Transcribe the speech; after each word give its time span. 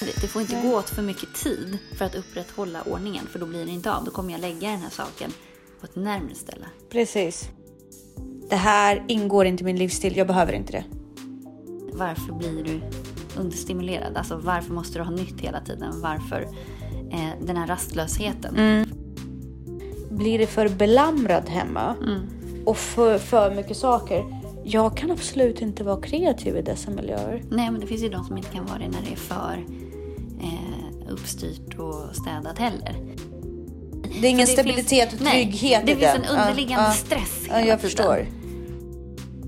Det 0.00 0.28
får 0.28 0.42
inte 0.42 0.60
gå 0.62 0.76
åt 0.78 0.90
för 0.90 1.02
mycket 1.02 1.34
tid 1.34 1.78
för 1.98 2.04
att 2.04 2.14
upprätthålla 2.14 2.82
ordningen 2.82 3.26
för 3.26 3.38
då 3.38 3.46
blir 3.46 3.64
det 3.64 3.70
inte 3.70 3.92
av. 3.92 4.04
Då 4.04 4.10
kommer 4.10 4.32
jag 4.32 4.40
lägga 4.40 4.70
den 4.70 4.80
här 4.80 4.90
saken 4.90 5.32
på 5.80 5.86
ett 5.86 5.96
närmare 5.96 6.34
ställe. 6.34 6.66
Precis. 6.90 7.48
Det 8.50 8.56
här 8.56 9.04
ingår 9.08 9.46
inte 9.46 9.62
i 9.62 9.64
min 9.64 9.76
livsstil. 9.76 10.16
Jag 10.16 10.26
behöver 10.26 10.52
inte 10.52 10.72
det. 10.72 10.84
Varför 11.92 12.32
blir 12.32 12.64
du 12.64 12.80
understimulerad? 13.40 14.16
Alltså 14.16 14.36
varför 14.36 14.72
måste 14.72 14.98
du 14.98 15.04
ha 15.04 15.10
nytt 15.10 15.40
hela 15.40 15.60
tiden? 15.60 16.00
Varför 16.00 16.42
eh, 17.12 17.46
den 17.46 17.56
här 17.56 17.66
rastlösheten? 17.66 18.84
Blir 20.10 20.38
det 20.38 20.46
för 20.46 20.68
belamrad 20.68 21.48
hemma 21.48 21.94
och 22.66 22.76
för, 22.76 23.18
för 23.18 23.54
mycket 23.54 23.76
saker. 23.76 24.24
Jag 24.64 24.96
kan 24.96 25.10
absolut 25.10 25.60
inte 25.60 25.84
vara 25.84 26.00
kreativ 26.00 26.56
i 26.56 26.62
dessa 26.62 26.90
miljöer. 26.90 27.42
Nej, 27.50 27.70
men 27.70 27.80
det 27.80 27.86
finns 27.86 28.02
ju 28.02 28.08
de 28.08 28.24
som 28.24 28.36
inte 28.36 28.50
kan 28.50 28.66
vara 28.66 28.78
det 28.78 28.88
när 28.88 29.02
det 29.06 29.12
är 29.12 29.16
för 29.16 29.87
uppstyrt 31.20 31.74
och 31.78 32.16
städat 32.16 32.58
heller. 32.58 32.96
Det 34.20 34.26
är 34.26 34.30
ingen 34.30 34.46
det 34.46 34.52
stabilitet 34.52 35.10
finns- 35.10 35.20
och 35.20 35.24
nej, 35.24 35.42
trygghet 35.44 35.82
det 35.86 35.92
i 35.92 35.96
finns 35.96 36.14
en 36.14 36.24
underliggande 36.24 36.84
Ja, 36.84 36.88
ja. 36.88 36.92
stress 36.94 37.42
hela 37.44 37.58
jag 37.58 37.64
tiden. 37.66 37.78
förstår. 37.78 38.26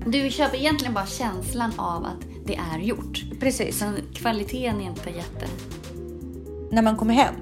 Du 0.05 0.29
köper 0.31 0.57
egentligen 0.57 0.93
bara 0.93 1.05
känslan 1.05 1.71
av 1.77 2.05
att 2.05 2.45
det 2.45 2.59
är 2.73 2.79
gjort. 2.79 3.23
Precis. 3.39 3.77
Sen 3.77 3.93
kvaliteten 4.13 4.81
är 4.81 4.85
inte 4.85 5.09
jätte... 5.09 5.45
När 6.71 6.81
man 6.81 6.97
kommer 6.97 7.13
hem, 7.13 7.35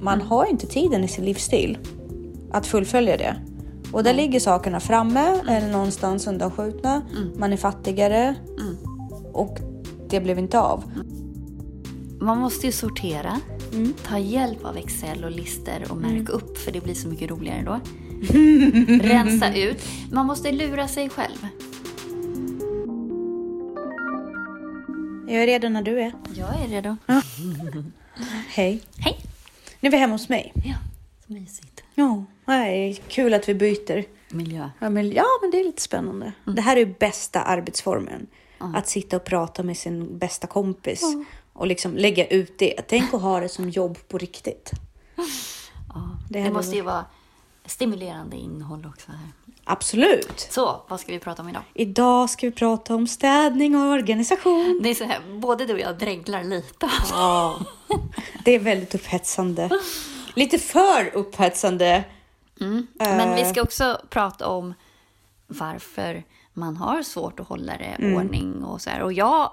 man 0.00 0.20
har 0.20 0.46
inte 0.46 0.66
tiden 0.66 1.04
i 1.04 1.08
sin 1.08 1.24
livsstil 1.24 1.78
att 2.52 2.66
fullfölja 2.66 3.16
det. 3.16 3.36
Och 3.92 4.04
där 4.04 4.14
ligger 4.14 4.40
sakerna 4.40 4.80
framme 4.80 5.40
eller 5.48 5.68
någonstans 5.72 6.26
undanskjutna. 6.26 7.02
Man 7.36 7.52
är 7.52 7.56
fattigare 7.56 8.34
och 9.32 9.58
det 10.08 10.20
blev 10.20 10.38
inte 10.38 10.60
av. 10.60 10.84
Man 12.20 12.38
måste 12.38 12.66
ju 12.66 12.72
sortera, 12.72 13.40
Mm. 13.74 13.94
ta 14.06 14.18
hjälp 14.18 14.64
av 14.64 14.76
Excel 14.76 15.24
och 15.24 15.30
lister 15.30 15.86
och 15.90 15.96
märka 15.96 16.32
upp 16.32 16.58
för 16.58 16.72
det 16.72 16.80
blir 16.80 16.94
så 16.94 17.08
mycket 17.08 17.30
roligare 17.30 17.62
då. 17.62 17.80
Rensa 19.08 19.54
ut. 19.54 19.84
Man 20.12 20.26
måste 20.26 20.52
lura 20.52 20.88
sig 20.88 21.08
själv. 21.08 21.46
Jag 25.28 25.42
är 25.42 25.46
redo 25.46 25.68
när 25.68 25.82
du 25.82 26.00
är. 26.00 26.12
Jag 26.34 26.48
är 26.62 26.68
redo. 26.68 26.96
Hej. 28.48 28.82
Hej! 28.98 29.18
Nu 29.80 29.86
är 29.86 29.90
vi 29.90 29.96
hemma 29.96 30.14
hos 30.14 30.28
mig. 30.28 30.52
Ja, 30.64 30.74
så 31.26 31.32
mysigt. 31.32 31.82
Ja, 31.94 32.24
är 32.46 32.94
kul 32.94 33.34
att 33.34 33.48
vi 33.48 33.54
byter. 33.54 34.04
Miljö. 34.30 34.70
Ja 34.78 34.90
men, 34.90 35.12
ja, 35.12 35.24
men 35.42 35.50
det 35.50 35.60
är 35.60 35.64
lite 35.64 35.82
spännande. 35.82 36.32
Det 36.44 36.62
här 36.62 36.76
är 36.76 36.94
bästa 36.98 37.42
arbetsformen. 37.42 38.26
Att 38.58 38.88
sitta 38.88 39.16
och 39.16 39.24
prata 39.24 39.62
med 39.62 39.76
sin 39.76 40.18
bästa 40.18 40.46
kompis 40.46 41.02
och 41.54 41.66
liksom 41.66 41.96
lägga 41.96 42.26
ut 42.26 42.58
det. 42.58 42.82
Tänk 42.88 43.14
att 43.14 43.22
ha 43.22 43.40
det 43.40 43.48
som 43.48 43.70
jobb 43.70 43.98
på 44.08 44.18
riktigt. 44.18 44.70
Ja. 45.16 45.24
Det 46.30 46.42
Det, 46.42 46.50
måste 46.50 46.76
ju 46.76 46.82
vara 46.82 47.04
stimulerande 47.66 48.36
innehåll 48.36 48.86
också 48.94 49.10
här. 49.10 49.28
Absolut. 49.64 50.46
Så, 50.50 50.82
vad 50.88 51.00
ska 51.00 51.12
vi 51.12 51.18
prata 51.18 51.42
om 51.42 51.48
idag? 51.48 51.62
Idag 51.74 52.30
ska 52.30 52.46
vi 52.46 52.52
prata 52.52 52.94
om 52.94 53.06
städning 53.06 53.76
och 53.76 53.92
organisation. 53.92 54.80
Det 54.82 54.88
är 54.90 54.94
så 54.94 55.04
här, 55.04 55.20
både 55.40 55.66
du 55.66 55.72
och 55.72 55.80
jag 55.80 55.98
dreglar 55.98 56.44
lite. 56.44 56.90
Ja, 57.10 57.58
det 58.44 58.50
är 58.50 58.58
väldigt 58.58 58.94
upphetsande. 58.94 59.70
Lite 60.34 60.58
för 60.58 61.10
upphetsande. 61.14 62.04
Men 62.98 63.34
vi 63.34 63.44
ska 63.44 63.62
också 63.62 64.00
prata 64.10 64.48
om 64.48 64.74
varför 65.46 66.24
man 66.52 66.76
har 66.76 67.02
svårt 67.02 67.40
att 67.40 67.48
hålla 67.48 67.72
det 67.78 67.84
Mm. 67.98 68.16
ordning 68.16 68.64
och 68.64 68.80
så 68.80 68.90
här. 68.90 69.02
Och 69.02 69.12
jag 69.12 69.52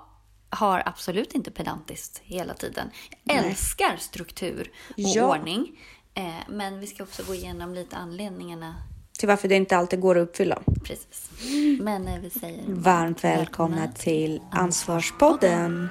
har 0.51 0.83
absolut 0.85 1.33
inte 1.35 1.51
pedantiskt 1.51 2.21
hela 2.23 2.53
tiden. 2.53 2.89
Jag 3.23 3.37
älskar 3.37 3.97
struktur 3.97 4.71
och 4.89 4.93
Ja. 4.95 5.25
ordning. 5.37 5.79
Eh, 6.13 6.23
men 6.49 6.79
vi 6.79 6.87
ska 6.87 7.03
också 7.03 7.23
gå 7.23 7.35
igenom 7.35 7.73
lite 7.73 7.95
anledningarna. 7.95 8.75
Till 9.19 9.27
varför 9.27 9.47
det 9.47 9.55
inte 9.55 9.77
alltid 9.77 9.99
går 9.99 10.17
att 10.17 10.29
uppfylla. 10.29 10.61
Precis. 10.83 11.29
Men 11.81 12.07
eh, 12.07 12.19
vi 12.19 12.29
säger 12.29 12.63
Varmt 12.67 13.23
välkomna 13.23 13.87
till 13.87 14.41
Ansvarspodden. 14.51 15.89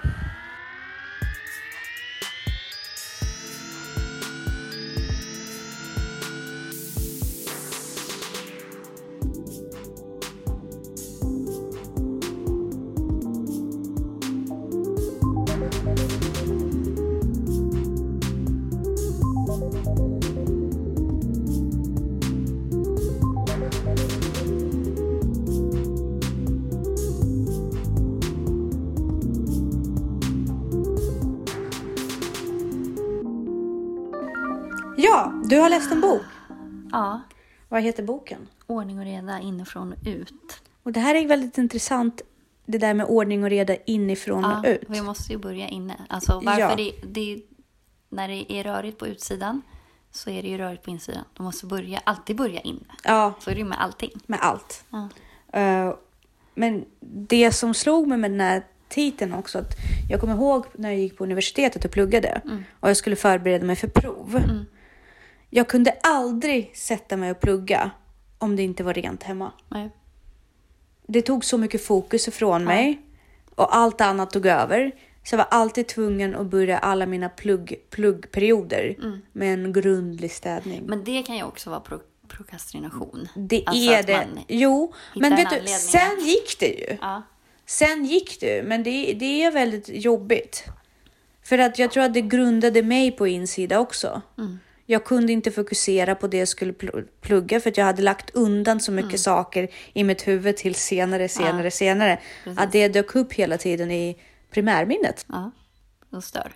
Har 35.60 35.70
läst 35.70 35.92
en 35.92 36.00
bok. 36.00 36.22
Ja, 36.92 37.20
Vad 37.68 37.82
heter 37.82 38.02
boken? 38.02 38.48
ordning 38.66 38.98
och 38.98 39.04
reda 39.04 39.40
inifrån 39.40 39.92
och 39.92 39.98
ut. 40.06 40.62
Och 40.82 40.92
det 40.92 41.00
här 41.00 41.14
är 41.14 41.26
väldigt 41.26 41.58
intressant, 41.58 42.22
det 42.66 42.78
där 42.78 42.94
med 42.94 43.06
ordning 43.06 43.44
och 43.44 43.50
reda 43.50 43.76
inifrån 43.76 44.44
och 44.44 44.66
Ja, 44.66 44.70
ut. 44.70 44.82
vi 44.88 45.02
måste 45.02 45.32
ju 45.32 45.38
börja 45.38 45.68
inne. 45.68 45.94
Alltså 46.08 46.40
varför 46.44 46.60
Ja. 46.60 46.76
det, 46.76 46.92
det, 47.06 47.42
när 48.08 48.28
det 48.28 48.52
är 48.52 48.64
rörigt 48.64 48.98
på 48.98 49.06
utsidan 49.06 49.62
så 50.10 50.30
är 50.30 50.42
det 50.42 50.48
ju 50.48 50.58
rörigt 50.58 50.82
på 50.82 50.90
insidan. 50.90 51.24
Du 51.36 51.42
måste 51.42 51.66
börja, 51.66 52.00
alltid 52.04 52.36
börja 52.36 52.60
inne. 52.60 52.80
Ja, 53.04 53.34
Så 53.40 53.50
är 53.50 53.54
det 53.54 53.58
ju 53.60 53.66
med 53.66 53.80
allting. 53.80 54.10
med 54.26 54.38
allt. 54.42 54.84
Ja. 54.90 55.08
Eh, 55.60 55.94
men 56.54 56.84
det 57.00 57.52
som 57.52 57.74
slog 57.74 58.08
mig 58.08 58.18
med 58.18 58.30
den 58.30 58.40
här 58.40 58.62
titeln 58.88 59.34
också, 59.34 59.58
att 59.58 59.72
jag 60.10 60.20
kommer 60.20 60.34
ihåg 60.34 60.64
när 60.74 60.90
jag 60.90 60.98
gick 60.98 61.16
på 61.18 61.24
universitetet 61.24 61.84
och 61.84 61.90
pluggade 61.90 62.40
och 62.80 62.88
jag 62.88 62.96
skulle 62.96 63.16
förbereda 63.16 63.64
mig 63.66 63.76
för 63.76 63.88
prov. 63.88 64.42
Jag 65.50 65.68
kunde 65.68 65.90
aldrig 66.02 66.76
sätta 66.76 67.16
mig 67.16 67.30
och 67.30 67.40
plugga 67.40 67.90
om 68.38 68.56
det 68.56 68.62
inte 68.62 68.82
var 68.84 68.94
rent 68.94 69.22
hemma. 69.22 69.52
Nej. 69.68 69.90
Det 71.06 71.22
tog 71.22 71.44
så 71.44 71.58
mycket 71.58 71.84
fokus 71.84 72.28
ifrån 72.28 72.64
mig 72.64 73.00
och 73.54 73.76
allt 73.76 74.00
annat 74.00 74.30
tog 74.30 74.46
över. 74.46 74.92
Så 75.24 75.34
jag 75.34 75.38
var 75.38 75.46
alltid 75.50 75.86
tvungen 75.88 76.34
att 76.34 76.46
börja 76.46 76.78
alla 76.78 77.06
mina 77.06 77.28
plugg, 77.28 77.74
pluggperioder 77.90 78.96
med 79.32 79.54
en 79.54 79.72
grundlig 79.72 80.32
städning. 80.32 80.82
Men 80.86 81.04
det 81.04 81.22
kan 81.22 81.36
ju 81.36 81.42
också 81.42 81.70
vara 81.70 81.80
pro, 81.80 81.98
prokrastination. 82.28 83.28
Det 83.36 83.62
Alltså 83.66 83.92
är 83.92 84.02
det. 84.02 84.26
Jo, 84.48 84.92
men 85.14 85.32
en 85.32 85.36
vet 85.36 85.50
du, 85.50 85.66
sen 85.66 86.20
gick 86.20 86.58
det 86.60 86.66
ju. 86.66 86.96
Ja. 87.00 87.22
Sen 87.66 88.04
gick 88.04 88.40
det 88.40 88.56
ju, 88.56 88.62
men 88.62 88.82
det, 88.82 89.12
det 89.12 89.42
är 89.42 89.50
väldigt 89.50 89.88
jobbigt. 89.88 90.64
För 91.42 91.58
att 91.58 91.78
jag 91.78 91.90
tror 91.90 92.04
att 92.04 92.14
det 92.14 92.20
grundade 92.20 92.82
mig 92.82 93.12
på 93.12 93.26
insida 93.26 93.78
också. 93.78 94.22
Mm. 94.38 94.58
Jag 94.90 95.04
kunde 95.04 95.32
inte 95.32 95.50
fokusera 95.50 96.14
på 96.14 96.26
det 96.26 96.36
jag 96.36 96.48
skulle 96.48 96.72
pl- 96.72 97.08
plugga 97.20 97.60
för 97.60 97.70
att 97.70 97.76
jag 97.76 97.84
hade 97.84 98.02
lagt 98.02 98.30
undan 98.30 98.80
så 98.80 98.92
mycket 98.92 99.08
Mm. 99.10 99.18
saker 99.18 99.68
i 99.92 100.04
mitt 100.04 100.28
huvud 100.28 100.56
till 100.56 100.74
senare, 100.74 101.28
senare, 101.28 101.70
senare. 101.70 102.20
Att 102.56 102.72
det 102.72 102.88
dök 102.88 103.14
upp 103.14 103.32
hela 103.32 103.58
tiden 103.58 103.90
i 103.90 104.20
primärminnet. 104.50 105.26
Ja, 105.28 105.50
och 106.10 106.24
stör. 106.24 106.52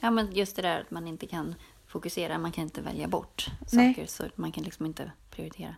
Ja. 0.00 0.10
men 0.10 0.32
just 0.32 0.56
det 0.56 0.62
där 0.62 0.80
att 0.80 0.90
man 0.90 1.06
inte 1.06 1.26
kan 1.26 1.54
fokusera, 1.86 2.38
man 2.38 2.52
kan 2.52 2.64
inte 2.64 2.80
välja 2.80 3.08
bort 3.08 3.46
Nej. 3.72 3.94
saker 3.94 4.06
så 4.06 4.24
man 4.34 4.52
kan 4.52 4.64
liksom 4.64 4.86
inte 4.86 5.12
prioritera. 5.30 5.74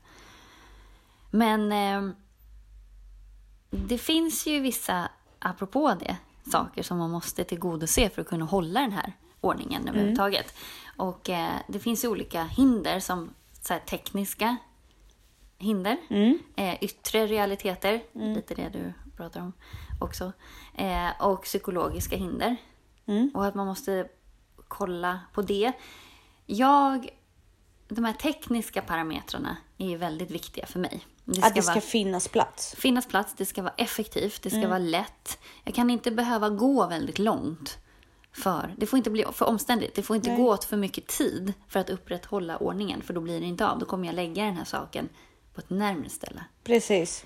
Men 1.31 1.73
eh, 1.73 2.15
det 3.71 3.99
finns 3.99 4.47
ju 4.47 4.61
vissa, 4.61 5.09
apropå 5.39 5.95
det, 6.01 6.17
saker 6.51 6.83
som 6.83 6.99
man 6.99 7.11
måste 7.11 7.45
tillgodose 7.45 8.11
för 8.11 8.23
att 8.23 8.29
kunna 8.29 8.45
hålla 8.45 8.81
den 8.81 8.93
här 8.93 9.13
ordningen 9.41 9.89
överhuvudtaget. 9.89 10.55
Och 10.97 11.31
eh, 11.31 11.55
det 11.69 11.79
finns 11.79 12.05
ju 12.05 12.09
olika 12.09 12.45
hinder 12.45 13.01
som 13.01 13.35
så 13.63 13.73
här, 13.73 13.81
tekniska 13.81 14.57
hinder, 15.59 15.97
eh, 16.57 16.75
yttre 16.85 17.27
realiteter, 17.27 18.03
lite 18.13 18.55
det 18.55 18.69
du 18.69 18.93
pratar 19.17 19.41
om 19.41 19.53
också, 20.01 20.33
eh, 20.75 21.09
och 21.21 21.43
psykologiska 21.43 22.17
hinder. 22.17 22.57
Och 23.35 23.47
att 23.47 23.55
man 23.55 23.67
måste 23.67 24.09
kolla 24.69 25.21
på 25.35 25.43
det. 25.43 25.73
Jag, 26.47 27.09
de 27.89 28.05
här 28.05 28.13
tekniska 28.13 28.83
parametrarna 28.83 29.57
är 29.79 29.89
ju 29.89 29.97
väldigt 29.97 30.31
viktiga 30.31 30.67
för 30.67 30.79
mig. 30.79 31.07
Det 31.25 31.43
Att 31.43 31.55
det 31.55 31.63
ska 31.63 31.73
vara, 31.73 31.81
finnas 31.81 32.29
plats. 32.29 32.75
finnas 32.79 33.07
plats, 33.07 33.35
det 33.37 33.47
ska 33.47 33.63
vara 33.63 33.75
effektivt, 33.77 34.43
det 34.43 34.51
ska 34.51 34.59
Mm. 34.59 34.71
vara 34.71 34.79
lätt. 34.79 35.39
Jag 35.65 35.75
kan 35.75 35.91
inte 35.91 36.11
behöva 36.11 36.49
gå 36.51 36.87
väldigt 36.87 37.19
långt 37.19 37.79
för, 38.43 38.75
det 38.77 38.87
får 38.87 38.97
inte 38.97 39.11
bli 39.11 39.25
för 39.33 39.47
omständigt. 39.47 39.95
Det 39.95 40.03
får 40.03 40.17
inte 40.17 40.31
gå 40.31 40.49
åt 40.53 40.65
för 40.65 40.77
mycket 40.77 41.07
tid 41.07 41.53
för 41.69 41.81
att 41.81 41.91
upprätthålla 41.91 42.57
ordningen, 42.57 43.03
för 43.03 43.15
då 43.15 43.21
blir 43.21 43.41
det 43.41 43.47
inte 43.47 43.67
av. 43.67 43.79
Då 43.79 43.87
kommer 43.87 44.07
jag 44.07 44.15
lägga 44.15 44.45
den 44.45 44.57
här 44.57 44.65
saken 44.65 45.09
på 45.55 45.61
ett 45.61 45.71
närmare 45.71 46.09
ställe. 46.09 46.45
Precis. 46.65 47.25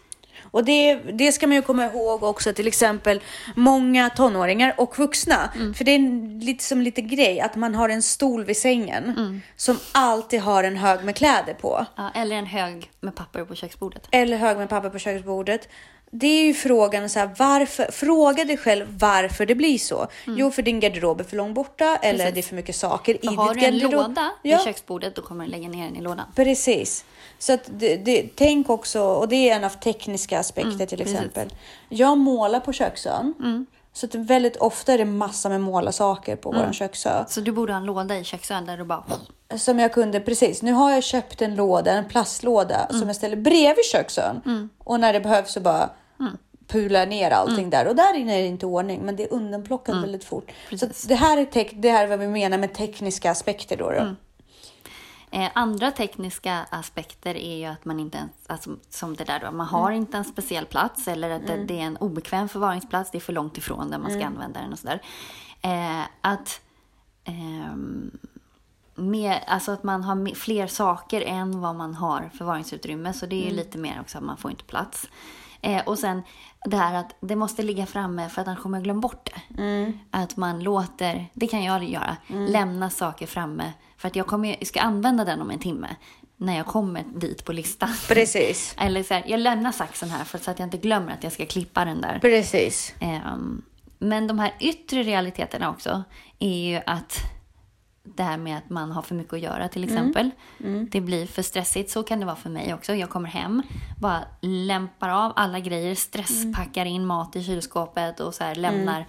Och 0.51 0.65
det, 0.65 0.95
det 0.95 1.33
ska 1.33 1.47
man 1.47 1.57
ju 1.57 1.63
komma 1.63 1.85
ihåg 1.85 2.23
också, 2.23 2.53
till 2.53 2.67
exempel 2.67 3.21
många 3.57 4.11
tonåringar 4.11 4.75
och 4.79 4.99
vuxna. 4.99 5.51
Mm. 5.55 5.75
För 5.75 5.85
det 5.85 5.91
är 5.91 6.41
lite 6.41 6.65
som 6.65 6.81
lite 6.81 7.01
grej 7.03 7.41
att 7.41 7.57
man 7.57 7.75
har 7.75 7.89
en 7.89 8.03
stol 8.03 8.45
vid 8.45 8.57
sängen 8.57 9.05
Mm. 9.05 9.41
som 9.57 9.79
alltid 9.93 10.41
har 10.41 10.65
en 10.65 10.77
hög 10.77 11.05
med 11.05 11.17
kläder 11.17 11.55
på. 11.55 11.87
Ja, 11.97 12.11
eller 12.15 12.37
en 12.37 12.47
hög 12.47 12.91
med 13.01 13.15
papper 13.15 13.45
på 13.45 13.55
köksbordet. 13.55 14.09
Eller 14.11 14.37
hög 14.37 14.59
med 14.59 14.69
papper 14.69 14.91
på 14.91 14.99
köksbordet. 14.99 15.69
Det 16.15 16.27
är 16.27 16.45
ju 16.45 16.55
frågan 16.55 17.09
så 17.09 17.19
här, 17.19 17.31
varför, 17.39 17.93
fråga 17.93 18.45
dig 18.45 18.57
själv 18.57 18.87
varför 18.99 19.47
det 19.47 19.55
blir 19.55 19.79
så. 19.79 20.07
Jo, 20.27 20.51
för 20.51 20.63
din 20.63 20.81
garderob 20.81 21.21
är 21.21 21.25
för 21.25 21.37
långt 21.37 21.55
borta 21.55 21.97
eller 22.03 22.15
Mm. 22.15 22.19
Precis. 22.19 22.35
det 22.35 22.41
är 22.41 22.49
för 22.49 22.57
mycket 22.57 22.77
saker 22.77 23.19
För 23.25 23.33
i 23.33 23.37
har 23.37 23.55
ditt 23.55 23.63
du 23.63 23.67
en 23.69 23.79
garderob. 23.79 23.93
låda 24.09 24.31
Ja. 24.43 24.57
vid 24.57 24.65
köksbordet 24.65 25.15
då 25.17 25.23
kommer 25.23 25.45
du 25.45 25.51
lägga 25.51 25.69
ner 25.69 25.85
den 25.85 25.97
i 25.97 26.01
lådan. 26.01 26.27
Precis. 26.37 27.05
Så 27.39 27.53
att 27.53 27.61
det, 27.67 27.97
det, 27.97 28.29
tänk 28.37 28.71
också, 28.71 29.03
och 29.03 29.29
det 29.29 29.51
är 29.51 29.57
en 29.57 29.65
av 29.65 29.69
tekniska 29.71 30.39
aspekter 30.39 30.87
till 30.87 30.99
precis. 30.99 31.15
exempel. 31.15 31.49
Jag 31.89 32.19
målar 32.19 32.61
på 32.61 32.73
köksön. 32.73 33.67
Så 33.93 34.07
att 34.07 34.15
väldigt 34.15 34.57
ofta 34.57 34.93
är 34.93 34.99
det 34.99 35.05
massa 35.05 35.49
med 35.49 35.61
målarsaker 35.61 36.37
på 36.37 36.51
våran 36.51 36.73
köksö. 36.73 37.25
Så 37.29 37.41
du 37.41 37.53
borde 37.53 37.73
ha 37.73 37.81
en 37.81 37.87
låda 37.87 38.19
i 38.19 38.25
köksön 38.25 38.67
där 38.67 38.77
du 38.77 38.85
bara... 38.85 39.05
Som 39.57 39.79
jag 39.79 39.93
kunde, 39.93 40.21
precis. 40.21 40.63
Nu 40.63 40.73
har 40.73 40.91
jag 40.91 41.03
köpt 41.05 41.43
en 41.43 41.55
låda, 41.55 41.93
en 41.93 42.05
plastlåda 42.09 42.87
som 42.91 43.07
jag 43.07 43.17
ställer 43.17 43.37
bredvid 43.37 43.85
köksön. 43.93 44.69
Och 44.79 45.01
när 45.01 45.13
det 45.13 45.21
behövs 45.21 45.53
så 45.53 45.61
bara 45.61 45.91
pular 46.67 47.07
ner 47.07 47.31
allting 47.31 47.71
där. 47.71 47.89
Och 47.89 47.97
där 47.97 48.15
inne 48.15 48.39
är 48.39 48.43
det 48.43 48.49
inte 48.49 48.67
ordning, 48.67 49.01
men 49.03 49.17
det 49.17 49.23
är 49.23 49.33
undanplockat 49.33 50.03
väldigt 50.03 50.25
fort. 50.25 50.51
Så 50.71 50.79
Precis. 50.79 51.05
det, 51.05 51.15
här 51.15 51.39
är 51.39 51.45
tek- 51.45 51.75
det 51.75 51.91
här 51.91 52.05
är 52.05 52.09
vad 52.09 52.19
vi 52.19 52.29
menar 52.29 52.59
med 52.59 52.75
tekniska 52.75 53.31
aspekter 53.31 53.77
då. 53.77 53.91
då. 53.91 54.15
Eh, 55.31 55.51
andra 55.55 55.91
tekniska 55.91 56.67
aspekter 56.71 57.37
är 57.37 57.57
ju 57.57 57.65
att 57.65 57.85
man 57.85 58.01
inte 58.01 58.19
ens, 58.19 58.31
alltså, 58.47 58.77
som 58.91 59.17
det 59.17 59.25
där 59.25 59.41
då, 59.41 59.51
man 59.51 59.67
har 59.67 59.91
inte 59.91 60.17
en 60.17 60.25
speciell 60.25 60.67
plats 60.67 61.09
eller 61.09 61.31
att 61.31 61.47
det, 61.47 61.65
det 61.65 61.81
är 61.81 61.85
en 61.85 61.97
obekväm 61.97 62.49
förvaringsplats, 62.49 63.11
det 63.11 63.19
är 63.19 63.21
för 63.21 63.33
långt 63.33 63.59
ifrån 63.59 63.91
där 63.91 63.99
man 63.99 64.11
ska 64.11 64.27
använda 64.27 64.61
den 64.61 64.73
och 64.73 64.79
sådär. 64.79 65.03
Eh, 65.63 66.03
att 66.21 66.61
mer, 68.95 69.45
alltså 69.47 69.73
att 69.73 69.83
man 69.83 70.05
har 70.05 70.35
fler 70.35 70.67
saker 70.67 71.21
än 71.21 71.61
vad 71.61 71.75
man 71.75 71.95
har 71.95 72.31
förvaringsutrymme. 72.35 73.13
Så 73.13 73.27
det 73.27 73.37
är 73.45 73.51
ju 73.51 73.57
lite 73.57 73.79
mer 73.79 74.01
också 74.01 74.19
att 74.19 74.25
man 74.25 74.37
får 74.37 74.51
inte 74.51 74.65
plats. 74.65 75.09
Eh, 75.63 75.83
och 75.85 75.99
sen 75.99 76.23
det 76.65 76.77
här 76.77 76.95
att 76.95 77.17
det 77.21 77.37
måste 77.37 77.63
ligga 77.63 77.87
framme 77.87 78.29
för 78.29 78.43
att 78.43 78.49
annars 78.49 78.61
kommer 78.61 78.79
jag 78.79 78.85
glömma 78.85 79.01
bort 79.01 79.31
det. 79.31 79.63
Att 80.11 80.37
man 80.37 80.63
låter, 80.63 81.27
det 81.35 81.47
kan 81.47 81.65
jag 81.65 81.85
göra, 81.85 82.17
lämna 82.27 82.91
saker 82.91 83.27
framme. 83.27 83.73
För 83.97 84.09
att 84.09 84.17
jag, 84.17 84.27
kommer, 84.27 84.57
jag 84.59 84.67
ska 84.67 84.81
använda 84.81 85.25
den 85.25 85.41
om 85.41 85.51
en 85.51 85.59
timme. 85.59 85.89
När 86.37 86.57
jag 86.57 86.67
kommer 86.67 87.05
dit 87.15 87.45
på 87.45 87.53
listan. 87.53 87.89
Precis. 88.09 88.75
Eller 88.79 89.03
så 89.03 89.15
här, 89.15 89.25
jag 89.27 89.41
lämnar 89.41 89.73
saxen 89.73 90.11
här 90.11 90.25
för 90.25 90.39
så 90.39 90.51
att 90.51 90.59
jag 90.59 90.67
inte 90.67 90.77
glömmer 90.77 91.13
att 91.13 91.25
jag 91.25 91.33
ska 91.33 91.47
klippa 91.47 91.85
den 91.85 92.01
där. 92.01 92.19
Precis. 92.19 92.95
Ehm, 93.01 93.63
men 93.99 94.27
de 94.27 94.39
här 94.39 94.55
yttre 94.61 95.03
realiteterna 95.03 95.71
också 95.71 96.05
är 96.39 96.71
ju 96.71 96.81
att 96.87 97.19
det 98.05 98.23
här 98.23 98.37
med 98.37 98.59
att 98.59 98.71
man 98.71 98.93
har 98.93 99.03
för 99.03 99.15
mycket 99.15 99.33
att 99.33 99.41
göra 99.41 99.69
till 99.69 99.85
exempel. 99.85 100.31
Det 100.91 101.01
blir 101.01 101.27
för 101.27 101.43
stressigt. 101.43 101.91
Så 101.91 102.03
kan 102.03 102.21
det 102.21 102.27
vara 102.27 102.37
för 102.37 102.51
mig 102.51 102.75
också. 102.75 102.95
Jag 102.95 103.11
kommer 103.11 103.29
hem, 103.29 103.63
bara 104.01 104.25
lämpar 104.41 105.09
av 105.09 105.33
alla 105.37 105.61
grejer, 105.61 105.95
stresspackar 105.95 106.87
in 106.87 107.07
mat 107.07 107.37
i 107.37 107.45
kylskåpet 107.45 108.21
och 108.21 108.35
så 108.35 108.45
här 108.45 108.55
lämnar 108.55 109.07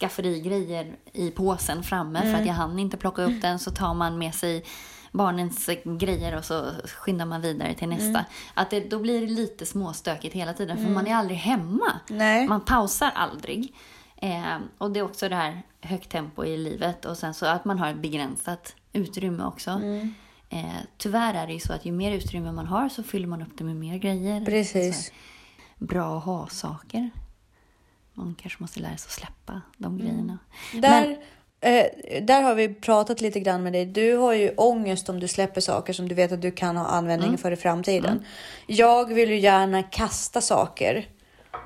skafferigrejer 0.00 0.96
i 1.12 1.30
påsen 1.30 1.82
framme 1.82 2.22
för 2.22 2.34
att 2.34 2.46
jag 2.46 2.54
hann 2.54 2.78
inte 2.78 2.96
plocka 2.96 3.22
upp 3.22 3.42
den. 3.42 3.58
Så 3.58 3.70
tar 3.70 3.94
man 3.94 4.18
med 4.18 4.34
sig 4.34 4.64
barnens 5.12 5.70
grejer 5.84 6.36
och 6.36 6.44
så 6.44 6.64
skyndar 6.84 7.26
man 7.26 7.40
vidare 7.40 7.74
till 7.74 7.88
nästa. 7.88 8.24
Att 8.54 8.70
det, 8.70 8.90
då 8.90 8.98
blir 8.98 9.20
det 9.20 9.26
lite 9.26 9.66
småstökigt 9.66 10.34
hela 10.34 10.52
tiden 10.52 10.76
för 10.76 10.90
man 10.90 11.06
är 11.06 11.14
aldrig 11.14 11.38
hemma. 11.38 11.92
Nej. 12.08 12.48
Man 12.48 12.60
pausar 12.60 13.10
aldrig. 13.14 13.74
Eh, 14.22 14.58
och 14.78 14.90
det 14.90 15.00
är 15.00 15.04
också 15.04 15.28
det 15.28 15.34
här 15.34 15.62
högt 15.80 16.10
tempo 16.10 16.44
i 16.44 16.56
livet 16.56 17.04
och 17.04 17.18
sen 17.18 17.34
så 17.34 17.46
att 17.46 17.64
man 17.64 17.78
har 17.78 17.88
ett 17.88 17.96
begränsat 17.96 18.76
utrymme 18.92 19.44
också. 19.44 19.70
Mm. 19.70 20.14
Eh, 20.50 20.80
tyvärr 20.98 21.34
är 21.34 21.46
det 21.46 21.52
ju 21.52 21.60
så 21.60 21.72
att 21.72 21.84
ju 21.84 21.92
mer 21.92 22.12
utrymme 22.12 22.52
man 22.52 22.66
har 22.66 22.88
så 22.88 23.02
fyller 23.02 23.26
man 23.26 23.42
upp 23.42 23.58
det 23.58 23.64
med 23.64 23.76
mer 23.76 23.98
grejer. 23.98 24.44
Precis. 24.44 25.12
Bra 25.78 26.18
att 26.18 26.24
ha 26.24 26.46
saker. 26.46 27.10
Man 28.14 28.34
kanske 28.34 28.62
måste 28.62 28.80
lära 28.80 28.96
sig 28.96 29.08
att 29.08 29.12
släppa 29.12 29.60
de 29.76 29.98
grejerna. 29.98 30.38
Där, 30.74 31.18
eh, 31.60 31.86
där 32.22 32.42
har 32.42 32.54
vi 32.54 32.74
pratat 32.74 33.20
lite 33.20 33.40
grann 33.40 33.62
med 33.62 33.72
dig. 33.72 33.86
Du 33.86 34.16
har 34.16 34.32
ju 34.32 34.54
ångest 34.56 35.08
om 35.08 35.20
du 35.20 35.28
släpper 35.28 35.60
saker 35.60 35.92
som 35.92 36.08
du 36.08 36.14
vet 36.14 36.32
att 36.32 36.42
du 36.42 36.50
kan 36.50 36.76
ha 36.76 36.86
användning 36.86 37.38
för 37.38 37.52
i 37.52 37.56
framtiden. 37.56 38.24
Jag 38.66 39.14
vill 39.14 39.30
ju 39.30 39.38
gärna 39.38 39.82
kasta 39.82 40.40
saker 40.40 41.06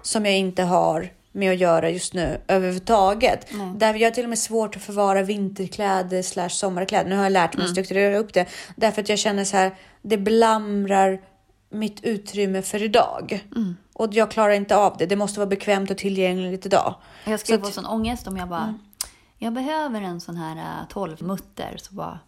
som 0.02 0.24
jag 0.24 0.36
inte 0.36 0.62
har 0.62 1.10
med 1.36 1.52
att 1.52 1.58
göra 1.58 1.90
just 1.90 2.14
nu 2.14 2.40
överhuvudtaget. 2.48 3.46
Där 3.76 3.94
jag 3.94 4.06
har 4.06 4.14
till 4.14 4.24
och 4.24 4.28
med 4.28 4.38
svårt 4.38 4.76
att 4.76 4.82
förvara 4.82 5.22
vinterkläder 5.22 6.22
slash 6.22 6.48
sommarkläder. 6.48 7.10
Nu 7.10 7.16
har 7.16 7.22
jag 7.22 7.32
lärt 7.32 7.56
mig 7.56 7.64
att 7.64 7.70
strukturera 7.70 8.18
upp 8.18 8.32
det. 8.34 8.46
Därför 8.76 9.02
att 9.02 9.08
jag 9.08 9.18
känner 9.18 9.44
så 9.44 9.56
här, 9.56 9.74
det 10.02 10.16
blamrar 10.18 11.20
mitt 11.70 12.04
utrymme 12.04 12.62
för 12.62 12.82
idag. 12.82 13.44
Och 13.92 14.14
jag 14.14 14.30
klarar 14.30 14.52
inte 14.52 14.76
av 14.76 14.96
det. 14.98 15.06
Det 15.06 15.16
måste 15.16 15.40
vara 15.40 15.48
bekvämt 15.48 15.90
och 15.90 15.98
tillgängligt 15.98 16.66
idag. 16.66 16.94
Jag 17.24 17.40
skulle 17.40 17.58
Så 17.58 17.62
få 17.62 17.68
att- 17.68 17.74
sån 17.74 17.86
ångest 17.86 18.26
om 18.26 18.36
jag 18.36 18.48
bara, 18.48 18.62
Mm. 18.62 18.78
jag 19.38 19.52
behöver 19.52 20.00
en 20.00 20.20
sån 20.20 20.36
här 20.36 20.56
uh, 20.56 20.88
12 20.88 21.22
mutter. 21.22 21.76
Så 21.78 21.94
bara, 21.94 22.18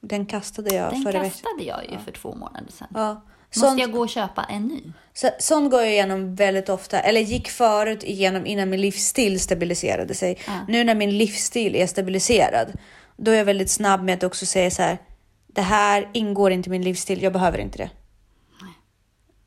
Den 0.00 0.26
kastade 0.26 0.74
jag 0.74 0.92
den 0.92 1.02
förra 1.02 1.22
kastade 1.24 1.62
jag 1.64 1.84
ju 1.90 1.98
för 2.04 2.12
två 2.12 2.34
månader 2.34 2.72
sedan. 2.72 2.88
Ja. 2.94 3.22
Måste 3.56 3.68
Sånt, 3.68 3.80
jag 3.80 3.92
gå 3.92 4.00
och 4.00 4.08
köpa 4.08 4.44
en 4.44 4.62
ny? 4.62 4.82
så, 5.14 5.30
sånt 5.38 5.70
går 5.70 5.80
jag 5.82 5.92
igenom 5.92 6.34
väldigt 6.34 6.68
ofta, 6.68 7.00
eller 7.00 7.20
gick 7.20 7.48
förut 7.48 8.02
igenom 8.04 8.46
innan 8.46 8.70
min 8.70 8.80
livsstil 8.80 9.40
stabiliserade 9.40 10.14
sig. 10.14 10.38
Ja. 10.46 10.60
Nu 10.68 10.84
när 10.84 10.94
min 10.94 11.18
livsstil 11.18 11.76
är 11.76 11.86
stabiliserad, 11.86 12.72
då 13.16 13.30
är 13.30 13.36
jag 13.36 13.44
väldigt 13.44 13.70
snabb 13.70 14.02
med 14.02 14.14
att 14.14 14.22
också 14.22 14.46
säga 14.46 14.70
så 14.70 14.82
här. 14.82 14.98
Det 15.46 15.62
här 15.62 16.10
ingår 16.12 16.52
inte 16.52 16.68
i 16.68 16.70
min 16.70 16.82
livsstil, 16.82 17.22
jag 17.22 17.32
behöver 17.32 17.58
inte 17.58 17.78
det. 17.78 17.90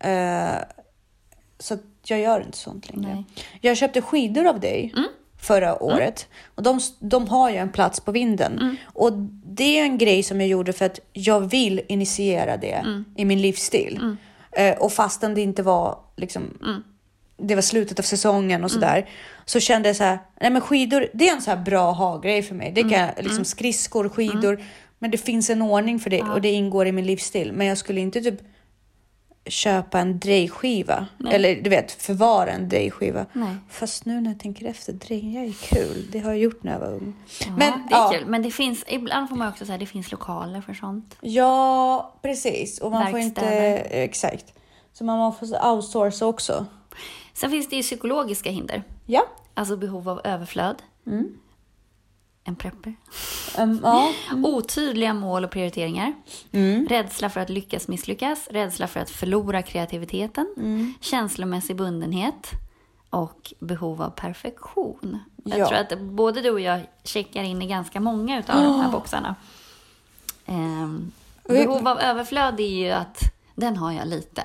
Eh, 0.10 0.64
så 1.60 1.78
jag 2.06 2.20
gör 2.20 2.42
inte 2.42 2.58
sånt 2.58 2.90
längre. 2.90 3.14
Nej. 3.14 3.26
Jag 3.62 3.78
köpte 3.78 4.02
skidor 4.02 4.48
av 4.48 4.60
dig 4.60 4.94
förra 5.42 5.84
året 5.84 6.28
och 6.56 6.64
de, 6.64 6.80
de 7.00 7.28
har 7.28 7.50
ju 7.50 7.56
en 7.56 7.70
plats 7.70 8.00
på 8.00 8.12
vinden. 8.12 8.78
Och 8.84 9.14
det 9.46 9.80
är 9.80 9.84
en 9.84 9.98
grej 9.98 10.24
som 10.24 10.42
jag 10.42 10.50
gjorde 10.50 10.74
för 10.74 10.86
att 10.86 11.00
jag 11.14 11.40
vill 11.40 11.82
initiera 11.88 12.58
det 12.58 13.04
i 13.16 13.26
min 13.26 13.42
livsstil. 13.42 14.16
Eh, 14.52 14.78
och 14.78 14.94
fastän 14.94 15.34
det 15.36 15.42
inte 15.42 15.64
var 15.64 15.98
liksom 16.16 16.58
det 17.42 17.56
var 17.56 17.62
slutet 17.62 18.00
av 18.00 18.04
säsongen 18.04 18.64
och 18.64 18.72
sådär. 18.72 19.10
Så 19.46 19.60
kände 19.60 19.90
jag 19.90 19.96
så 19.96 20.04
här, 20.04 20.20
nej 20.42 20.52
men 20.52 20.62
skidor, 20.62 21.08
det 21.14 21.30
är 21.30 21.36
en 21.36 21.42
så 21.42 21.50
här 21.50 21.58
bra 21.58 21.92
ha-grej 21.92 22.44
för 22.44 22.56
mig. 22.56 22.72
Det 22.76 22.82
kan 22.82 22.92
jag, 22.92 23.12
liksom 23.18 23.46
skridskor, 23.46 24.10
skidor. 24.10 24.64
Men 25.00 25.12
det 25.12 25.18
finns 25.18 25.50
en 25.50 25.62
ordning 25.62 26.00
för 26.00 26.10
det 26.10 26.22
och 26.22 26.42
det 26.42 26.52
ingår 26.52 26.88
i 26.88 26.92
min 26.92 27.06
livsstil. 27.06 27.54
Men 27.54 27.68
jag 27.68 27.78
skulle 27.78 28.02
inte 28.02 28.22
typ 28.22 28.40
köpa 29.50 30.00
en 30.00 30.20
drejskiva. 30.20 31.08
Eller 31.32 31.62
du 31.62 31.70
vet, 31.70 31.92
förvara 31.92 32.52
en 32.52 32.70
drejskiva. 32.70 33.26
Fast 33.70 34.06
nu 34.06 34.22
när 34.22 34.30
jag 34.30 34.40
tänker 34.40 34.66
efter, 34.66 34.94
dreja 34.94 35.46
är 35.46 35.54
kul. 35.54 36.08
Det 36.12 36.20
har 36.20 36.32
jag 36.32 36.40
gjort 36.40 36.64
när 36.64 36.72
jag 36.72 36.80
var 36.80 36.94
ung. 36.94 37.14
Ja, 37.40 37.48
men, 37.58 37.88
det 37.90 37.96
är 37.96 38.00
ja, 38.00 38.12
kul. 38.14 38.26
Men 38.26 38.42
det 38.42 38.52
finns, 38.52 38.86
ibland 38.88 39.30
får 39.30 39.36
man 39.36 39.50
också 39.50 39.66
säga 39.66 39.78
det 39.78 39.86
finns 39.86 40.12
lokaler 40.12 40.62
för 40.62 40.74
sånt. 40.74 41.16
Ja, 41.22 42.14
precis. 42.22 42.80
Och 42.80 42.92
man 42.92 43.12
får 43.12 43.20
inte... 43.20 43.42
Verkstäder. 43.42 44.04
Exakt. 44.04 44.54
Så 44.94 45.04
man 45.04 45.18
måste 45.18 45.60
outsourca 45.66 46.26
också. 46.26 46.66
Sen 47.34 47.50
finns 47.50 47.70
det 47.70 47.76
ju 47.76 47.82
psykologiska 47.82 48.50
hinder. 48.50 48.84
Ja. 49.06 49.26
Alltså 49.54 49.78
behov 49.78 50.10
av 50.10 50.22
överflöd. 50.24 50.76
Mm. 51.08 51.28
En 52.44 52.56
prepper. 52.56 52.96
Um, 53.60 53.80
ja. 53.84 54.12
Otydliga 54.44 55.14
mål 55.14 55.44
och 55.46 55.52
prioriteringar. 55.52 56.14
Mm. 56.52 56.88
Rädsla 56.88 57.30
för 57.30 57.40
att 57.42 57.50
lyckas 57.50 57.88
misslyckas. 57.88 58.48
Rädsla 58.52 58.88
för 58.88 59.00
att 59.00 59.10
förlora 59.10 59.62
kreativiteten. 59.62 60.54
Mm. 60.58 60.94
Känslomässig 61.02 61.76
bundenhet. 61.76 62.50
Och 63.10 63.54
behov 63.60 64.02
av 64.02 64.10
perfektion. 64.10 65.20
Jag 65.44 65.60
Ja. 65.60 65.68
tror 65.68 65.78
att 65.80 66.00
både 66.00 66.42
du 66.42 66.50
och 66.52 66.60
jag 66.60 66.82
checkar 67.04 67.44
in 67.44 67.62
i 67.62 67.68
ganska 67.68 68.00
många 68.00 68.38
av 68.38 68.44
de 68.46 68.82
här 68.82 68.92
boxarna. 68.92 69.36
Ehm, 70.46 71.12
behov 71.48 71.88
av 71.88 72.00
överflöd 72.00 72.60
är 72.60 72.68
ju 72.86 72.90
att 72.92 73.22
den 73.56 73.78
har 73.78 73.92
jag 73.92 74.08
lite. 74.08 74.42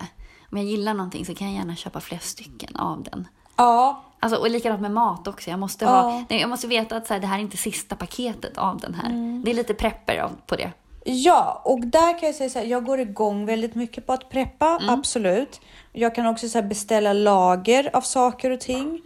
Om 0.51 0.59
jag 0.59 0.67
gillar 0.67 0.95
någonting 0.95 1.27
så 1.27 1.35
kan 1.35 1.47
jag 1.47 1.57
gärna 1.57 1.77
köpa 1.77 2.01
flera 2.01 2.21
stycken 2.21 2.77
av 2.77 3.03
den. 3.03 3.29
Ja. 3.57 4.03
Alltså, 4.25 4.39
och 4.41 4.51
likadant 4.51 4.81
med 4.81 4.91
mat 4.91 5.29
också. 5.29 5.51
Jag 5.51 5.59
måste, 5.59 5.85
Ja. 5.85 5.91
ha, 5.91 6.25
nej, 6.31 6.41
jag 6.41 6.51
måste 6.51 6.67
veta 6.67 6.97
att 6.97 7.07
så 7.07 7.15
här, 7.15 7.21
det 7.21 7.27
här 7.27 7.39
är 7.39 7.43
inte 7.43 7.57
sista 7.57 7.97
paketet 7.97 8.59
av 8.59 8.81
den 8.81 8.95
här. 8.95 9.11
Mm. 9.11 9.43
Det 9.45 9.51
är 9.51 9.55
lite 9.55 9.75
prepper 9.75 10.19
av, 10.19 10.31
på 10.47 10.57
det. 10.57 10.71
Ja, 11.05 11.63
och 11.65 11.81
där 11.81 12.19
kan 12.19 12.27
jag 12.27 12.35
säga 12.35 12.51
så 12.51 12.59
här, 12.59 12.67
jag 12.67 12.85
går 12.85 13.01
igång 13.01 13.47
väldigt 13.47 13.75
mycket 13.75 14.07
på 14.07 14.13
att 14.13 14.29
preppa, 14.31 14.81
absolut. 14.89 15.61
Jag 15.93 16.15
kan 16.15 16.27
också 16.27 16.49
så 16.49 16.63
beställa 16.63 17.13
lager 17.13 17.91
av 17.97 18.01
saker 18.01 18.51
och 18.51 18.61
ting. 18.61 19.01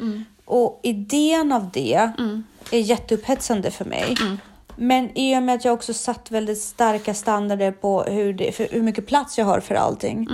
Och 0.45 0.81
idén 0.83 1.53
av 1.53 1.71
det 1.73 2.11
är 2.73 2.79
jätteupphetsande 2.79 3.71
för 3.71 3.85
mig. 3.85 4.17
Men 4.77 5.19
i 5.19 5.39
och 5.39 5.43
med 5.43 5.55
att 5.55 5.65
jag 5.65 5.75
också 5.75 5.95
satt 5.95 6.31
väldigt 6.31 6.61
starka 6.61 7.15
standarder 7.15 7.73
på 7.73 8.03
hur, 8.03 8.33
det, 8.33 8.53
för 8.53 8.69
hur 8.71 8.83
mycket 8.83 9.07
plats 9.07 9.39
jag 9.39 9.45
har 9.45 9.61
för 9.61 9.75
allting. 9.75 10.29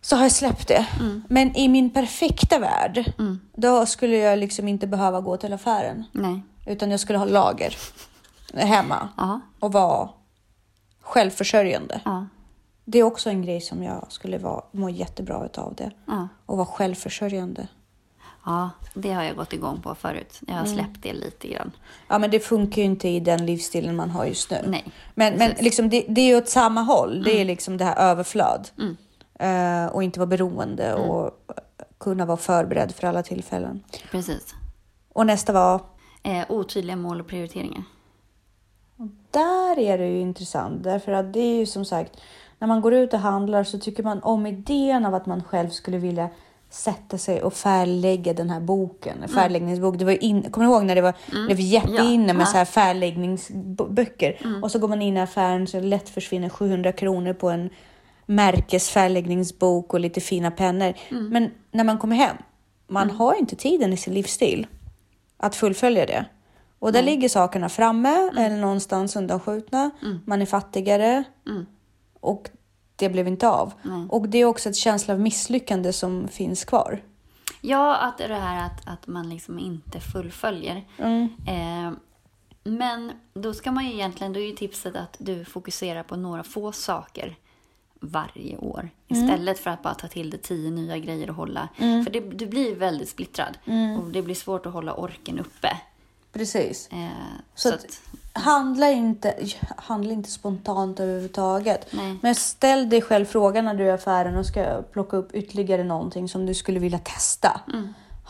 Så 0.00 0.16
har 0.16 0.22
jag 0.22 0.32
släppt 0.32 0.68
det. 0.68 0.86
Men 1.28 1.56
i 1.56 1.68
min 1.68 1.90
perfekta 1.90 2.58
värld, 2.58 3.12
då 3.56 3.86
skulle 3.86 4.16
jag 4.16 4.38
liksom 4.38 4.68
inte 4.68 4.86
behöva 4.86 5.20
gå 5.20 5.36
till 5.36 5.52
affären. 5.52 6.04
Nej. 6.12 6.40
Utan 6.66 6.90
jag 6.90 7.00
skulle 7.00 7.18
ha 7.18 7.26
lager 7.26 7.76
hemma 8.54 9.08
Ja. 9.16 9.40
och 9.60 9.72
vara 9.72 10.08
självförsörjande. 11.00 12.00
Ja. 12.04 12.26
Det 12.84 12.98
är 12.98 13.02
också 13.02 13.30
en 13.30 13.42
grej 13.42 13.60
som 13.60 13.82
jag 13.82 14.06
skulle 14.12 14.38
vara, 14.38 14.62
må 14.72 14.90
jättebra 14.90 15.44
utav 15.46 15.74
det. 15.74 15.90
Ja. 16.06 16.28
Och 16.46 16.56
vara 16.56 16.66
självförsörjande. 16.66 17.68
Ja, 18.46 18.70
det 18.94 19.12
har 19.12 19.22
jag 19.22 19.36
gått 19.36 19.52
igång 19.52 19.80
på 19.82 19.94
förut. 19.94 20.40
Jag 20.46 20.54
har 20.54 20.66
släppt 20.66 21.02
det 21.02 21.12
lite 21.12 21.48
grann. 21.48 21.72
Ja, 22.08 22.18
men 22.18 22.30
det 22.30 22.40
funkar 22.40 22.82
ju 22.82 22.84
inte 22.84 23.08
i 23.08 23.20
den 23.20 23.46
livsstilen 23.46 23.96
man 23.96 24.10
har 24.10 24.24
just 24.24 24.50
nu. 24.50 24.64
Nej. 24.66 24.84
Men, 25.14 25.34
men 25.34 25.52
liksom 25.60 25.88
det, 25.90 26.04
det 26.08 26.20
är 26.20 26.26
ju 26.26 26.36
åt 26.36 26.48
samma 26.48 26.82
håll. 26.82 27.22
Det 27.22 27.40
är 27.40 27.44
liksom 27.44 27.76
det 27.76 27.84
här 27.84 27.96
överflöd. 27.96 28.68
Eh, 28.78 28.84
och 29.92 30.02
inte 30.02 30.18
vara 30.20 30.26
beroende 30.26 30.94
och 30.94 31.30
kunna 31.98 32.26
vara 32.26 32.36
förberedd 32.36 32.92
för 32.94 33.06
alla 33.06 33.22
tillfällen. 33.22 33.82
Precis. 34.10 34.54
Och 35.12 35.26
nästa 35.26 35.52
var, 35.52 35.80
Eh, 36.22 36.44
otydliga 36.48 36.96
mål 36.96 37.20
och 37.20 37.26
prioriteringar. 37.26 37.82
där 39.30 39.78
är 39.78 39.98
det 39.98 40.06
ju 40.06 40.20
intressant. 40.20 40.82
Därför 40.84 41.12
att 41.12 41.32
det 41.32 41.40
är 41.40 41.56
ju 41.56 41.66
som 41.66 41.84
sagt, 41.84 42.12
när 42.58 42.68
man 42.68 42.80
går 42.80 42.94
ut 42.94 43.12
och 43.14 43.20
handlar 43.20 43.64
så 43.64 43.78
tycker 43.78 44.02
man 44.02 44.22
om 44.22 44.46
idén 44.46 45.06
av 45.06 45.14
att 45.14 45.26
man 45.26 45.44
själv 45.44 45.68
skulle 45.68 45.98
vilja 45.98 46.28
sätta 46.70 47.18
sig 47.18 47.42
och 47.42 47.52
färglägga 47.54 48.32
den 48.32 48.50
här 48.50 48.60
boken. 48.60 49.22
En 49.22 49.28
färgläggningsbok. 49.28 49.98
Det 49.98 50.04
var 50.04 50.22
in, 50.24 50.50
kommer 50.50 50.66
du 50.66 50.72
ihåg 50.72 50.84
när 50.84 50.94
det 50.94 51.00
var, 51.02 51.14
det 51.48 51.54
var 51.54 51.60
jätteinne 51.62 52.32
med 52.32 52.42
Ja. 52.42 52.46
så 52.46 52.56
här 52.56 52.64
färgläggningsböcker? 52.64 54.60
Och 54.62 54.70
så 54.70 54.78
går 54.78 54.88
man 54.88 55.02
in 55.02 55.16
i 55.16 55.20
affären 55.20 55.66
så 55.66 55.80
lätt 55.80 56.08
försvinner 56.08 56.48
700 56.48 56.92
kronor 56.92 57.32
på 57.32 57.50
en 57.50 57.70
märkesfärgläggningsbok 58.28 59.94
och 59.94 60.00
lite 60.00 60.20
fina 60.20 60.50
pennor. 60.50 60.94
Men 61.30 61.50
när 61.70 61.84
man 61.84 61.98
kommer 61.98 62.16
hem, 62.16 62.36
man 62.86 63.10
har 63.10 63.34
inte 63.34 63.56
tiden 63.56 63.92
i 63.92 63.96
sin 63.96 64.14
livsstil 64.14 64.66
att 65.36 65.56
fullfölja 65.56 66.06
det. 66.06 66.24
Och 66.78 66.92
där 66.92 67.02
ligger 67.02 67.28
sakerna 67.28 67.68
framme 67.68 68.30
eller 68.36 68.56
någonstans 68.56 69.16
undanskjutna. 69.16 69.90
Man 70.24 70.42
är 70.42 70.46
fattigare 70.46 71.24
och 72.20 72.50
det 72.96 73.08
blev 73.08 73.28
inte 73.28 73.48
av. 73.48 73.72
Och 74.08 74.28
det 74.28 74.38
är 74.38 74.44
också 74.44 74.68
ett 74.68 74.76
känsla 74.76 75.14
av 75.14 75.20
misslyckande 75.20 75.92
som 75.92 76.28
finns 76.28 76.64
kvar. 76.64 77.02
Ja, 77.60 77.96
att 77.96 78.18
det 78.18 78.24
är 78.24 78.28
det 78.28 78.34
här 78.34 78.66
att, 78.66 78.88
att 78.88 79.06
man 79.06 79.28
liksom 79.30 79.58
inte 79.58 80.00
fullföljer. 80.00 80.76
Eh, 81.46 81.92
men 82.64 83.12
då 83.34 83.54
ska 83.54 83.72
man 83.72 83.86
ju 83.86 83.92
egentligen, 83.92 84.32
då 84.32 84.40
är 84.40 84.44
ju 84.46 84.56
tipset 84.56 84.96
att 84.96 85.16
du 85.18 85.44
fokuserar 85.44 86.02
på 86.02 86.16
några 86.16 86.42
få 86.42 86.72
saker 86.72 87.36
varje 88.00 88.56
år. 88.56 88.90
Istället 89.08 89.58
för 89.58 89.70
att 89.70 89.82
bara 89.82 89.94
ta 89.94 90.08
till 90.08 90.30
dig 90.30 90.40
tio 90.40 90.70
nya 90.70 90.98
grejer 90.98 91.30
och 91.30 91.36
hålla. 91.36 91.68
För 91.76 92.10
det, 92.10 92.20
du 92.20 92.46
blir 92.46 92.74
väldigt 92.76 93.08
splittrad. 93.08 93.58
Och 94.02 94.10
det 94.10 94.22
blir 94.22 94.34
svårt 94.34 94.66
att 94.66 94.72
hålla 94.72 94.94
orken 94.94 95.38
uppe. 95.38 95.68
Precis. 96.32 96.88
Eh, 96.92 97.08
Så 97.54 97.68
så 97.68 97.74
att- 97.74 97.84
att, 97.84 98.00
Handla 98.32 98.90
inte, 98.90 99.34
handla 99.76 100.12
inte 100.12 100.30
spontant 100.30 101.00
överhuvudtaget. 101.00 101.86
Nej. 101.92 102.16
Men 102.22 102.34
ställ 102.34 102.88
dig 102.88 103.02
själv 103.02 103.24
frågan 103.24 103.64
när 103.64 103.74
du 103.74 103.84
är 103.84 103.88
i 103.88 103.90
affären 103.90 104.36
och 104.36 104.46
ska 104.46 104.82
plocka 104.92 105.16
upp 105.16 105.34
ytterligare 105.34 105.84
någonting 105.84 106.28
som 106.28 106.46
du 106.46 106.54
skulle 106.54 106.78
vilja 106.80 106.98
testa. 106.98 107.60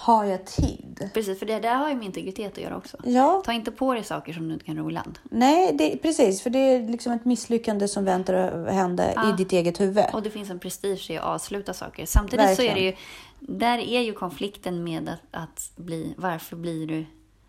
Har 0.01 0.25
jag 0.25 0.47
tid? 0.47 1.11
precis, 1.15 1.39
för 1.39 1.47
det 1.47 1.59
där 1.61 1.75
har 1.75 1.89
ju 1.89 1.95
med 1.95 2.05
integritet 2.05 2.53
att 2.53 2.59
göra 2.59 2.77
också. 2.77 2.97
Ja, 3.05 3.43
Ta 3.45 3.53
inte 3.53 3.71
på 3.73 3.95
dig 3.95 4.05
saker 4.05 4.33
som 4.33 4.49
du 4.49 4.55
inte 4.55 4.65
kan 4.67 4.77
ro 4.77 4.91
i 4.91 4.93
land. 4.93 5.19
nej, 5.23 5.73
det, 5.73 5.97
precis. 5.97 6.43
För 6.43 6.51
det 6.51 6.59
är 6.59 6.89
liksom 6.89 7.13
ett 7.13 7.25
misslyckande 7.25 7.89
som 7.89 8.05
väntar 8.05 8.35
att 8.35 8.75
hända 8.75 9.13
Ja. 9.15 9.31
i 9.31 9.37
ditt 9.37 9.53
eget 9.53 9.81
huvud. 9.81 10.05
Och 10.13 10.23
det 10.23 10.31
finns 10.31 10.51
en 10.51 10.59
prestige 10.59 11.11
i 11.11 11.17
att 11.19 11.25
avsluta 11.25 11.75
saker. 11.75 12.07
Samtidigt 12.07 12.57
så 12.57 12.63
är 12.63 12.75
det 12.75 12.81
ju, 12.81 12.95
där 13.41 13.79
är 13.79 14.01
ju 14.01 14.13
konflikten 14.13 14.85
med 14.85 15.09
att, 15.09 15.21
att 15.43 15.71
bli, 15.77 16.15
varför 16.17 16.57
blir 16.57 16.87
du 16.87 17.07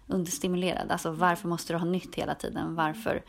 understimulerad? 0.07 0.91
Alltså 0.91 1.11
varför 1.11 1.47
måste 1.47 1.73
du 1.73 1.77
ha 1.77 1.85
nytt 1.85 2.15
hela 2.15 2.35
tiden? 2.35 2.75
Varför 2.75 3.23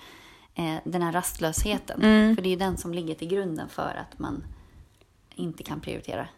eh, 0.55 0.75
den 0.85 1.03
här 1.03 1.13
rastlösheten? 1.13 2.01
För 2.37 2.43
det 2.43 2.49
är 2.49 2.51
ju 2.53 2.57
den 2.57 2.77
som 2.77 2.95
ligger 2.95 3.15
till 3.15 3.29
grunden 3.29 3.69
för 3.69 4.05
att 4.11 4.19
man 4.19 4.45
inte 5.35 5.63
kan 5.63 5.81
prioritera. 5.81 6.29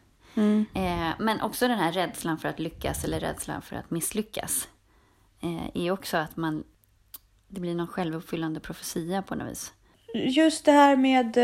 Eh, 0.75 1.11
men 1.19 1.41
också 1.41 1.69
den 1.69 1.79
här 1.79 1.93
rädslan 1.93 2.39
för 2.39 2.49
att 2.49 2.59
lyckas 2.59 3.05
eller 3.05 3.21
rädslan 3.21 3.63
för 3.63 3.77
att 3.77 3.91
misslyckas. 3.91 4.69
Eh, 5.43 5.85
är 5.85 5.91
också 5.91 6.17
att 6.17 6.37
man, 6.37 6.65
det 7.49 7.61
blir 7.61 7.75
någon 7.75 7.87
självuppfyllande 7.87 8.61
profetia 8.61 9.23
på 9.23 9.35
något 9.35 9.51
vis. 9.51 9.73
Just 10.15 10.65
det 10.65 10.73
här 10.73 10.97
med 10.97 11.37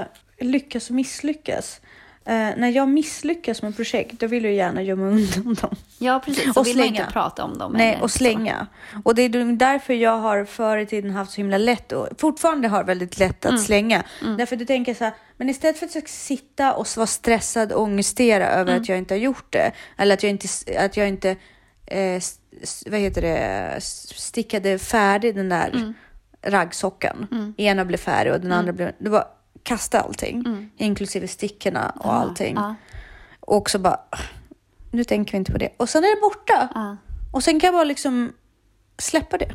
eh, 0.00 0.06
lyckas 0.38 0.90
och 0.90 0.96
misslyckas. 0.96 1.80
Eh, 2.24 2.32
när 2.56 2.68
jag 2.68 2.88
misslyckas 2.88 3.62
med 3.62 3.76
projekt, 3.76 4.20
då 4.20 4.26
vill 4.26 4.44
jag 4.44 4.52
gärna 4.54 4.82
gömma 4.82 5.06
undan 5.06 5.54
dem. 5.60 5.74
Ja, 5.98 6.22
precis. 6.24 6.54
Så 6.54 6.60
Och 6.60 6.66
vill 6.66 6.76
man 6.76 6.84
slänga. 6.86 7.00
inte 7.00 7.12
prata 7.12 7.44
om 7.44 7.58
dem. 7.58 7.72
Nej, 7.72 7.98
och 8.02 8.10
så. 8.10 8.18
slänga. 8.18 8.66
Och 9.04 9.14
det 9.14 9.22
är 9.22 9.56
därför 9.56 9.94
jag 9.94 10.18
har 10.18 10.44
förr 10.44 10.78
i 10.78 10.86
tiden 10.86 11.10
haft 11.10 11.32
så 11.32 11.36
himla 11.36 11.58
lätt 11.58 11.92
och 11.92 12.08
fortfarande 12.18 12.68
har 12.68 12.84
väldigt 12.84 13.18
lätt 13.18 13.44
Mm. 13.44 13.54
att 13.54 13.62
slänga. 13.62 14.02
Därför 14.38 14.56
du 14.56 14.64
tänker 14.64 14.94
så 14.94 15.04
här, 15.04 15.12
men 15.36 15.48
istället 15.48 15.78
för 15.78 15.86
att 15.86 16.08
sitta 16.08 16.72
och 16.74 16.86
vara 16.96 17.06
stressad 17.06 17.72
och 17.72 17.82
ångestera 17.82 18.48
över 18.50 18.70
Mm. 18.72 18.82
att 18.82 18.88
jag 18.88 18.98
inte 18.98 19.14
har 19.14 19.18
gjort 19.18 19.52
det, 19.52 19.72
eller 19.98 20.14
att 20.14 20.22
jag 20.22 20.30
inte, 20.30 20.48
att 20.78 20.96
jag 20.96 21.08
inte 21.08 21.30
eh, 21.86 22.22
vad 22.90 23.00
heter 23.00 23.22
det, 23.22 23.76
stickade 23.80 24.78
färdig 24.78 25.34
den 25.34 25.48
där 25.48 25.68
Mm. 25.74 25.94
raggsockan. 26.42 27.54
Ena 27.56 27.84
blev 27.84 27.98
färdig 27.98 28.32
och 28.32 28.40
den 28.40 28.52
andra 28.52 28.72
blev... 28.72 28.92
Det 28.98 29.10
var 29.10 29.24
kasta 29.62 30.00
allting, 30.00 30.70
inklusive 30.76 31.28
stickorna 31.28 31.90
och 31.90 32.12
allting. 32.12 32.56
Mm. 32.56 32.62
Ja, 32.62 32.74
Och 33.40 33.70
så 33.70 33.78
bara, 33.78 34.00
nu 34.90 35.04
tänker 35.04 35.32
vi 35.32 35.38
inte 35.38 35.52
på 35.52 35.58
det. 35.58 35.70
Och 35.76 35.88
sen 35.88 36.04
är 36.04 36.16
det 36.16 36.20
borta. 36.20 36.68
ja, 36.74 36.96
Och 37.32 37.44
sen 37.44 37.60
kan 37.60 37.66
jag 37.68 37.74
bara 37.74 37.84
liksom 37.84 38.32
släppa 38.98 39.38
det. 39.38 39.50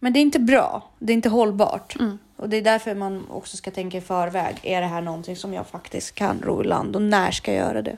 Men 0.00 0.12
det 0.12 0.18
är 0.18 0.22
inte 0.22 0.38
bra. 0.38 0.90
Det 0.98 1.12
är 1.12 1.14
inte 1.14 1.28
hållbart. 1.28 1.96
Mm. 2.00 2.18
Och 2.36 2.48
det 2.48 2.56
är 2.56 2.62
därför 2.62 2.94
man 2.94 3.30
också 3.30 3.56
ska 3.56 3.70
tänka 3.70 3.98
i 3.98 4.00
förväg. 4.00 4.56
Är 4.62 4.80
det 4.80 4.86
här 4.86 5.00
någonting 5.02 5.36
som 5.36 5.54
jag 5.54 5.66
faktiskt 5.66 6.14
kan 6.14 6.40
ro 6.42 6.62
i 6.62 6.66
land? 6.66 6.96
Och 6.96 7.02
när 7.02 7.30
ska 7.30 7.52
jag 7.52 7.66
göra 7.68 7.82
det? 7.82 7.96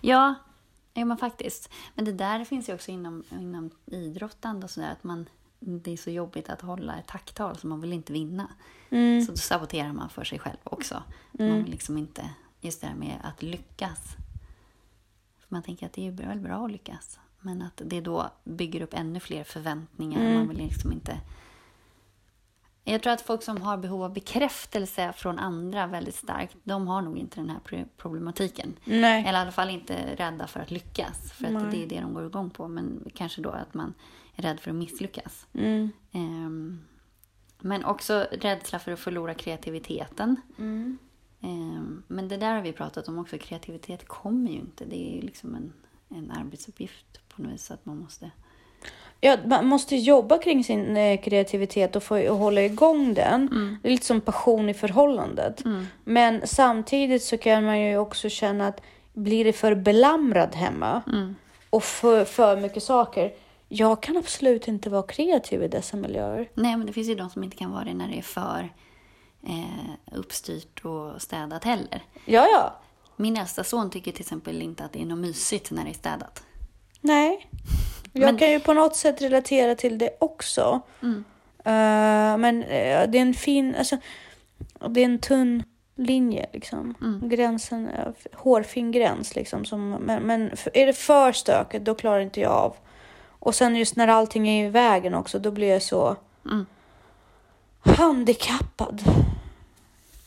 Ja, 0.00 0.34
ja 0.94 1.04
men 1.04 1.16
faktiskt. 1.16 1.70
Men 1.94 2.04
det 2.04 2.12
där 2.12 2.44
finns 2.44 2.68
ju 2.68 2.74
också 2.74 2.90
inom, 2.90 3.24
inom 3.30 3.70
idrottande 3.86 4.64
och 4.64 4.70
sådär. 4.70 4.92
Att 4.92 5.04
man, 5.04 5.28
det 5.64 5.92
är 5.92 5.96
så 5.96 6.10
jobbigt 6.10 6.48
att 6.48 6.60
hålla 6.60 6.98
ett 6.98 7.06
tacktal 7.06 7.56
så 7.56 7.66
man 7.66 7.80
vill 7.80 7.92
inte 7.92 8.12
vinna. 8.12 8.48
Mm. 8.90 9.22
Så 9.22 9.32
då 9.32 9.36
saboterar 9.36 9.92
man 9.92 10.08
för 10.08 10.24
sig 10.24 10.38
själv 10.38 10.56
också. 10.64 11.02
Man 11.32 11.62
vill 11.62 11.70
liksom 11.70 11.98
inte, 11.98 12.30
just 12.60 12.80
det 12.80 12.86
här 12.86 12.94
med 12.94 13.18
att 13.22 13.42
lyckas. 13.42 14.16
För 15.38 15.46
man 15.48 15.62
tänker 15.62 15.86
att 15.86 15.92
det 15.92 16.06
är 16.06 16.12
väl 16.12 16.40
bra 16.40 16.64
att 16.64 16.72
lyckas. 16.72 17.18
Men 17.40 17.62
att 17.62 17.82
det 17.84 18.00
då 18.00 18.30
bygger 18.44 18.82
upp 18.82 18.94
ännu 18.94 19.20
fler 19.20 19.44
förväntningar. 19.44 20.20
Mm. 20.20 20.34
Man 20.34 20.48
vill 20.48 20.58
liksom 20.58 20.92
inte... 20.92 21.20
Jag 22.84 23.02
tror 23.02 23.12
att 23.12 23.20
folk 23.20 23.42
som 23.42 23.62
har 23.62 23.76
behov 23.76 24.02
av 24.02 24.12
bekräftelse 24.12 25.12
från 25.16 25.38
andra 25.38 25.86
väldigt 25.86 26.14
starkt, 26.14 26.56
de 26.64 26.88
har 26.88 27.02
nog 27.02 27.18
inte 27.18 27.40
den 27.40 27.50
här 27.50 27.60
pro- 27.64 27.88
problematiken. 27.96 28.76
Nej. 28.84 29.24
Eller 29.26 29.38
i 29.38 29.42
alla 29.42 29.52
fall 29.52 29.70
inte 29.70 30.16
rädda 30.16 30.46
för 30.46 30.60
att 30.60 30.70
lyckas. 30.70 31.32
För 31.32 31.44
att 31.44 31.52
Nej. 31.52 31.70
det 31.70 31.82
är 31.82 31.86
det 31.88 32.00
de 32.00 32.14
går 32.14 32.26
igång 32.26 32.50
på. 32.50 32.68
Men 32.68 33.10
kanske 33.14 33.42
då 33.42 33.50
att 33.50 33.74
man 33.74 33.94
är 34.36 34.42
rädd 34.42 34.60
för 34.60 34.70
att 34.70 34.76
misslyckas. 34.76 35.46
Mm. 35.54 35.90
Ehm, 36.12 36.84
men 37.60 37.84
också 37.84 38.26
rädsla 38.32 38.78
för 38.78 38.92
att 38.92 39.00
förlora 39.00 39.34
kreativiteten. 39.34 40.36
Mm. 40.58 40.98
Ehm, 41.42 42.02
men 42.06 42.28
det 42.28 42.36
där 42.36 42.54
har 42.54 42.62
vi 42.62 42.72
pratat 42.72 43.08
om 43.08 43.18
också. 43.18 43.38
Kreativitet 43.38 44.08
kommer 44.08 44.50
ju 44.50 44.56
inte. 44.56 44.84
Det 44.84 45.08
är 45.08 45.14
ju 45.14 45.20
liksom 45.20 45.54
en, 45.54 45.72
en 46.08 46.30
arbetsuppgift 46.30 47.28
på 47.28 47.42
något 47.42 47.52
vis. 47.52 47.70
Att 47.70 47.86
man 47.86 47.98
måste... 47.98 48.30
Ja, 49.20 49.36
man 49.44 49.66
måste 49.66 49.96
jobba 49.96 50.38
kring 50.38 50.64
sin 50.64 50.96
eh, 50.96 51.20
kreativitet 51.20 51.96
och 51.96 52.02
få 52.02 52.30
och 52.30 52.36
hålla 52.36 52.62
igång 52.62 53.14
den. 53.14 53.48
Det 53.82 53.88
är 53.88 53.92
lite 53.92 54.06
som 54.06 54.20
passion 54.20 54.68
i 54.68 54.74
förhållandet. 54.74 55.62
Men 56.04 56.46
samtidigt 56.46 57.22
så 57.22 57.38
kan 57.38 57.64
man 57.64 57.80
ju 57.80 57.96
också 57.96 58.28
känna 58.28 58.66
att 58.66 58.80
blir 59.12 59.44
det 59.44 59.52
för 59.52 59.74
belamrad 59.74 60.54
hemma 60.54 61.02
och 61.70 61.84
för, 61.84 62.24
för 62.24 62.56
mycket 62.56 62.82
saker. 62.82 63.32
Jag 63.74 64.02
kan 64.02 64.16
absolut 64.16 64.68
inte 64.68 64.90
vara 64.90 65.02
kreativ 65.02 65.62
i 65.62 65.68
dessa 65.68 65.96
miljöer. 65.96 66.50
Nej, 66.54 66.76
men 66.76 66.86
det 66.86 66.92
finns 66.92 67.08
ju 67.08 67.14
de 67.14 67.30
som 67.30 67.44
inte 67.44 67.56
kan 67.56 67.70
vara 67.72 67.84
det 67.84 67.94
när 67.94 68.08
det 68.08 68.18
är 68.18 68.22
för 68.22 68.72
eh, 69.46 70.14
uppstyrt 70.18 70.84
och 70.84 71.22
städat 71.22 71.64
heller. 71.64 72.02
Ja, 72.24 72.46
ja. 72.52 72.80
Min 73.16 73.36
äldsta 73.36 73.64
son 73.64 73.90
tycker 73.90 74.12
till 74.12 74.20
exempel 74.20 74.62
inte 74.62 74.84
att 74.84 74.92
det 74.92 75.02
är 75.02 75.06
något 75.06 75.18
mysigt 75.18 75.70
när 75.70 75.84
det 75.84 75.90
är 75.90 75.94
städat. 75.94 76.42
Nej. 77.00 77.48
Jag 78.12 78.20
Men- 78.26 78.36
kan 78.38 78.50
ju 78.50 78.60
på 78.60 78.72
något 78.74 78.96
sätt 78.96 79.22
relatera 79.22 79.74
till 79.74 79.98
det 79.98 80.10
också. 80.20 80.80
Eh, 81.64 82.36
men 82.38 82.62
eh, 82.62 83.10
det 83.10 83.18
är 83.18 83.22
en 83.22 83.34
fin, 83.34 83.74
alltså, 83.78 83.96
det 84.88 85.00
är 85.00 85.04
en 85.04 85.18
tunn 85.18 85.62
linje 85.96 86.46
liksom. 86.52 86.94
Gränsen, 87.22 87.88
är 87.88 88.14
f- 88.18 88.26
hårfin 88.32 88.92
gräns 88.92 89.34
liksom. 89.36 89.64
Som, 89.64 89.90
men 89.90 90.22
men 90.22 90.50
är 90.74 90.86
det 90.86 90.92
för 90.92 91.32
stökigt 91.32 91.84
då 91.84 91.94
klarar 91.94 92.20
inte 92.20 92.40
jag 92.40 92.52
av. 92.52 92.76
Och 93.44 93.54
sen 93.54 93.76
just 93.76 93.96
när 93.96 94.08
allting 94.08 94.48
är 94.48 94.66
i 94.66 94.68
vägen 94.68 95.14
också, 95.14 95.38
då 95.38 95.50
blir 95.50 95.68
jag 95.68 95.82
så 95.82 96.16
Mm. 96.46 96.66
handikappad. 97.80 99.02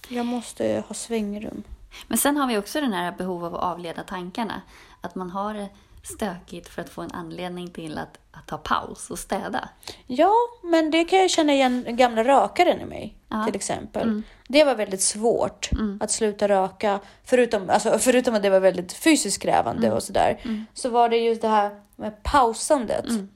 Jag 0.08 0.26
måste 0.26 0.84
ha 0.88 0.94
svängrum. 0.96 1.64
Men 2.08 2.18
sen 2.18 2.38
har 2.38 2.48
vi 2.48 2.58
också 2.58 2.82
den 2.82 2.94
här 2.94 3.12
behov 3.12 3.46
av 3.46 3.56
att 3.56 3.62
avleda 3.62 4.04
tankarna. 4.04 4.62
Att 5.02 5.16
man 5.16 5.30
har 5.30 5.68
stökigt 6.08 6.70
för 6.70 6.82
att 6.82 6.90
få 6.90 7.02
en 7.02 7.12
anledning 7.12 7.70
till 7.72 7.98
att, 7.98 8.18
att 8.32 8.48
ta 8.48 8.58
paus 8.58 9.10
och 9.10 9.20
städa. 9.20 9.70
Ja, 10.08 10.34
men 10.64 10.92
det 10.92 11.06
kan 11.06 11.20
jag 11.20 11.30
känna 11.30 11.54
igen 11.54 11.86
gamla 11.90 12.24
rökaren 12.24 12.82
i 12.82 12.86
mig 12.86 13.18
Ja. 13.30 13.36
Mm. 13.36 13.46
till 13.48 13.56
exempel. 13.56 14.22
Det 14.48 14.64
var 14.64 14.76
väldigt 14.76 15.02
svårt 15.02 15.70
att 16.00 16.12
sluta 16.12 16.48
röka. 16.48 17.00
Förutom, 17.24 17.70
alltså, 17.70 18.00
förutom 18.00 18.36
att 18.36 18.44
det 18.44 18.50
var 18.50 18.60
väldigt 18.60 18.94
fysiskt 18.94 19.42
krävande 19.42 19.88
Mm. 19.88 19.98
och 19.98 20.04
sådär. 20.04 20.66
Så 20.74 20.90
var 20.90 21.10
det 21.10 21.18
just 21.18 21.42
det 21.42 21.48
här 21.48 21.82
med 21.96 22.24
pausandet. 22.24 23.10
Mm. 23.10 23.30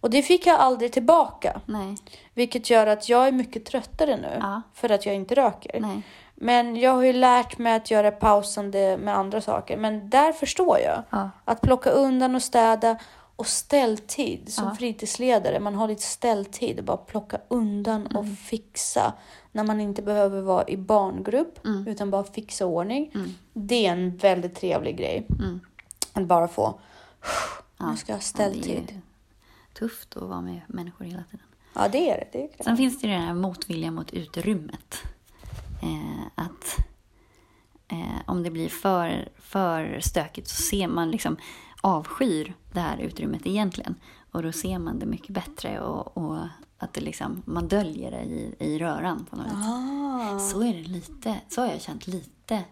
Och 0.00 0.10
det 0.10 0.22
fick 0.22 0.46
jag 0.46 0.60
aldrig 0.60 0.92
tillbaka. 0.92 1.60
Nej, 1.66 1.96
Vilket 2.34 2.70
gör 2.70 2.86
att 2.86 3.08
jag 3.08 3.26
är 3.28 3.32
mycket 3.32 3.64
tröttare 3.64 4.16
nu. 4.16 4.36
Ja. 4.40 4.62
För 4.74 4.90
att 4.90 5.06
jag 5.06 5.14
inte 5.14 5.34
röker. 5.34 5.80
nej. 5.80 6.02
Men 6.42 6.76
jag 6.76 6.92
har 6.92 7.02
ju 7.02 7.12
lärt 7.12 7.58
mig 7.58 7.74
att 7.76 7.90
göra 7.90 8.10
pausande 8.10 8.96
med 9.00 9.16
andra 9.16 9.40
saker. 9.40 9.76
Men 9.76 10.10
där 10.10 10.32
förstår 10.32 10.78
jag. 10.78 11.02
Ja. 11.10 11.30
Att 11.44 11.60
plocka 11.60 11.90
undan 11.90 12.34
och 12.34 12.42
städa 12.42 12.96
och 13.36 13.46
ställtid 13.46 14.52
som 14.52 14.68
Ja. 14.68 14.74
fritidsledare. 14.74 15.60
Man 15.60 15.74
har 15.74 15.88
lite 15.88 16.02
ställtid 16.02 16.78
och 16.78 16.84
bara 16.84 16.96
plocka 16.96 17.38
undan 17.48 18.06
och 18.06 18.22
Mm. 18.24 18.36
fixa. 18.36 19.12
När 19.52 19.64
man 19.64 19.80
inte 19.80 20.02
behöver 20.02 20.40
vara 20.40 20.68
i 20.68 20.76
barngrupp 20.76 21.64
Mm. 21.66 21.86
utan 21.88 22.10
bara 22.10 22.24
fixa 22.24 22.66
ordning. 22.66 23.12
Det 23.52 23.86
är 23.86 23.92
en 23.92 24.16
väldigt 24.16 24.54
trevlig 24.54 24.96
grej. 24.96 25.26
Att 26.12 26.26
bara 26.26 26.48
få, 26.48 26.80
nu 27.90 27.96
ska 27.96 28.12
jag 28.12 28.18
ha 28.18 28.18
Mm. 28.18 28.18
Ja, 28.18 28.20
ställtid. 28.20 28.90
ju 28.92 29.00
tufft 29.78 30.16
att 30.16 30.22
vara 30.22 30.40
med 30.40 30.60
människor 30.66 31.04
hela 31.04 31.22
tiden. 31.30 31.46
Ja, 31.74 31.88
det 31.92 32.10
är 32.10 32.16
det. 32.32 32.38
det 32.38 32.60
är. 32.60 32.64
Sen 32.64 32.76
finns 32.76 33.00
det 33.00 33.06
ju 33.06 33.12
den 33.12 33.22
här 33.22 33.34
motviljan 33.34 33.94
mot 33.94 34.12
utrymmet. 34.12 34.94
Eh, 35.82 36.22
att 36.34 36.76
eh, 37.88 38.20
om 38.26 38.42
det 38.42 38.50
blir 38.50 38.68
för, 38.68 39.28
för 39.38 40.00
stökigt 40.00 40.48
så 40.48 40.62
ser 40.62 40.88
man 40.88 41.10
liksom 41.10 41.36
avskyr 41.80 42.54
det 42.72 42.80
här 42.80 42.98
utrymmet 42.98 43.46
egentligen. 43.46 43.94
Och 44.30 44.42
då 44.42 44.52
ser 44.52 44.78
man 44.78 44.98
det 44.98 45.06
mycket 45.06 45.28
bättre 45.28 45.80
och, 45.80 46.16
och 46.16 46.38
att 46.78 46.92
det 46.94 47.00
liksom, 47.00 47.42
man 47.46 47.68
döljer 47.68 48.10
det 48.10 48.22
i, 48.22 48.54
i 48.58 48.78
röran 48.78 49.26
på 49.30 49.36
något 49.36 49.46
vis. 49.46 49.54
Ah. 49.66 50.38
Så 50.38 50.62
är 50.62 50.74
det 50.74 50.82
lite, 50.82 51.40
så 51.48 51.60
har 51.60 51.68
jag 51.68 51.80
känt 51.82 52.06
lite, 52.06 52.64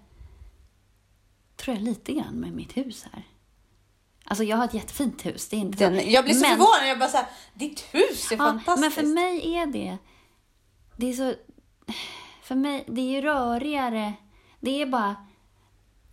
tror 1.57 1.76
jag 1.76 1.85
lite 1.85 2.12
grann 2.12 2.35
med 2.35 2.52
mitt 2.52 2.76
hus 2.76 3.07
här. 3.12 3.23
Alltså 4.25 4.45
jag 4.45 4.57
har 4.57 4.64
ett 4.64 4.75
jättefint 4.75 5.26
hus, 5.26 5.49
det 5.49 5.57
är 5.57 5.61
inte 5.61 5.79
så. 5.79 5.85
Den, 5.85 6.11
jag 6.11 6.25
blir 6.25 6.35
så 6.35 6.40
Men- 6.40 6.50
förvånad. 6.50 6.88
Jag 6.88 6.99
bara 6.99 7.09
såhär, 7.09 7.26
ditt 7.55 7.81
hus 7.81 8.33
är 8.33 8.37
Ja, 8.37 8.38
fantastiskt. 8.38 8.81
men 8.81 8.90
för 8.90 9.14
mig 9.14 9.55
är 9.57 9.67
det... 9.67 9.99
Det 10.97 11.07
är 11.11 11.12
så... 11.12 11.35
För 12.50 12.54
mig, 12.57 12.85
det 12.87 13.00
är 13.00 13.11
ju 13.11 13.21
rörigare. 13.21 14.12
Det 14.61 14.83
är 14.83 14.87
bara... 14.87 15.16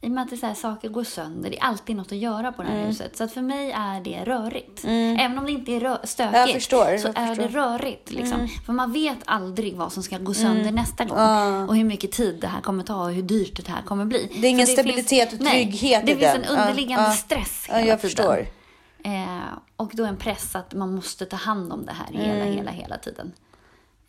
I 0.02 0.08
och 0.08 0.12
med 0.12 0.24
att 0.24 0.30
det 0.30 0.38
så 0.38 0.46
här, 0.46 0.54
saker 0.54 0.90
går 0.90 1.04
sönder, 1.04 1.50
det 1.50 1.58
är 1.60 1.64
alltid 1.64 1.96
något 1.96 2.12
att 2.12 2.18
göra 2.18 2.52
på 2.52 2.62
det 2.64 2.68
Mm. 2.70 2.80
här 2.82 2.88
huset. 2.88 3.18
Så 3.18 3.24
att 3.24 3.32
för 3.32 3.42
mig 3.42 3.72
är 3.72 4.02
det 4.02 4.24
rörigt. 4.26 4.84
Även 5.20 5.38
om 5.38 5.46
det 5.46 5.52
inte 5.52 5.72
är 5.72 6.06
stökigt 6.08 6.38
Jag 6.38 6.52
förstår, 6.54 6.98
så 6.98 7.08
är. 7.16 7.26
Mm. 7.26 7.38
det 7.38 7.48
rörigt. 7.48 8.12
Liksom. 8.12 8.48
För 8.66 8.74
man 8.74 8.92
vet 8.92 9.18
aldrig 9.26 9.76
vad 9.76 9.94
som 9.94 10.04
ska 10.04 10.18
gå 10.18 10.34
sönder 10.34 10.72
nästa 10.72 11.06
gång. 11.06 11.70
Och 11.70 11.76
hur 11.76 11.84
mycket 11.84 12.12
tid 12.12 12.38
det 12.42 12.48
här 12.48 12.62
kommer 12.62 12.84
ta 12.84 13.04
och 13.04 13.12
hur 13.12 13.22
dyrt 13.22 13.66
det 13.66 13.72
här 13.72 13.82
kommer 13.82 14.06
bli. 14.06 14.32
Det 14.42 14.48
är 14.48 14.52
ingen 14.52 14.66
För 14.68 14.74
stabilitet 14.74 15.34
och 15.34 15.40
nej, 15.40 15.52
trygghet 15.64 16.06
det 16.06 16.12
i 16.12 16.16
finns 16.16 16.36
en 16.36 16.46
underliggande 16.46 17.06
ja. 17.06 17.12
stress 17.12 17.66
hela 17.68 17.80
jag 17.80 17.86
tiden. 17.86 18.00
förstår. 18.00 18.46
Eh, 19.04 19.38
och 19.76 19.92
då 19.94 20.04
en 20.06 20.18
press 20.18 20.56
att 20.56 20.74
man 20.74 20.96
måste 20.96 21.26
ta 21.26 21.36
hand 21.38 21.74
om 21.74 21.86
det 21.86 21.92
här 21.94 22.08
hela, 22.20 22.34
Mm. 22.46 22.54
hela, 22.58 22.72
hela 22.72 22.98
tiden. 22.98 23.32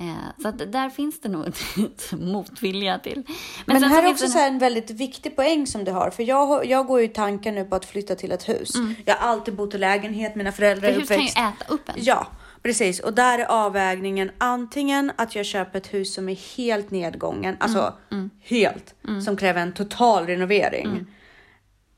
Eh, 0.00 0.42
så 0.42 0.48
att 0.48 0.72
där 0.72 0.90
finns 0.90 1.20
det 1.20 1.28
nog 1.28 1.46
ett 1.76 2.12
motvilja 2.12 2.98
till. 2.98 3.22
Men, 3.66 3.80
sen 3.80 3.90
här 3.90 4.02
är 4.02 4.10
också 4.10 4.28
så 4.28 4.38
här 4.38 4.48
en 4.48 4.58
väldigt 4.58 4.90
viktig 4.90 5.36
poäng 5.36 5.66
som 5.66 5.84
du 5.84 5.92
har. 5.92 6.10
För 6.10 6.22
jag, 6.22 6.66
jag 6.66 6.86
går 6.86 7.00
ju 7.00 7.06
i 7.06 7.08
tankar 7.08 7.52
nu 7.52 7.64
på 7.64 7.76
att 7.76 7.84
flytta 7.84 8.14
till 8.14 8.32
ett 8.32 8.48
hus. 8.48 8.70
Jag 9.04 9.14
har 9.14 9.28
alltid 9.28 9.54
bott 9.54 9.74
i 9.74 9.78
lägenhet, 9.78 10.34
mina 10.34 10.52
föräldrar 10.52 10.88
Mm. 10.88 11.06
för 11.06 11.14
är 11.14 11.18
hus 11.18 11.34
kan 11.34 11.44
ju 11.46 11.52
uppväxt. 11.52 11.62
äta 11.66 11.74
upp 11.74 11.88
en. 11.88 11.94
Ja, 12.04 12.26
precis. 12.62 13.00
Och 13.00 13.12
där 13.14 13.38
är 13.38 13.44
avvägningen 13.44 14.30
antingen 14.38 15.12
att 15.16 15.34
jag 15.34 15.46
köper 15.46 15.78
ett 15.78 15.94
hus 15.94 16.14
som 16.14 16.28
är 16.28 16.56
helt 16.56 16.90
nedgången, 16.90 17.56
alltså 17.60 17.94
Mm. 18.12 18.30
helt, 18.42 18.94
som 19.24 19.36
kräver 19.36 19.60
en 19.62 19.72
total 19.72 20.26
renovering. 20.26 21.06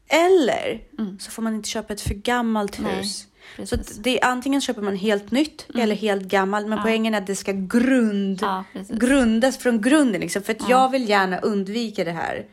Eller 0.09 0.81
så 1.19 1.31
får 1.31 1.43
man 1.43 1.55
inte 1.55 1.69
köpa 1.69 1.93
ett 1.93 2.01
för 2.01 2.15
gammalt 2.15 2.79
Nej, 2.79 2.95
hus. 2.97 3.27
Så 3.57 3.77
precis. 3.77 3.99
att 3.99 4.05
det, 4.05 4.21
antingen 4.21 4.61
köper 4.61 4.83
man 4.83 4.97
helt 4.97 5.31
nytt 5.31 5.67
eller 5.75 5.95
helt 5.95 6.23
gammalt. 6.23 6.67
Men 6.67 6.83
poängen 6.83 7.15
är 7.15 7.19
att 7.19 7.27
det 7.27 7.37
ska 7.37 7.53
grund, 7.53 8.39
Ja, 8.43 8.65
grundas 8.89 9.59
från 9.59 9.81
grunden. 9.81 10.21
Liksom. 10.21 10.43
För 10.43 10.53
att 10.53 10.69
jag 10.69 10.91
vill 10.91 11.09
gärna 11.09 11.39
undvika 11.39 12.05
det 12.05 12.13
här. 12.13 12.47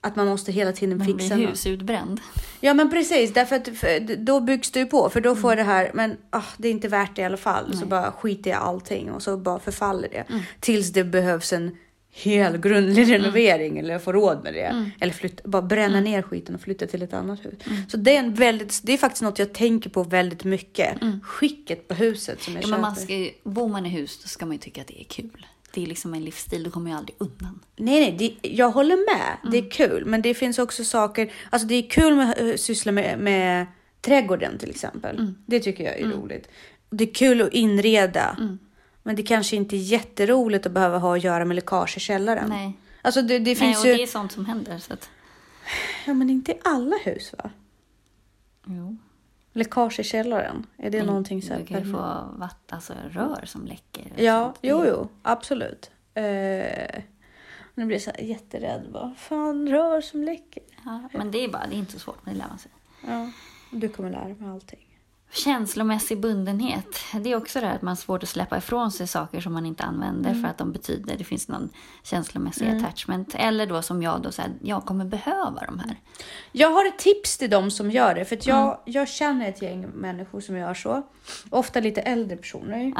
Att 0.00 0.16
man 0.16 0.26
måste 0.26 0.52
hela 0.52 0.72
tiden 0.72 0.98
Man 0.98 1.06
fixa 1.06 1.34
blir 1.34 1.46
något. 1.46 1.52
husutbränd. 1.54 2.20
Ja 2.60 2.74
men 2.74 2.90
precis, 2.90 3.32
därför 3.34 3.56
att 3.56 3.68
för, 3.68 4.16
då 4.16 4.40
byggs 4.40 4.76
ju 4.76 4.86
på. 4.86 5.10
För 5.10 5.20
då 5.20 5.36
får 5.36 5.50
jag 5.50 5.58
det 5.58 5.62
här, 5.62 5.90
men 5.94 6.16
ah, 6.30 6.42
det 6.56 6.68
är 6.68 6.72
inte 6.72 6.88
värt 6.88 7.16
det 7.16 7.22
i 7.22 7.24
alla 7.24 7.36
fall. 7.36 7.76
Så 7.76 7.86
bara 7.86 8.12
skiter 8.12 8.50
jag 8.50 8.60
allting 8.62 9.10
och 9.12 9.22
så 9.22 9.36
bara 9.36 9.58
förfaller 9.58 10.08
det. 10.08 10.24
Tills 10.60 10.92
det 10.92 11.04
behövs 11.04 11.52
en 11.52 11.76
hel 12.16 12.58
grundlig 12.58 13.10
renovering 13.12 13.78
eller 13.78 13.92
jag 13.92 14.02
får 14.02 14.12
råd 14.12 14.40
med 14.44 14.54
det. 14.54 14.90
Eller 15.00 15.12
flytta, 15.12 15.48
bara 15.48 15.62
bränna 15.62 16.00
ner 16.00 16.22
skiten 16.22 16.54
och 16.54 16.60
flytta 16.60 16.86
till 16.86 17.02
ett 17.02 17.12
annat 17.14 17.44
hus. 17.44 17.54
Så 17.88 17.96
det 17.96 18.16
är, 18.16 18.18
en 18.18 18.34
väldigt, 18.34 18.80
det 18.82 18.92
är 18.92 18.96
faktiskt 18.98 19.22
något 19.22 19.38
jag 19.38 19.52
tänker 19.52 19.90
på 19.90 20.02
väldigt 20.02 20.44
mycket. 20.44 20.94
Skicket 21.22 21.88
på 21.88 21.94
huset 21.94 22.42
som 22.42 22.54
jag 22.54 22.62
Ja, 22.62 22.66
köper. 22.66 22.72
men 22.72 22.80
man 22.80 22.96
ska 22.96 23.14
ju, 23.14 23.30
bor 23.44 23.68
man 23.68 23.86
i 23.86 23.88
hus 23.88 24.18
då 24.22 24.28
ska 24.28 24.46
man 24.46 24.52
ju 24.52 24.58
tycka 24.58 24.80
att 24.80 24.86
det 24.86 25.00
är 25.00 25.04
kul. 25.04 25.46
Det 25.72 25.82
är 25.82 25.86
liksom 25.86 26.14
en 26.14 26.24
livsstil, 26.24 26.62
då 26.62 26.70
kommer 26.70 26.90
jag 26.90 26.98
aldrig 26.98 27.16
undan. 27.18 27.60
Nej, 27.76 28.00
nej, 28.00 28.36
det, 28.42 28.48
jag 28.48 28.70
håller 28.70 28.96
med. 28.96 29.52
Det 29.52 29.58
är 29.58 29.70
kul, 29.70 30.04
men 30.06 30.22
det 30.22 30.34
finns 30.34 30.58
också 30.58 30.84
saker. 30.84 31.32
Alltså, 31.50 31.68
det 31.68 31.74
är 31.74 31.90
kul 31.90 32.14
med 32.14 32.30
att 32.54 32.60
syssla 32.60 32.92
med, 32.92 33.18
med 33.18 33.66
trädgården 34.00 34.58
till 34.58 34.70
exempel. 34.70 35.32
Det 35.46 35.60
tycker 35.60 35.84
jag 35.84 35.98
är 36.00 36.06
roligt. 36.08 36.48
Det 36.90 37.04
är 37.04 37.14
kul 37.14 37.42
att 37.42 37.52
inreda, 37.52 38.36
men 39.06 39.16
det 39.16 39.22
kanske 39.22 39.56
inte 39.56 39.76
är 39.76 39.78
jätteroligt 39.78 40.66
att 40.66 40.72
behöva 40.72 40.98
ha 40.98 41.16
att 41.16 41.24
göra 41.24 41.44
med 41.44 41.54
läckage 41.54 41.96
i 41.96 42.00
källaren. 42.00 42.48
Nej. 42.48 42.72
Alltså, 43.02 43.22
det, 43.22 43.38
det 43.38 43.44
Nej, 43.44 43.54
finns 43.54 43.80
och 43.80 43.86
ju. 43.86 43.94
det 43.96 44.02
är 44.02 44.06
sånt 44.06 44.32
som 44.32 44.44
händer. 44.46 44.78
Så 44.78 44.92
att, 44.92 45.10
Ja, 46.06 46.14
men 46.14 46.30
inte 46.30 46.52
i 46.52 46.58
alla 46.64 46.96
hus, 47.04 47.34
va? 47.38 47.50
jo. 48.66 48.96
Läckage 49.52 50.00
i 50.00 50.04
källaren. 50.04 50.66
Är 50.76 50.90
det 50.90 51.02
någonting 51.02 51.42
så 51.42 51.52
här? 51.52 51.60
Du 51.60 51.66
kan 51.66 51.84
ju 51.84 51.92
få 51.92 52.24
vatt, 52.36 52.72
alltså, 52.72 52.92
rör 53.10 53.44
som 53.46 53.66
läcker. 53.66 54.12
Ja, 54.16 54.44
sånt. 54.44 54.58
jo, 54.62 54.84
jo, 54.88 55.08
absolut. 55.22 55.90
Eh, 56.14 56.22
nu 57.74 57.84
blir 57.84 57.92
jag 57.92 58.02
så 58.02 58.10
här 58.10 58.20
jätterädd. 58.22 58.86
Vad 58.90 59.16
fan, 59.16 59.68
rör 59.68 60.00
som 60.00 60.22
läcker. 60.22 60.62
Ja, 60.84 61.08
men 61.12 61.30
det 61.30 61.38
är 61.44 61.48
bara, 61.48 61.66
det 61.66 61.74
är 61.74 61.78
inte 61.78 61.92
så 61.92 61.98
svårt, 61.98 62.18
men 62.24 62.34
det 62.34 62.38
lär 62.40 62.48
man 62.48 62.58
sig. 62.58 62.70
Ja, 63.06 63.30
du 63.70 63.88
kommer 63.88 64.10
lära 64.10 64.28
mig 64.28 64.50
allting. 64.50 64.93
Känslomässig 65.34 66.20
bundenhet. 66.20 66.86
Det 67.20 67.32
är 67.32 67.36
också 67.36 67.60
det 67.60 67.66
här 67.66 67.74
att 67.74 67.82
man 67.82 67.88
har 67.88 67.96
svårt 67.96 68.22
att 68.22 68.28
släppa 68.28 68.58
ifrån 68.58 68.90
sig 68.92 69.06
saker 69.06 69.40
som 69.40 69.52
man 69.52 69.66
inte 69.66 69.82
använder 69.84 70.30
Mm. 70.30 70.42
för 70.42 70.48
att 70.50 70.58
de 70.58 70.72
betyder, 70.72 71.16
det 71.16 71.24
finns 71.24 71.48
någon 71.48 71.68
känslomässig 72.02 72.68
attachment. 72.68 73.34
Eller 73.34 73.66
då 73.66 73.82
som 73.82 74.02
jag 74.02 74.22
då, 74.22 74.32
så 74.32 74.42
här, 74.42 74.50
jag 74.62 74.84
kommer 74.84 75.04
behöva 75.04 75.62
de 75.66 75.78
här. 75.78 75.96
Jag 76.52 76.70
har 76.70 76.86
ett 76.86 76.98
tips 76.98 77.38
till 77.38 77.50
dem 77.50 77.70
som 77.70 77.90
gör 77.90 78.14
det. 78.14 78.24
För 78.24 78.38
jag, 78.42 78.64
Mm. 78.64 78.76
jag 78.84 79.08
känner 79.08 79.48
ett 79.48 79.62
gäng 79.62 79.86
människor 79.94 80.40
som 80.40 80.56
gör 80.56 80.74
så. 80.74 81.02
Ofta 81.50 81.80
lite 81.80 82.00
äldre 82.00 82.36
personer. 82.36 82.92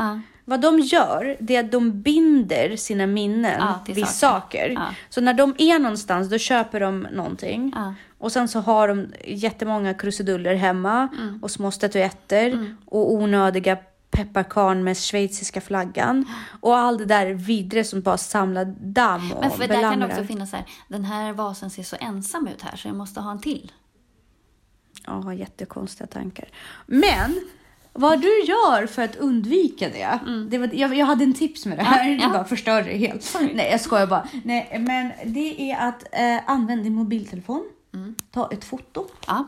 Vad 0.44 0.61
de 0.61 0.78
gör, 0.80 1.37
det 1.40 1.57
är 1.57 1.64
att 1.64 1.72
de 1.72 2.02
binder 2.02 2.76
sina 2.76 3.07
minnen 3.07 3.61
Ja, 3.61 3.80
vid 3.87 4.07
saker. 4.07 4.12
saker. 4.12 4.68
Ja. 4.70 4.94
Så 5.09 5.20
när 5.20 5.35
de 5.35 5.54
är 5.59 5.78
någonstans, 5.78 6.28
då 6.28 6.38
köper 6.38 6.80
de 6.80 7.00
någonting. 7.12 7.72
Ja. 7.74 7.94
Och 8.18 8.33
sen 8.33 8.48
så 8.48 8.61
har 8.61 8.88
de 8.88 9.07
jättemånga 9.24 9.94
krusiduller 9.94 10.54
hemma. 10.54 11.09
Mm. 11.18 11.38
Och 11.42 11.50
små 11.50 11.70
statyetter. 11.70 12.76
Och 12.87 13.12
onödiga 13.12 13.78
pepparkarn 14.11 14.85
med 14.85 14.96
schweiziska 14.96 15.61
flaggan. 15.61 16.24
Och 16.61 16.76
allt 16.76 16.98
det 16.98 17.04
där 17.04 17.26
vidre 17.35 17.85
som 17.85 18.00
bara 18.00 18.16
samlar 18.16 18.64
damm 18.80 19.33
och 19.33 19.40
Men 19.40 19.50
för 19.50 19.59
där 19.59 19.66
kan 19.66 19.83
det 19.83 19.88
belamrar. 19.90 20.09
också 20.11 20.24
finnas 20.24 20.50
så 20.50 20.57
här, 20.57 20.66
den 20.88 21.04
här 21.04 21.33
vasen 21.33 21.70
ser 21.70 21.83
så 21.83 21.96
ensam 22.00 22.46
ut 22.48 22.62
här 22.62 22.76
så 22.76 22.88
jag 22.88 22.96
måste 22.96 23.20
ha 23.20 23.30
en 23.30 23.40
till. 23.40 23.72
Ja, 25.07 25.33
jättekonstiga 25.35 26.07
tankar. 26.07 26.48
Men 26.87 27.40
vad 27.94 28.20
du 28.20 28.42
gör 28.44 28.87
för 28.87 29.02
att 29.02 29.16
undvika 29.16 29.88
det. 29.88 30.18
det 30.50 30.59
var, 30.59 30.70
jag, 30.72 30.96
jag 30.96 31.07
hade 31.07 31.24
en 31.24 31.35
tips 31.35 31.66
med 31.66 31.78
det 31.78 31.83
här. 31.83 32.04
Mm. 32.04 32.16
Ja, 32.16 32.22
ja. 32.22 32.28
Du 32.28 32.33
bara 32.33 32.44
förstörde 32.44 32.90
det 32.90 32.96
helt. 32.96 33.37
Nej, 33.54 33.68
jag 33.70 33.80
skojar 33.80 34.07
bara. 34.07 34.28
Nej, 34.44 34.76
men 34.80 35.12
det 35.24 35.70
är 35.70 35.88
att 35.88 36.04
eh, 36.12 36.50
använda 36.50 36.85
din 36.85 36.94
mobiltelefon. 36.94 37.64
Mm. 37.94 38.14
Ta 38.30 38.48
ett 38.52 38.64
foto 38.64 39.07
Ja, 39.26 39.46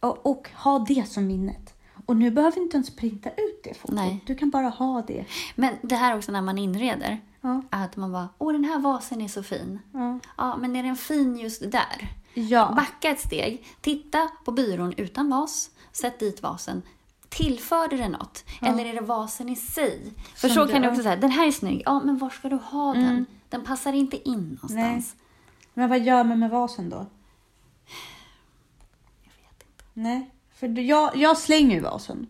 och, 0.00 0.26
och 0.26 0.48
ha 0.54 0.78
det 0.78 1.08
som 1.08 1.26
minnet. 1.26 1.74
Och 2.06 2.16
nu 2.16 2.30
behöver 2.30 2.54
vi 2.54 2.62
inte 2.62 2.76
ens 2.76 2.96
printa 2.96 3.30
ut 3.30 3.60
det 3.64 3.74
fotot. 3.74 3.96
Nej. 3.96 4.24
Du 4.26 4.34
kan 4.34 4.50
bara 4.50 4.68
ha 4.68 5.02
det. 5.06 5.24
men 5.54 5.74
det 5.82 5.94
här 5.94 6.16
också 6.16 6.32
när 6.32 6.42
man 6.42 6.58
inreder. 6.58 7.20
Ja. 7.40 7.62
Att 7.70 7.96
man 7.96 8.12
bara, 8.12 8.28
åh 8.38 8.52
den 8.52 8.64
här 8.64 8.78
vasen 8.78 9.20
är 9.20 9.28
så 9.28 9.42
fin. 9.42 9.78
Ja. 9.92 10.18
Ja, 10.36 10.56
men 10.56 10.76
är 10.76 10.82
den 10.82 10.96
fin 10.96 11.38
just 11.38 11.72
där? 11.72 12.08
Ja. 12.34 12.72
Backa 12.76 13.10
ett 13.10 13.20
steg, 13.20 13.66
titta 13.80 14.28
på 14.44 14.52
byrån 14.52 14.94
utan 14.96 15.30
vas, 15.30 15.70
sätt 15.92 16.18
dit 16.18 16.42
vasen. 16.42 16.82
Tillförde 17.30 17.96
det 17.96 18.08
något? 18.08 18.44
Eller 18.62 18.84
är 18.84 18.94
det 18.94 19.00
vasen 19.00 19.48
i 19.48 19.56
sig? 19.56 20.12
För 20.36 20.48
Som 20.48 20.66
så 20.66 20.72
kan 20.72 20.82
du- 20.82 20.88
också 20.88 21.02
säga, 21.02 21.16
den 21.16 21.30
här 21.30 21.46
är 21.46 21.50
snygg, 21.52 21.82
ja 21.86 22.00
men 22.04 22.18
var 22.18 22.30
ska 22.30 22.48
du 22.48 22.56
ha 22.56 22.94
den? 22.94 23.26
Den 23.48 23.64
passar 23.64 23.92
inte 23.92 24.28
in 24.28 24.40
någonstans. 24.44 24.74
Nej. 24.74 25.02
Men 25.74 25.88
vad 25.88 26.00
gör 26.00 26.24
man 26.24 26.38
med 26.38 26.50
vasen 26.50 26.90
då? 26.90 27.06
Jag 29.22 29.32
vet 29.32 29.62
inte. 29.66 29.84
Nej, 29.94 30.30
för 30.54 30.78
jag, 30.80 31.16
jag 31.16 31.38
slänger 31.38 31.74
ju 31.74 31.80
vasen. 31.80 32.26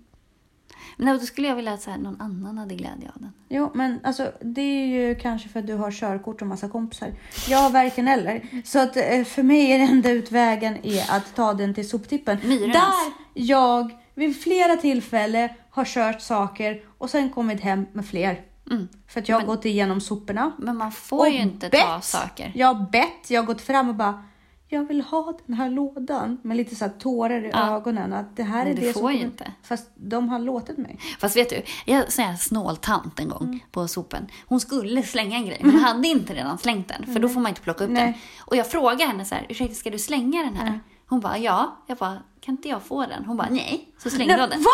Men 0.97 1.19
då 1.19 1.27
skulle 1.27 1.49
jag 1.49 1.57
vilja 1.57 1.73
att 1.73 1.83
så 1.83 1.91
här, 1.91 1.99
någon 1.99 2.21
annan 2.21 2.59
hade 2.59 2.75
glädje 2.75 3.11
av 3.15 3.21
den. 3.21 3.33
Jo, 3.49 3.71
men 3.75 4.01
alltså 4.05 4.33
det 4.41 4.61
är 4.61 4.87
ju 4.87 5.15
kanske 5.15 5.49
för 5.49 5.61
att 5.61 5.67
du 5.67 5.75
har 5.75 5.91
körkort 5.91 6.43
och 6.43 6.49
massa 6.49 6.69
kompisar. 6.69 7.15
Jag 7.49 7.59
har 7.59 7.71
varken 7.71 8.09
eller. 8.09 8.63
Så 8.65 8.79
att 8.79 8.97
eh, 8.97 9.25
för 9.25 9.43
mig 9.43 9.73
är 9.73 9.79
den 9.79 9.89
enda 9.89 10.11
utvägen 10.11 10.77
är 10.87 11.11
att 11.17 11.35
ta 11.35 11.55
den 11.55 11.75
till 11.75 11.89
soptippen. 11.89 12.39
Myrornas. 12.45 12.75
Där 12.75 13.13
jag 13.35 13.91
vid 14.21 14.43
flera 14.43 14.77
tillfällen 14.77 15.49
har 15.71 15.85
kört 15.85 16.21
saker 16.21 16.83
och 16.99 17.11
sen 17.11 17.31
kommit 17.31 17.61
hem 17.61 17.87
med 17.93 18.07
fler. 18.07 18.41
Mm. 18.71 18.89
För 19.09 19.21
att 19.21 19.29
jag 19.29 19.41
har 19.41 19.47
gått 19.47 19.65
igenom 19.65 20.01
soporna. 20.01 20.53
Men 20.59 20.77
man 20.77 20.93
får 20.93 21.29
ju 21.29 21.39
inte 21.39 21.69
ta 21.71 22.01
saker. 22.01 22.53
Jag 22.55 22.67
har 22.75 22.91
bett, 22.91 23.31
jag 23.31 23.41
har 23.43 23.47
gått 23.47 23.61
fram 23.61 23.89
och 23.89 23.95
bara 23.95 24.25
jag 24.73 24.85
vill 24.89 25.01
ha 25.01 25.39
den 25.47 25.57
här 25.57 25.71
lådan 25.71 26.39
med 26.43 26.57
lite 26.57 26.75
så 26.77 26.85
här 26.85 26.93
tårar 26.93 27.45
i 27.45 27.51
Ja. 27.53 27.77
ögonen. 27.77 28.13
Att 28.13 28.37
det 28.37 28.43
här 28.43 28.61
är 28.61 28.65
Men 28.65 28.75
du 28.77 28.83
det 28.83 28.93
får 28.93 29.01
som 29.01 29.13
ju 29.13 29.21
inte. 29.21 29.53
Fast 29.63 29.91
de 29.95 30.29
har 30.29 30.39
låtit 30.39 30.79
mig. 30.79 30.99
Fast 31.21 31.37
vet 31.37 31.51
du, 31.51 31.63
jag 31.85 32.13
sån 32.13 32.25
här 32.25 32.37
snåltant 32.37 33.21
en 33.21 33.29
gång 33.29 33.43
Mm. 33.43 33.61
på 33.73 33.89
sopen. 33.89 34.27
Hon 34.47 34.61
skulle 34.61 35.03
slänga 35.03 35.37
en 35.37 35.47
grej, 35.47 35.61
men 35.63 35.77
hade 35.77 36.09
inte 36.09 36.35
redan 36.35 36.59
slängt 36.59 36.89
den. 36.89 37.07
För 37.15 37.21
då 37.21 37.29
får 37.29 37.41
man 37.41 37.49
inte 37.49 37.61
plocka 37.61 37.85
upp 37.85 37.91
Nej. 37.91 38.05
den. 38.05 38.15
Och 38.47 38.57
jag 38.57 38.71
frågade 38.71 39.05
henne 39.05 39.25
så 39.25 39.35
här, 39.35 39.47
ursäkta 39.49 39.75
ska 39.75 39.91
du 39.91 39.99
slänga 39.99 40.43
den 40.43 40.57
här? 40.57 40.81
Hon 41.11 41.21
bara, 41.21 41.39
ja. 41.39 41.77
Jag 41.87 41.97
bara, 41.99 42.19
kan 42.41 42.55
inte 42.55 42.69
jag 42.69 42.83
få 42.83 43.07
den? 43.07 43.25
Hon 43.25 43.37
bara, 43.37 43.49
nej. 43.51 43.95
Så 44.03 44.11
slängde 44.11 44.33
Nej, 44.37 44.41
hon 44.43 44.51
den. 44.51 44.63
Va? 44.63 44.71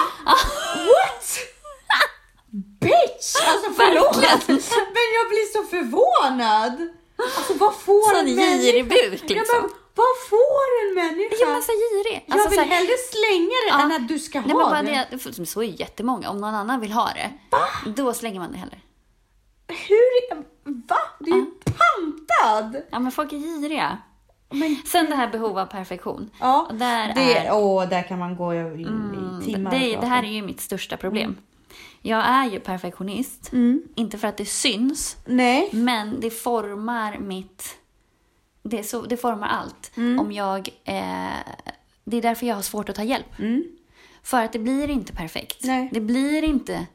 What? 0.77 1.25
Bitch! 2.81 3.35
Alltså 3.49 3.71
förlåt, 3.77 4.17
men 4.17 5.07
jag 5.19 5.29
blir 5.29 5.53
så 5.53 5.63
förvånad. 5.71 6.89
Alltså 7.37 7.55
vad 7.55 7.75
får 7.75 8.15
Sån 8.15 8.27
en 8.27 8.37
girig 8.37 8.89
buk 8.89 9.21
Ja, 9.23 9.35
liksom. 9.35 9.61
men, 9.61 9.71
vad 9.95 10.17
får 10.31 10.67
en 10.89 10.95
människa? 10.95 11.37
Ja 11.41 11.47
men 11.49 11.63
så 11.63 11.73
girig. 11.73 12.25
jag 12.27 12.33
Alltså, 12.35 12.49
vill 12.51 12.59
så 12.59 12.65
här- 12.65 12.71
hellre 12.77 12.93
slänga 13.13 13.47
det 13.65 13.69
Ja. 13.69 13.81
än 13.83 13.93
att 13.93 14.09
du 14.09 14.19
ska 14.19 14.41
Nej, 14.41 14.51
ha 14.51 14.59
men 14.59 14.71
bara 14.71 14.83
det. 15.11 15.19
det. 15.37 15.47
Så 15.47 15.63
är 15.63 15.81
jättemånga. 15.81 16.31
Om 16.31 16.39
någon 16.41 16.55
annan 16.55 16.81
vill 16.81 16.93
ha 16.93 17.11
det, 17.15 17.31
då 17.91 18.15
slänger 18.15 18.41
man 18.41 18.53
det 18.53 18.59
heller. 18.59 18.81
Hur? 19.69 20.35
Va? 20.89 20.97
Du 21.21 21.31
är 21.33 21.37
ju 21.37 21.47
pantad! 21.65 22.83
Ja, 22.91 22.99
men 22.99 23.13
folk 23.13 23.33
är 23.33 23.37
giriga. 23.37 23.99
Men, 24.51 24.77
Sen 24.87 25.07
det 25.07 25.17
här 25.17 25.29
behov 25.29 25.59
av 25.59 25.67
perfektion. 25.67 26.31
ja, 26.41 26.71
där 26.73 27.15
det, 27.15 27.39
är, 27.39 27.53
åh, 27.55 27.89
där 27.89 28.03
kan 28.03 28.19
man 28.19 28.37
gå 28.37 28.55
i, 28.55 28.59
i 28.59 29.45
timmar 29.45 29.73
och 29.73 29.79
det, 29.79 29.97
det 29.97 30.07
här 30.07 30.23
är 30.23 30.29
ju 30.29 30.43
mitt 30.43 30.61
största 30.61 30.97
problem. 30.97 31.37
Jag 32.03 32.27
är 32.27 32.51
ju 32.51 32.61
perfektionist. 32.61 33.53
Inte 33.95 34.19
för 34.19 34.29
att 34.29 34.37
det 34.37 34.45
syns, 34.47 35.17
Nej. 35.25 35.69
men 35.73 36.21
det 36.21 36.31
formar 36.31 37.19
mitt... 37.19 37.79
Det, 38.63 38.83
så, 38.83 39.03
det 39.03 39.17
formar 39.17 39.49
allt. 39.49 39.91
Om 39.97 40.33
jag... 40.33 40.69
Eh, 40.85 41.29
det 42.05 42.17
är 42.17 42.23
därför 42.23 42.47
jag 42.47 42.55
har 42.55 42.63
svårt 42.63 42.89
att 42.89 42.97
ta 42.97 43.03
hjälp. 43.03 43.39
Mm. 43.39 43.65
För 44.23 44.45
att 44.45 44.53
det 44.53 44.59
blir 44.59 44.91
inte 44.91 45.13
perfekt. 45.13 45.65
Nej. 45.65 45.89
Det 45.93 46.01
blir 46.01 46.43
inte 46.45 46.87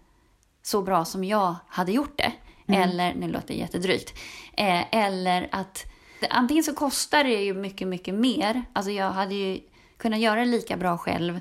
så 0.62 0.82
bra 0.82 1.06
som 1.06 1.24
jag 1.24 1.56
hade 1.68 1.92
gjort 1.92 2.18
det. 2.18 2.32
Eller, 2.74 3.14
nu 3.14 3.28
låter 3.28 3.48
det 3.48 3.54
jättedrygt. 3.54 4.14
Eh, 4.54 4.96
eller 4.96 5.50
att 5.52 5.91
antingen 6.30 6.64
så 6.64 6.74
kostar 6.74 7.24
det 7.24 7.44
ju 7.44 7.54
mycket, 7.54 7.88
mycket 7.88 8.16
mer. 8.16 8.64
Alltså 8.74 8.92
jag 8.92 9.12
hade 9.12 9.36
ju 9.36 9.60
kunnat 9.98 10.20
göra 10.20 10.40
det 10.40 10.46
lika 10.46 10.78
bra 10.78 10.98
själv. 10.98 11.40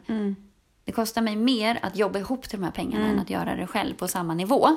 Det 0.84 0.92
kostar 0.92 1.22
mig 1.22 1.36
mer 1.36 1.78
att 1.82 1.96
jobba 1.96 2.18
ihop 2.18 2.48
till 2.48 2.58
de 2.58 2.64
här 2.64 2.72
pengarna 2.72 3.04
än 3.06 3.18
att 3.18 3.30
göra 3.30 3.56
det 3.56 3.66
själv 3.66 3.94
på 3.94 4.08
samma 4.08 4.34
nivå. 4.34 4.68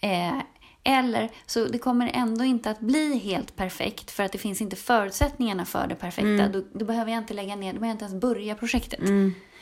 Eh, 0.00 0.38
eller 0.84 1.30
så 1.46 1.64
det 1.64 1.78
kommer 1.78 2.10
ändå 2.14 2.44
inte 2.44 2.70
att 2.70 2.80
bli 2.80 3.18
helt 3.18 3.56
perfekt 3.56 4.10
för 4.10 4.22
att 4.22 4.32
det 4.32 4.38
finns 4.38 4.60
inte 4.60 4.76
förutsättningarna 4.76 5.64
för 5.64 5.86
det 5.86 5.94
perfekta. 5.94 6.48
Då, 6.48 6.62
då 6.74 6.84
behöver 6.84 7.12
jag 7.12 7.18
inte 7.18 7.34
lägga 7.34 7.56
ner, 7.56 7.72
då 7.72 7.80
behöver 7.80 7.86
jag 7.86 7.94
inte 7.94 8.04
ens 8.04 8.20
börja 8.20 8.54
projektet. 8.54 9.00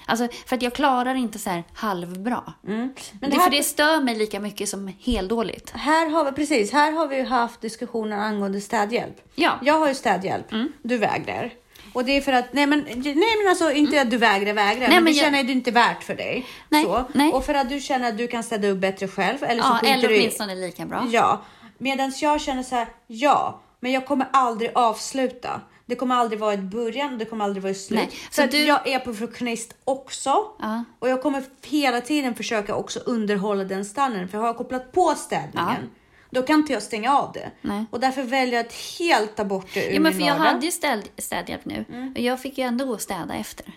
Alltså, 0.07 0.29
för 0.47 0.57
att 0.57 0.63
jag 0.63 0.75
klarar 0.75 1.15
inte 1.15 1.39
så 1.39 1.51
här 1.51 1.65
halvbra. 1.75 2.43
Men 2.63 2.95
det, 3.21 3.27
här- 3.37 3.45
För 3.45 3.51
det 3.51 3.63
stör 3.63 4.01
mig 4.01 4.15
lika 4.17 4.41
mycket 4.41 4.69
som 4.69 4.93
heldåligt. 5.01 5.71
Här 5.71 6.11
har 6.11 6.25
vi, 6.25 6.33
precis, 6.33 6.73
här 6.73 6.93
har 6.93 7.07
vi 7.07 7.17
ju 7.17 7.25
haft 7.25 7.61
diskussioner 7.61 8.17
angående 8.17 8.61
städhjälp. 8.61 9.17
Ja. 9.35 9.53
Jag 9.63 9.79
har 9.79 9.89
ju 9.89 9.95
städhjälp, 9.95 10.53
Mm. 10.53 10.73
du 10.83 10.99
vägrar. 10.99 11.51
Och 11.93 12.05
det 12.05 12.17
är 12.17 12.21
för 12.21 12.33
att, 12.33 12.53
nej 12.53 12.67
men, 12.67 12.81
nej 12.81 13.15
men 13.15 13.49
alltså 13.49 13.73
inte 13.73 14.01
att 14.01 14.11
du 14.11 14.17
vägrar, 14.17 14.53
vägrar, 14.53 14.89
men, 14.89 14.95
men 14.97 15.05
du 15.05 15.11
jag- 15.11 15.25
känner 15.25 15.41
att 15.41 15.47
det 15.47 15.53
inte 15.53 15.71
är 15.71 15.73
värt 15.73 16.03
för 16.03 16.15
dig. 16.15 16.47
Nej, 16.69 16.85
så. 16.85 17.05
nej. 17.15 17.33
Och 17.33 17.45
för 17.45 17.55
att 17.55 17.69
du 17.69 17.81
känner 17.81 18.09
att 18.09 18.19
du 18.19 18.27
kan 18.29 18.43
städa 18.43 18.69
upp 18.69 18.79
bättre 18.79 19.09
själv. 19.09 19.45
Eller 19.45 19.63
så 19.63 19.79
Ja, 19.83 19.89
eller 19.89 20.09
du 20.09 20.17
åtminstone 20.19 20.55
lika 20.55 20.87
bra. 20.87 21.07
Ja, 21.11 21.43
medan 21.79 22.13
jag 22.21 22.41
känner 22.41 22.63
så 22.63 22.75
här, 22.75 22.87
ja, 23.07 23.61
men 23.81 23.93
jag 23.93 24.07
kommer 24.07 24.27
aldrig 24.33 24.71
avsluta. 24.75 25.61
Det 25.91 25.97
kommer 25.97 26.15
aldrig 26.15 26.41
vara 26.41 26.53
ett 26.53 26.61
början 26.63 27.13
och 27.13 27.19
det 27.19 27.25
kommer 27.25 27.45
aldrig 27.45 27.63
vara 27.63 27.71
ett 27.71 27.81
slut. 27.81 27.99
Nej, 28.01 28.11
Så, 28.31 28.43
så 28.43 28.49
du- 28.49 28.65
jag 28.65 28.89
är 28.89 28.99
perfektionist 28.99 29.75
också. 29.85 30.31
Ja. 30.59 30.85
Och 30.99 31.09
jag 31.09 31.23
kommer 31.23 31.43
hela 31.67 32.01
tiden 32.01 32.35
försöka 32.35 32.75
också 32.75 32.99
underhålla 32.99 33.65
den 33.65 33.85
standarden. 33.85 34.29
För 34.29 34.39
har 34.39 34.47
jag 34.47 34.57
kopplat 34.57 34.93
på 34.93 35.15
städningen, 35.17 35.91
då 36.31 36.43
kan 36.43 36.61
inte 36.61 36.73
jag 36.73 36.83
stänga 36.83 37.17
av 37.17 37.33
det. 37.33 37.51
Nej. 37.63 37.85
Och 37.91 38.01
därför 38.01 38.23
väljer 38.23 38.55
jag 38.57 38.67
att 38.67 38.73
helt 38.99 39.37
ta 39.37 39.45
bort 39.45 39.67
det 39.75 39.87
ur 39.89 39.93
Ja, 39.95 40.01
men 40.01 40.03
min 40.03 40.13
för 40.21 40.27
jag 40.29 40.39
vardag. 40.39 40.53
hade 40.53 40.67
ju 40.67 40.73
städ, 40.73 41.09
städhjälp 41.19 41.65
nu. 41.65 41.85
Och 42.15 42.21
jag 42.21 42.41
fick 42.41 42.59
ju 42.59 42.65
ändå 42.65 42.85
gå 42.85 42.93
och 42.93 43.01
städa 43.01 43.35
efter. 43.35 43.73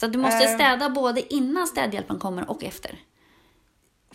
Så 0.00 0.06
att 0.06 0.12
du 0.12 0.18
måste 0.18 0.44
Eh. 0.44 0.54
städa 0.54 0.90
både 0.90 1.34
innan 1.34 1.66
städhjälpen 1.66 2.18
kommer 2.18 2.50
och 2.50 2.64
efter. 2.64 2.98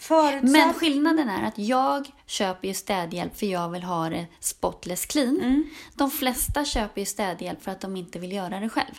Förutsatt... 0.03 0.51
Men 0.51 0.73
skillnaden 0.73 1.29
är 1.29 1.47
att 1.47 1.57
jag 1.57 2.11
köper 2.25 2.67
ju 2.67 2.73
städhjälp 2.73 3.37
för 3.37 3.45
jag 3.45 3.69
vill 3.69 3.83
ha 3.83 4.09
det 4.09 4.25
spotless 4.39 5.05
clean. 5.05 5.39
Mm. 5.39 5.69
De 5.95 6.11
flesta 6.11 6.65
köper 6.65 7.01
ju 7.01 7.05
städhjälp 7.05 7.63
för 7.63 7.71
att 7.71 7.81
de 7.81 7.95
inte 7.95 8.19
vill 8.19 8.31
göra 8.31 8.59
det 8.59 8.69
själv. 8.69 8.95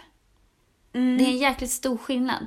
Mm. 0.93 1.19
Det 1.19 1.25
är 1.25 1.29
en 1.29 1.39
jäkligt 1.39 1.71
stor 1.71 1.97
skillnad. 1.97 2.47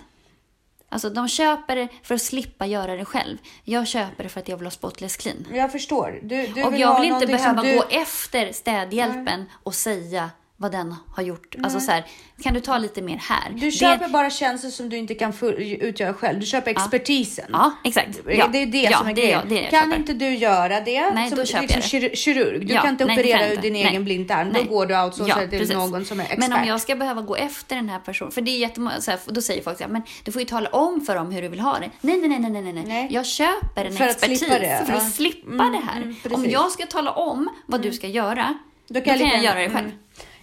Alltså 0.89 1.09
de 1.09 1.27
köper 1.27 1.75
det 1.75 1.87
för 2.03 2.15
att 2.15 2.21
slippa 2.21 2.65
göra 2.65 2.95
det 2.95 3.05
själv. 3.05 3.37
Jag 3.63 3.87
köper 3.87 4.23
det 4.23 4.29
för 4.29 4.39
att 4.39 4.47
jag 4.47 4.57
vill 4.57 4.65
ha 4.65 4.71
spotless 4.71 5.17
clean. 5.17 5.45
Jag 5.53 5.71
förstår. 5.71 6.19
Du, 6.23 6.47
du 6.47 6.63
och 6.63 6.73
vill 6.73 6.81
jag 6.81 7.01
vill 7.01 7.11
inte 7.11 7.27
behöva 7.27 7.61
du... 7.61 7.75
gå 7.75 7.83
efter 7.89 8.51
städhjälpen 8.51 9.45
och 9.63 9.75
säga 9.75 10.29
vad 10.59 10.71
den 10.71 10.95
har 11.15 11.23
gjort. 11.23 11.55
Alltså 11.63 11.79
så 11.79 11.91
här, 11.91 12.05
kan 12.43 12.53
du 12.53 12.59
ta 12.59 12.77
lite 12.77 13.01
mer 13.01 13.17
här? 13.17 13.49
Du 13.49 13.59
Det- 13.65 13.71
köper 13.71 14.07
bara 14.07 14.29
tjänster 14.29 14.69
som 14.69 14.89
du 14.89 14.97
inte 14.97 15.13
kan 15.15 15.33
utgöra 15.59 16.13
själv. 16.13 16.39
Du 16.39 16.45
köper 16.45 16.71
expertisen. 16.71 17.45
Ja, 17.53 17.71
exakt. 17.83 18.19
Ja. 18.27 18.47
Det 18.51 18.57
är 18.61 18.65
det 18.65 18.81
ja, 18.81 18.97
som 18.97 19.07
är 19.07 19.13
det 19.13 19.21
grejen. 19.21 19.41
det 19.49 19.55
det 19.55 19.63
kan 19.69 19.93
inte 19.93 20.13
du 20.13 20.35
göra 20.35 20.79
det 20.81 21.09
Nej, 21.11 21.29
som 21.29 21.39
liksom 21.39 21.59
kir- 21.67 22.15
kirurg, 22.15 22.67
du 22.67 22.73
Ja, 22.73 22.81
kan 22.81 22.89
inte 22.89 23.05
nej, 23.05 23.15
det 23.15 23.21
operera 23.21 23.51
ur 23.53 23.57
din 23.57 23.73
Nej. 23.73 23.85
egen 23.85 24.03
blindtarm. 24.03 24.53
Då 24.53 24.63
går 24.63 24.85
du 24.85 25.01
outsourca 25.03 25.41
Ja, 25.41 25.49
till 25.49 25.59
precis. 25.59 25.75
någon 25.75 26.05
som 26.05 26.19
är 26.19 26.23
expert. 26.23 26.39
Men 26.39 26.53
om 26.53 26.67
jag 26.67 26.81
ska 26.81 26.95
behöva 26.95 27.21
gå 27.21 27.35
efter 27.35 27.75
den 27.75 27.89
här 27.89 27.99
personen, 27.99 28.31
för 28.31 28.41
det 28.41 28.51
är 28.51 28.57
jättemånga, 28.57 29.01
så 29.01 29.11
här, 29.11 29.19
då 29.25 29.41
säger 29.41 29.63
folk 29.63 29.77
så 29.77 29.83
här, 29.83 29.91
men 29.91 30.01
du 30.23 30.31
får 30.31 30.41
ju 30.41 30.45
tala 30.47 30.69
om 30.69 31.01
för 31.01 31.15
dem 31.15 31.31
hur 31.31 31.41
du 31.41 31.47
vill 31.47 31.59
ha 31.59 31.73
det. 31.79 31.89
Nej, 32.01 32.17
nej, 32.17 32.29
nej, 32.39 32.39
nej, 32.39 32.61
nej, 32.61 32.73
nej. 32.73 32.83
Nej. 32.87 33.07
Jag 33.11 33.25
köper 33.25 33.85
en 33.85 33.93
För 33.93 34.03
att 34.03 34.11
expertis 34.11 34.39
slippa 34.39 34.59
det, 34.59 34.83
för 34.85 34.93
att 34.93 35.03
ja. 35.03 35.09
slippa 35.09 35.47
Mm, 35.63 35.71
det 35.71 35.77
här. 35.87 35.97
mm, 36.01 36.15
precis. 36.23 36.37
om 36.37 36.45
jag 36.49 36.71
ska 36.71 36.85
tala 36.85 37.11
om 37.11 37.49
vad 37.65 37.81
du 37.81 37.91
ska 37.93 38.07
göra, 38.07 38.53
då 38.89 39.01
kan, 39.01 39.19
jag 39.19 39.43
göra 39.43 39.59
det 39.59 39.69
själv. 39.69 39.91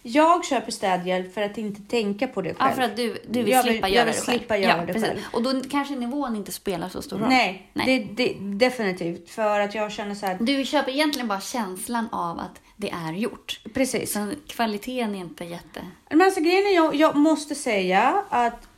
Mm. 0.04 0.12
Jag 0.12 0.44
köper 0.44 0.72
städhjälp 0.72 1.34
för 1.34 1.42
att 1.42 1.58
inte 1.58 1.82
tänka 1.82 2.26
på 2.26 2.42
det 2.42 2.54
själv. 2.54 2.70
Ja, 2.70 2.74
för 2.76 2.82
att 2.82 2.96
du, 2.96 3.18
du 3.28 3.42
vill 3.42 3.52
Jag 3.52 3.62
vill- 3.62 3.72
slippa 3.72 3.88
jag 3.88 3.94
göra 3.94 4.04
vill 4.04 4.14
det 4.14 4.20
själv. 4.20 4.38
slippa 4.38 4.56
göra 4.58 4.76
ja, 4.80 4.86
det 4.86 4.92
precis. 4.92 5.08
själv. 5.08 5.20
Och 5.32 5.42
då 5.42 5.60
kanske 5.70 5.94
nivån 5.96 6.36
inte 6.36 6.52
spelar 6.52 6.88
så 6.88 7.02
stor 7.02 7.18
roll. 7.18 7.28
Nej, 7.28 7.70
Nej. 7.72 7.86
Det, 8.16 8.24
det, 8.24 8.38
definitivt. 8.66 9.30
För 9.30 9.60
att 9.60 9.74
jag 9.74 9.92
känner 9.92 10.14
så 10.14 10.26
här, 10.26 10.36
Du 10.40 10.64
köper 10.64 10.92
egentligen 10.92 11.28
bara 11.28 11.40
känslan 11.40 12.08
av 12.12 12.38
att 12.38 12.60
det 12.76 12.90
är 12.90 13.12
gjort. 13.12 13.60
precis. 13.74 14.12
Så 14.12 14.30
kvaliteten 14.46 15.14
är 15.14 15.18
inte 15.18 15.44
jätte... 15.44 15.80
Men 16.10 16.22
alltså 16.22 16.40
grejen 16.40 16.66
är, 16.66 16.74
jag, 16.74 16.94
jag 16.94 17.16
måste 17.16 17.54
säga 17.54 18.24
att 18.28 18.68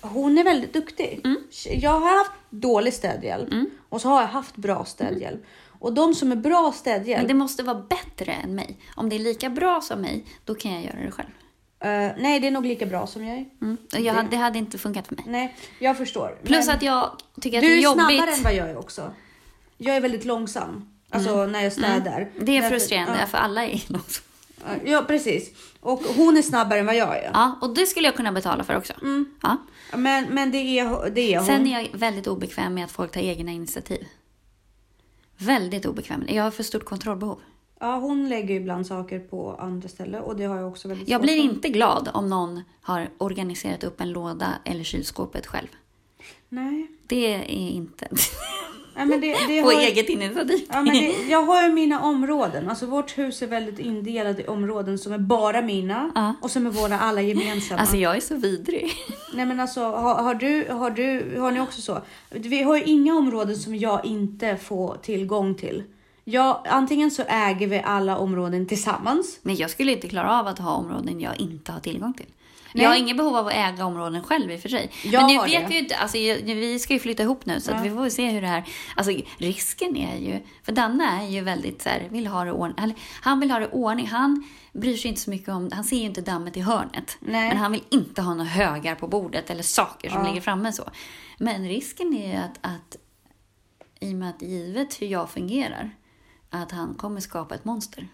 hon 0.00 0.38
är 0.38 0.44
väldigt 0.44 0.72
duktig. 0.72 1.20
Mm. 1.24 1.36
Jag 1.70 2.00
har 2.00 2.18
haft 2.18 2.30
dålig 2.50 2.92
städhjälp 2.94 3.48
och 3.88 4.00
så 4.00 4.08
har 4.08 4.20
jag 4.20 4.28
haft 4.28 4.56
bra 4.56 4.84
städhjälp. 4.84 5.44
Och 5.86 5.92
de 5.94 6.14
som 6.14 6.32
är 6.32 6.36
bra 6.36 6.72
städhjälp, 6.76 7.18
Men 7.20 7.28
det 7.28 7.34
måste 7.34 7.62
vara 7.62 7.74
bättre 7.88 8.32
än 8.32 8.54
mig. 8.54 8.78
Om 8.94 9.08
det 9.08 9.16
är 9.16 9.20
lika 9.20 9.50
bra 9.50 9.80
som 9.80 10.00
mig, 10.00 10.24
då 10.44 10.54
kan 10.54 10.72
jag 10.72 10.82
göra 10.84 11.04
det 11.04 11.10
själv. 11.10 11.28
eh, 11.80 11.88
nej 12.22 12.40
det 12.40 12.46
är 12.46 12.50
nog 12.50 12.66
lika 12.66 12.86
bra 12.86 13.06
som 13.06 13.24
jag 13.26 13.38
är. 13.38 13.44
Mm. 13.62 13.76
Jag, 13.92 14.14
hade- 14.14 14.28
det 14.28 14.36
hade 14.36 14.58
inte 14.58 14.78
funkat 14.78 15.06
för 15.06 15.14
mig. 15.14 15.24
Nej, 15.28 15.56
jag 15.78 15.96
förstår. 15.96 16.38
Plus 16.44 16.66
Men 16.66 16.76
att 16.76 16.82
jag 16.82 17.10
tycker 17.40 17.58
att 17.58 17.62
du 17.62 17.68
det 17.68 17.74
är 17.74 17.78
är 17.78 17.82
jobbigt. 17.82 18.06
snabbare 18.06 18.30
än 18.36 18.42
vad 18.42 18.54
jag 18.54 18.70
är 18.70 18.76
också. 18.78 19.10
Jag 19.78 19.96
är 19.96 20.00
väldigt 20.00 20.24
långsam. 20.24 20.88
Alltså 21.10 21.46
när 21.46 21.60
jag 21.62 21.72
städar. 21.72 22.20
Mm. 22.20 22.28
Det 22.46 22.52
är 22.56 22.62
Därför- 22.62 22.68
frustrerande, 22.78 23.18
Ja, 23.20 23.26
för 23.26 23.38
alla 23.38 23.64
är 23.64 23.82
långsamma. 23.92 24.76
ja, 24.84 25.04
precis. 25.06 25.50
Och 25.80 26.02
hon 26.16 26.36
är 26.36 26.42
snabbare 26.42 26.78
än 26.80 26.86
vad 26.86 26.96
jag 26.96 27.16
är. 27.18 27.30
Ja, 27.34 27.58
och 27.60 27.74
det 27.74 27.86
skulle 27.86 28.08
jag 28.08 28.16
kunna 28.16 28.32
betala 28.32 28.64
för 28.64 28.76
också. 28.76 28.92
Ja. 29.42 29.56
Men, 29.96 30.24
men 30.30 30.50
det 30.50 30.58
är, 30.78 31.10
det 31.10 31.34
är 31.34 31.38
hon. 31.38 31.46
Sen 31.46 31.66
är 31.66 31.80
jag 31.80 31.88
väldigt 31.98 32.26
obekväm 32.26 32.74
med 32.74 32.84
att 32.84 32.90
folk 32.92 33.12
tar 33.12 33.20
egna 33.20 33.52
initiativ. 33.52 34.06
Väldigt 35.38 35.86
obekväm. 35.86 36.24
Jag 36.28 36.42
har 36.42 36.50
för 36.50 36.62
stort 36.62 36.84
kontrollbehov. 36.84 37.38
Ja, 37.80 37.96
hon 37.96 38.28
lägger 38.28 38.54
ibland 38.54 38.86
saker 38.86 39.18
på 39.20 39.54
andra 39.54 39.88
ställen 39.88 40.22
och 40.22 40.36
det 40.36 40.44
har 40.44 40.56
jag 40.56 40.68
också 40.68 40.88
väldigt 40.88 41.08
Jag 41.08 41.18
svårt 41.20 41.26
blir 41.26 41.36
för. 41.48 41.54
inte 41.54 41.68
glad 41.68 42.10
om 42.14 42.28
någon 42.28 42.62
har 42.80 43.08
organiserat 43.18 43.84
upp 43.84 44.00
en 44.00 44.10
låda 44.10 44.52
eller 44.64 44.84
kylskåpet 44.84 45.46
själv. 45.46 45.68
Nej. 46.48 46.86
Det 47.06 47.34
är 47.34 47.44
inte... 47.50 48.08
Ja, 48.98 49.04
men 49.04 49.20
det, 49.20 49.36
det 49.48 49.62
På 49.62 49.68
har, 49.68 49.80
eget 49.80 50.08
initiativ. 50.08 50.66
ja, 50.70 50.82
men 50.82 50.94
det, 50.94 51.14
jag 51.28 51.42
har 51.42 51.62
ju 51.62 51.72
mina 51.72 52.00
områden. 52.02 52.68
Alltså 52.70 52.86
vårt 52.86 53.18
hus 53.18 53.42
är 53.42 53.46
väldigt 53.46 53.78
indelat 53.78 54.38
i 54.40 54.46
områden 54.46 54.98
som 54.98 55.12
är 55.12 55.18
bara 55.18 55.62
mina 55.62 56.10
Ja. 56.14 56.34
och 56.40 56.50
som 56.50 56.66
är 56.66 56.70
våra 56.70 56.98
alla 56.98 57.22
gemensamma. 57.22 57.80
Alltså 57.80 57.96
jag 57.96 58.16
är 58.16 58.20
så 58.20 58.36
vidrig. 58.36 58.92
Nej 59.34 59.46
men 59.46 59.60
alltså 59.60 59.80
har, 59.84 60.14
har 60.22 60.34
du, 60.34 60.66
har 60.70 60.90
du, 60.90 61.36
har 61.40 61.50
ni 61.52 61.60
också 61.60 61.80
så? 61.82 62.02
Vi 62.30 62.62
har 62.62 62.76
ju 62.76 62.82
inga 62.84 63.14
områden 63.14 63.56
som 63.56 63.76
jag 63.76 64.04
inte 64.04 64.56
får 64.56 64.96
tillgång 65.02 65.54
till. 65.54 65.82
Jag, 66.24 66.60
antingen 66.68 67.10
så 67.10 67.22
äger 67.28 67.66
vi 67.66 67.82
alla 67.84 68.18
områden 68.18 68.66
tillsammans. 68.66 69.38
Nej, 69.42 69.56
jag 69.60 69.70
skulle 69.70 69.92
inte 69.92 70.08
klara 70.08 70.40
av 70.40 70.46
att 70.46 70.58
ha 70.58 70.70
områden 70.72 71.20
jag 71.20 71.40
inte 71.40 71.72
har 71.72 71.80
tillgång 71.80 72.12
till. 72.12 72.26
Nej. 72.76 72.84
Jag 72.84 72.90
har 72.90 72.96
inget 72.96 73.16
behov 73.16 73.36
av 73.36 73.46
att 73.46 73.52
äga 73.52 73.84
områden 73.84 74.22
själv 74.22 74.50
i 74.50 74.56
och 74.56 74.60
för 74.60 74.68
sig. 74.68 74.90
Jag 75.04 75.22
Men 75.22 75.26
nu 75.26 75.42
vet 75.42 75.62
det. 75.62 75.66
vi 75.68 75.74
ju 75.74 75.80
inte, 75.80 75.96
alltså, 75.96 76.18
vi 76.18 76.78
ska 76.78 76.92
ju 76.92 77.00
flytta 77.00 77.22
ihop 77.22 77.46
nu 77.46 77.60
så 77.60 77.72
att 77.72 77.84
vi 77.84 77.90
får 77.90 78.08
se 78.08 78.30
hur 78.30 78.40
det 78.40 78.46
här... 78.46 78.64
Alltså 78.96 79.12
risken 79.38 79.96
är 79.96 80.16
ju, 80.16 80.40
för 80.62 80.72
Danne 80.72 81.22
är 81.22 81.28
ju 81.28 81.40
väldigt 81.40 81.82
så 81.82 81.88
här, 81.88 82.08
vill 82.10 82.26
ha 82.26 82.44
det 82.44 82.52
ordning. 82.52 82.94
Han 83.20 83.40
vill 83.40 83.50
ha 83.50 83.58
det 83.58 83.68
ordning. 83.68 84.06
Han 84.06 84.44
bryr 84.72 84.96
sig 84.96 85.08
inte 85.08 85.20
så 85.20 85.30
mycket 85.30 85.48
om, 85.48 85.70
han 85.72 85.84
ser 85.84 85.96
ju 85.96 86.04
inte 86.04 86.20
dammet 86.20 86.56
i 86.56 86.60
hörnet. 86.60 87.16
Nej. 87.20 87.48
Men 87.48 87.56
han 87.56 87.72
vill 87.72 87.84
inte 87.90 88.22
ha 88.22 88.34
några 88.34 88.50
högar 88.50 88.94
på 88.94 89.08
bordet 89.08 89.50
eller 89.50 89.62
saker 89.62 90.10
som 90.10 90.24
ligger 90.24 90.40
framme 90.40 90.72
så. 90.72 90.90
Men 91.38 91.68
risken 91.68 92.14
är 92.14 92.32
ju 92.32 92.36
att, 92.36 92.58
att 92.60 92.96
i 94.00 94.12
och 94.12 94.16
med 94.16 94.30
att 94.30 94.42
givet 94.42 95.02
hur 95.02 95.06
jag 95.06 95.30
fungerar, 95.30 95.90
att 96.50 96.72
han 96.72 96.94
kommer 96.94 97.20
skapa 97.20 97.54
ett 97.54 97.64
monster. 97.64 98.08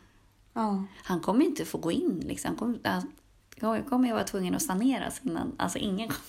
Ja. 0.55 0.85
Han 1.03 1.21
kommer 1.21 1.45
inte 1.45 1.65
få 1.65 1.79
gå 1.79 1.93
in. 1.93 2.23
Liksom. 2.27 2.49
Han 2.49 2.57
kommer, 2.57 3.03
han 3.63 3.83
kommer 3.83 4.09
jag 4.09 4.15
vara 4.15 4.25
tvungen 4.25 4.55
att 4.55 4.63
saneras 4.63 5.21
innan. 5.25 5.53
Alltså 5.57 5.79
ingen 5.79 6.11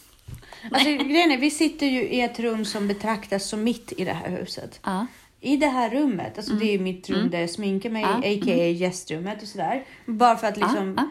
Alltså, 0.72 0.89
grejen 0.89 1.32
är, 1.32 1.38
vi 1.38 1.52
sitter 1.52 1.86
ju 1.86 2.02
i 2.02 2.22
ett 2.22 2.39
rum 2.39 2.65
som 2.65 2.88
betraktas 2.88 3.50
som 3.50 3.63
mitt 3.63 3.93
i 3.98 4.06
det 4.06 4.13
här 4.13 4.30
huset. 4.30 4.80
Ja. 4.84 5.08
I 5.39 5.58
det 5.58 5.67
här 5.67 5.89
rummet, 5.89 6.38
alltså 6.38 6.54
det 6.54 6.65
är 6.65 6.72
ju 6.72 6.80
mitt 6.80 7.10
rum 7.10 7.30
där 7.30 7.39
jag 7.39 7.50
sminkar 7.50 7.89
mig, 7.89 8.04
Mm. 8.04 8.22
Ja, 8.24 8.38
a.k.a. 8.38 8.65
gästrummet 8.67 9.41
och 9.41 9.48
sådär. 9.48 9.86
Bara 10.06 10.36
för 10.38 10.48
att 10.48 10.58
liksom... 10.58 10.93
Ja, 10.98 11.08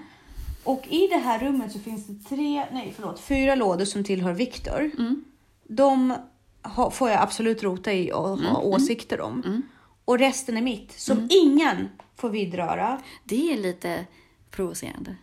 Och 0.64 0.86
i 0.88 1.06
det 1.06 1.16
här 1.18 1.38
rummet 1.38 1.72
så 1.72 1.78
finns 1.78 2.06
det 2.06 2.28
tre, 2.28 2.64
nej 2.72 2.92
förlåt, 2.96 3.20
fyra 3.20 3.54
lådor 3.54 3.84
som 3.84 4.04
tillhör 4.04 4.32
Viktor. 4.32 4.90
Mm. 4.98 5.24
De 5.68 6.14
ha, 6.62 6.90
får 6.90 7.10
jag 7.10 7.20
absolut 7.22 7.62
rota 7.62 7.92
i 7.92 8.12
och 8.12 8.28
Mm, 8.38 8.44
ha 8.46 8.60
åsikter 8.60 9.20
om. 9.20 9.62
Och 10.04 10.18
resten 10.18 10.56
är 10.56 10.62
mitt, 10.62 10.92
som 11.00 11.28
ingen 11.30 11.88
får 12.16 12.30
vidröra. 12.30 13.00
Det 13.24 13.52
är 13.52 13.56
lite 13.56 14.06
provocerande. 14.50 15.16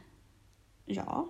Ja, 0.91 1.28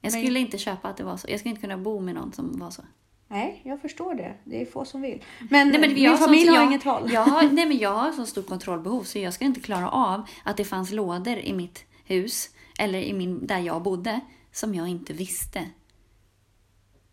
Jag 0.00 0.12
Men- 0.12 0.22
skulle 0.22 0.40
inte 0.40 0.58
köpa 0.58 0.88
att 0.88 0.96
det 0.96 1.04
var 1.04 1.16
så. 1.16 1.26
Jag 1.30 1.40
skulle 1.40 1.50
inte 1.50 1.60
kunna 1.60 1.78
bo 1.78 2.00
med 2.00 2.14
någon 2.14 2.32
som 2.32 2.58
var 2.58 2.70
så. 2.70 2.82
nej, 3.28 3.60
jag 3.64 3.80
förstår 3.80 4.14
det. 4.14 4.34
Det 4.44 4.62
är 4.62 4.66
få 4.66 4.84
som 4.84 5.02
vill. 5.02 5.24
Men, 5.50 5.68
Nej, 5.68 5.80
men 5.80 5.92
min 5.94 6.02
jag 6.04 6.18
familj 6.18 6.48
har 6.48 6.56
jag, 6.56 6.64
inget 6.66 6.84
val. 6.84 7.10
Jag 7.12 7.20
har, 7.20 7.42
nej, 7.52 7.66
men 7.66 7.78
jag 7.78 7.94
har 7.94 8.12
så 8.12 8.26
stort 8.26 8.46
kontrollbehov 8.46 9.02
så 9.02 9.18
jag 9.18 9.34
skulle 9.34 9.48
inte 9.48 9.60
klara 9.60 9.88
av 9.90 10.22
att 10.44 10.56
det 10.56 10.64
fanns 10.64 10.92
lådor 10.92 11.36
i 11.36 11.52
mitt 11.52 11.84
hus 12.04 12.50
eller 12.78 12.98
i 13.02 13.12
min, 13.12 13.46
där 13.46 13.58
jag 13.58 13.82
bodde 13.82 14.20
som 14.52 14.74
jag 14.74 14.88
inte 14.88 15.12
visste 15.12 15.64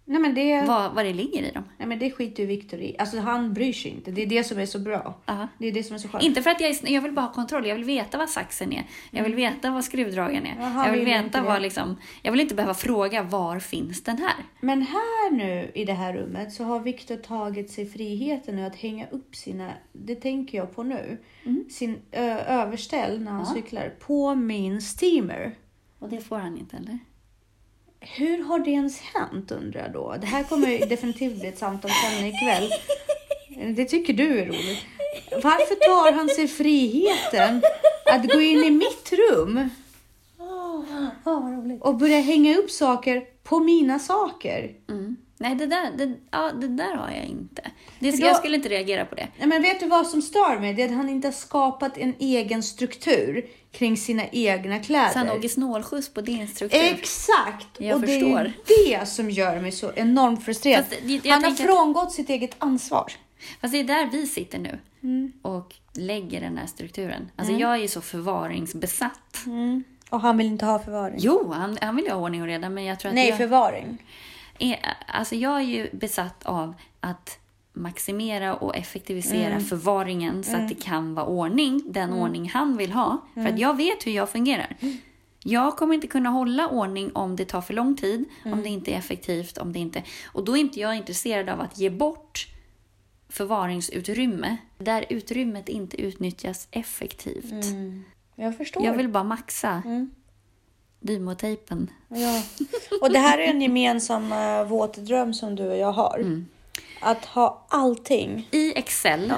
Nej, 0.10 0.22
men 0.22 0.36
det, 0.36 0.62
vad, 0.68 0.94
vad 0.96 1.06
det 1.06 1.14
ligger 1.14 1.44
i 1.44 1.52
dem. 1.52 1.64
nej, 1.78 1.88
men 1.88 2.00
det 2.00 2.12
skiter 2.12 2.44
ju 2.44 2.48
Viktor 2.48 2.80
i. 2.80 2.96
Alltså 3.00 3.20
han 3.20 3.54
bryr 3.54 3.74
sig 3.74 3.92
inte. 3.92 4.12
Det 4.12 4.22
är 4.22 4.26
det 4.26 4.44
som 4.44 4.60
är 4.60 4.66
så 4.66 4.80
bra. 4.80 5.18
Ja. 5.26 5.48
Det 5.58 5.68
är 5.68 5.72
det 5.72 5.84
som 5.84 5.96
är 5.96 6.00
så 6.00 6.08
skönt. 6.08 6.24
Inte 6.24 6.42
för 6.42 6.50
att 6.50 6.62
jag, 6.62 6.70
är, 6.70 6.92
jag 6.94 7.02
vill 7.02 7.12
bara 7.12 7.26
ha 7.26 7.34
kontroll. 7.34 7.66
Jag 7.68 7.76
vill 7.76 7.84
veta 7.84 8.18
vad 8.18 8.30
saxen 8.30 8.74
är. 8.74 8.84
Jag 9.12 9.24
vill 9.24 9.36
veta 9.36 9.72
vad 9.72 9.84
skruvdragaren 9.86 10.46
är. 10.46 10.52
Mm. 10.52 10.64
Ja, 10.64 10.68
han 10.68 10.86
jag 10.86 10.92
vill, 10.92 11.06
vill 11.06 11.24
veta 11.24 11.42
vad 11.42 11.62
liksom... 11.62 11.98
Jag 12.22 12.32
vill 12.32 12.42
inte 12.42 12.56
behöva 12.56 12.74
fråga 12.74 13.24
var 13.24 13.60
finns 13.60 14.04
den 14.04 14.18
här? 14.18 14.36
Men 14.62 14.82
här 14.82 15.32
nu 15.32 15.72
i 15.76 15.86
det 15.86 15.94
här 15.94 16.14
rummet 16.14 16.54
så 16.54 16.64
har 16.64 16.80
Viktor 16.80 17.16
tagit 17.16 17.72
sig 17.72 17.86
friheten 17.90 18.56
nu 18.56 18.66
att 18.66 18.76
hänga 18.76 19.08
upp 19.08 19.36
sina, 19.36 19.72
det 19.94 20.16
tänker 20.16 20.58
jag 20.58 20.76
på 20.76 20.84
nu, 20.84 21.18
sin 21.70 21.98
ö, 22.12 22.40
överställ 22.40 23.20
när 23.22 23.32
han 23.32 23.42
Mm. 23.42 23.48
Ja. 23.56 23.62
cyklar 23.62 23.94
på 24.00 24.36
min 24.36 24.82
steamer. 24.82 25.56
Och 26.00 26.10
det 26.10 26.20
får 26.22 26.38
han 26.38 26.58
inte 26.58 26.78
eller? 26.78 27.00
Hur 28.16 28.44
har 28.44 28.60
det 28.60 28.72
ens 28.72 29.02
hänt 29.02 29.52
undrar 29.52 29.82
jag 29.82 29.94
då? 29.94 30.16
Det 30.22 30.28
här 30.28 30.44
kommer 30.44 30.68
ju 30.68 30.78
definitivt 30.78 31.40
bli 31.40 31.48
ett 31.48 31.58
samtalsämne 31.58 32.28
ikväll. 32.28 32.70
Det 33.76 33.86
tycker 33.86 34.14
du 34.14 34.40
är 34.40 34.46
roligt. 34.46 34.86
Varför 35.32 35.76
tar 35.76 36.12
han 36.12 36.30
sig 36.30 36.48
friheten 36.48 37.62
att 38.06 38.34
gå 38.34 38.42
in 38.42 38.64
i 38.64 38.72
mitt 38.72 39.14
rum 39.14 39.70
och 41.82 41.96
börja 41.96 42.20
hänga 42.20 42.58
upp 42.58 42.72
saker 42.72 43.24
på 43.44 43.60
mina 43.60 44.00
saker? 44.00 44.76
Mm. 44.90 45.16
Nej, 45.38 45.56
det 45.56 45.66
där, 45.66 45.92
det, 45.98 46.14
ja, 46.32 46.52
det 46.52 46.68
där 46.68 46.96
har 46.96 47.12
jag 47.12 47.26
inte. 47.26 47.62
Det, 48.00 48.12
då- 48.12 48.26
Jag 48.28 48.36
skulle 48.38 48.56
inte 48.56 48.70
reagera 48.70 49.06
på 49.06 49.16
det. 49.16 49.28
Nej, 49.38 49.48
men 49.48 49.62
vet 49.62 49.80
du 49.80 49.88
vad 49.88 50.08
som 50.08 50.22
stör 50.22 50.60
mig? 50.60 50.74
Det 50.74 50.82
är 50.82 50.86
att 50.86 50.96
han 50.96 51.10
inte 51.10 51.28
har 51.28 51.34
skapat 51.34 51.98
en 51.98 52.14
egen 52.20 52.64
struktur 52.64 53.46
kring 53.72 53.98
sina 53.98 54.24
egna 54.32 54.80
kläder. 54.80 55.10
Så 55.14 55.20
han 55.20 55.30
åker 55.30 55.50
snålskjuts 55.50 56.14
på 56.14 56.22
din 56.22 56.48
struktur. 56.48 56.80
Exakt! 56.80 57.68
Jag 57.78 57.96
och 57.96 58.02
förstår. 58.02 58.52
det 58.68 58.74
är 58.94 59.00
det 59.00 59.06
som 59.06 59.30
gör 59.30 59.60
mig 59.60 59.72
så 59.72 59.92
enormt 59.96 60.46
frustrerad. 60.46 60.86
Fast 60.86 61.02
han 61.02 61.32
har 61.32 61.42
tänker 61.42 61.64
att- 61.64 61.70
frångått 61.70 62.12
sitt 62.12 62.30
eget 62.30 62.56
ansvar. 62.58 63.12
Fast 63.62 63.74
det 63.74 63.80
är 63.80 63.84
där 63.84 64.10
vi 64.12 64.28
sitter 64.28 64.60
nu 64.60 64.80
Mm. 65.04 65.32
och 65.42 65.76
lägger 65.94 66.42
den 66.42 66.58
här 66.58 66.66
strukturen. 66.68 67.32
Alltså 67.36 67.54
jag 67.54 67.72
är 67.74 67.78
ju 67.78 67.88
så 67.88 68.02
förvaringsbesatt. 68.02 69.38
Och 70.10 70.22
han 70.22 70.38
vill 70.38 70.48
inte 70.48 70.66
ha 70.66 70.80
förvaring. 70.80 71.16
Jo, 71.20 71.52
han, 71.54 71.78
han 71.82 71.96
vill 71.96 72.06
ju 72.06 72.12
ha 72.12 72.18
ordning 72.18 72.42
och 72.42 72.48
reda 72.48 72.70
men 72.70 72.84
jag 72.86 73.00
tror 73.00 73.10
att 73.10 73.16
Nej, 73.16 73.30
jag... 73.30 73.38
förvaring. 73.38 73.98
är, 74.60 74.80
alltså 75.08 75.36
jag 75.36 75.56
är 75.58 75.62
ju 75.62 75.90
besatt 75.94 76.46
av 76.46 76.74
att 77.00 77.40
maximera 77.78 78.56
och 78.56 78.76
effektivisera 78.76 79.52
Mm. 79.52 79.62
förvaringen 79.66 80.44
så 80.44 80.56
att 80.56 80.70
det 80.70 80.76
kan 80.76 81.14
vara 81.16 81.26
ordning, 81.26 81.82
den 81.86 82.14
ordning 82.14 82.50
han 82.50 82.78
vill 82.78 82.92
ha. 82.92 83.18
För 83.34 83.42
Mm. 83.42 83.54
att 83.54 83.60
jag 83.60 83.78
vet 83.78 84.06
hur 84.08 84.12
jag 84.12 84.30
fungerar. 84.30 84.78
Jag 85.44 85.78
kommer 85.78 85.94
inte 85.96 86.08
kunna 86.08 86.30
hålla 86.30 86.68
ordning 86.68 87.12
om 87.14 87.36
det 87.36 87.46
tar 87.46 87.62
för 87.62 87.74
lång 87.74 87.96
tid, 87.96 88.26
Mm. 88.46 88.58
om 88.58 88.64
det 88.64 88.70
inte 88.70 88.92
är 88.92 88.98
effektivt, 88.98 89.58
om 89.58 89.74
det 89.74 89.80
inte... 89.80 90.04
Och 90.26 90.46
då 90.46 90.58
är 90.58 90.62
inte 90.62 90.80
jag 90.80 90.96
intresserad 90.98 91.50
av 91.50 91.62
att 91.62 91.78
ge 91.78 91.90
bort 91.90 92.48
förvaringsutrymme 93.30 94.58
där 94.78 95.06
utrymmet 95.10 95.70
inte 95.70 96.02
utnyttjas 96.02 96.68
effektivt. 96.72 97.66
Jag 98.36 98.58
förstår. 98.58 98.84
Jag 98.86 98.94
vill 98.94 99.10
bara 99.10 99.24
maxa 99.24 99.82
Mm. 99.86 100.12
Dymo-tejpen. 101.00 101.88
Ja. 102.08 102.44
Och 103.02 103.12
det 103.12 103.20
här 103.20 103.38
är 103.38 103.48
en 103.48 103.62
gemensam 103.62 104.32
uh, 104.32 104.64
våt 104.68 104.98
dröm 104.98 105.34
som 105.34 105.56
du 105.56 105.70
och 105.70 105.78
jag 105.78 105.92
har. 105.92 106.18
Mm. 106.20 106.46
Att 107.00 107.26
ha 107.26 107.66
allting. 107.70 108.48
i 108.52 108.74
Excel. 108.78 109.34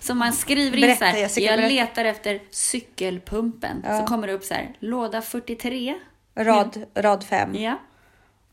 Så 0.00 0.14
man 0.14 0.32
skriver 0.32 0.76
in 0.76 0.80
Berätta, 0.82 0.98
så 0.98 1.04
här, 1.04 1.18
Jessica, 1.18 1.46
jag 1.46 1.58
berätta. 1.58 1.74
letar 1.74 2.04
efter 2.04 2.42
cykelpumpen. 2.50 3.82
Så 4.00 4.06
kommer 4.06 4.26
det 4.26 4.32
upp 4.32 4.44
så 4.44 4.54
här, 4.54 4.76
låda 4.78 5.22
43. 5.22 5.94
Rad, 6.34 6.84
rad 6.94 7.24
fem. 7.24 7.54
Ja, 7.54 7.78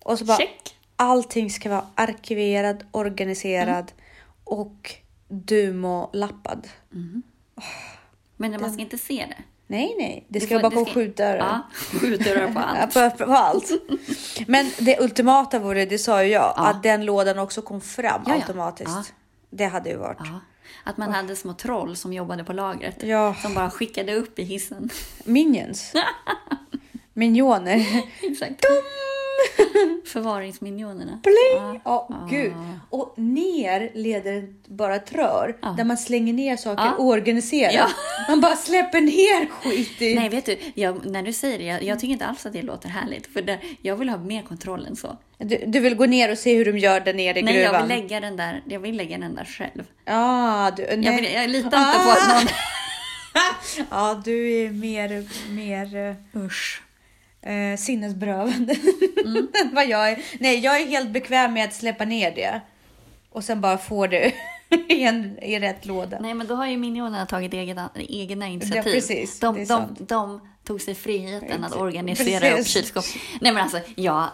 Och 0.04 0.20
så 0.20 0.26
bara 0.26 0.38
check. 0.38 0.76
allting 0.96 1.50
ska 1.50 1.70
vara 1.70 1.86
arkiverad, 1.96 2.84
organiserad 2.92 3.70
Mm. 3.78 3.86
och 4.44 4.92
Dumo-lappad. 5.30 6.68
Men 8.38 8.62
man 8.62 8.74
ska 8.74 8.82
inte 8.82 8.98
se 8.98 9.26
det. 9.30 9.44
Nej, 9.72 9.96
nej. 9.98 10.26
Det 10.28 10.40
ska 10.40 10.48
får- 10.56 10.56
vara 10.56 10.70
bakom 10.70 10.86
ska- 10.86 10.94
skjutdörrar. 10.94 11.38
Ja, 11.38 11.62
skjutdörrar 12.00 12.48
på 12.48 12.60
Ja, 12.60 12.66
allt. 12.66 13.18
på, 13.18 13.26
på 13.26 13.32
allt. 13.34 13.72
Men 14.48 14.72
det 14.80 15.00
ultimata 15.02 15.60
vore, 15.60 15.86
det 15.86 15.98
sa 15.98 16.24
ju 16.24 16.30
jag, 16.32 16.54
Ja. 16.58 16.68
att 16.68 16.84
den 16.84 17.06
lådan 17.06 17.40
också 17.40 17.62
kom 17.62 17.82
fram 17.82 18.22
Ja, 18.28 18.34
automatiskt. 18.34 19.14
Det 19.50 19.66
hade 19.66 19.90
ju 19.90 19.96
varit. 19.98 20.18
Att 20.84 20.98
man 20.98 21.12
hade 21.14 21.36
små 21.36 21.54
troll 21.54 21.96
som 21.96 22.14
jobbade 22.14 22.44
på 22.44 22.54
lagret. 22.54 23.04
Ja. 23.04 23.36
Som 23.42 23.54
bara 23.54 23.70
skickade 23.70 24.16
upp 24.16 24.40
i 24.40 24.44
hissen. 24.44 24.90
Minions. 25.26 25.94
Minioner. 27.14 27.86
Exakt. 28.22 28.66
Förvaringsminionerna. 30.06 31.20
Pling! 31.24 31.82
Ja, 31.86 32.28
gud. 32.30 32.54
Och 32.90 33.14
ner 33.18 33.92
leder 33.94 34.48
bara 34.68 34.96
ett 34.96 35.12
rör 35.14 35.58
Ja. 35.62 35.74
där 35.78 35.84
man 35.84 35.98
slänger 35.98 36.34
ner 36.34 36.58
saker 36.58 36.84
Ja. 36.84 36.96
oorganiserat. 36.98 37.74
Ja. 37.74 37.88
Man 38.30 38.42
bara 38.42 38.56
släpper 38.56 39.02
ner 39.02 39.50
skit 39.52 40.02
i. 40.02 40.16
Nej, 40.16 40.30
vet 40.30 40.46
du, 40.46 40.58
jag, 40.76 41.06
när 41.06 41.24
du 41.24 41.34
säger 41.34 41.58
det, 41.60 41.64
jag, 41.66 41.84
jag 41.84 42.00
tycker 42.00 42.14
inte 42.14 42.26
alls 42.26 42.46
att 42.46 42.54
det 42.54 42.62
låter 42.62 42.90
härligt. 42.90 43.34
För 43.34 43.42
det, 43.42 43.60
jag 43.82 43.96
vill 43.96 44.10
ha 44.10 44.18
mer 44.18 44.42
kontroll 44.42 44.86
än 44.86 44.96
så. 44.96 45.18
Du, 45.38 45.64
du 45.68 45.80
vill 45.80 45.96
gå 45.96 46.06
ner 46.06 46.32
och 46.32 46.38
se 46.38 46.56
hur 46.58 46.66
de 46.66 46.78
gör 46.78 47.00
där 47.00 47.14
nere 47.14 47.40
i 47.40 47.44
Nej, 47.44 47.54
gruvan? 47.54 47.74
jag 47.74 47.82
vill 47.82 47.90
lägga 48.02 48.20
den 48.20 48.38
där, 48.38 48.62
jag 48.66 48.80
vill 48.80 48.98
lägga 48.98 49.18
den 49.18 49.36
där 49.36 49.46
själv. 49.46 49.84
Ah, 50.06 50.72
du, 50.72 50.84
nej. 50.84 51.06
Jag, 51.06 51.16
vill, 51.16 51.34
jag 51.34 51.50
litar 51.50 51.78
inte 51.80 52.00
på 52.06 52.10
att 52.12 52.28
någon... 52.44 52.48
Ja, 53.90 54.22
du 54.26 54.52
är 54.52 54.70
mer, 54.70 55.26
mer 55.54 56.16
Usch. 56.36 56.82
Eh, 57.42 57.78
sinnesberövande 57.78 58.76
Mm. 59.26 59.48
vad 59.74 59.88
jag 59.88 60.10
är. 60.10 60.20
Nej, 60.40 60.60
jag 60.60 60.82
är 60.82 60.88
helt 60.88 61.10
bekväm 61.10 61.54
med 61.54 61.66
att 61.66 61.74
släppa 61.74 62.06
ner 62.06 62.36
det 62.36 62.62
och 63.30 63.44
sen 63.44 63.62
bara 63.62 63.78
få 63.78 64.08
det 64.08 64.34
i, 64.90 65.04
en, 65.04 65.40
i 65.44 65.60
rätt 65.60 65.86
låda. 65.86 66.20
Nej, 66.20 66.34
men 66.34 66.48
då 66.48 66.56
har 66.56 66.66
ju 66.68 66.78
minionerna 66.78 67.26
tagit 67.26 67.54
egna, 67.54 67.90
egna 67.96 68.48
initiativ. 68.48 68.92
precis. 68.94 69.40
de, 69.40 69.66
de, 69.66 69.96
de 70.00 70.42
tog 70.64 70.82
sig 70.82 70.96
friheten 70.96 71.52
att 71.64 71.72
Precis. 71.72 71.78
organisera 71.82 72.50
upp 72.50 72.56
Precis. 72.56 72.74
kylskåp. 72.74 73.04
Nej, 73.42 73.52
men 73.54 73.64
alltså, 73.64 73.80
jag... 73.96 74.28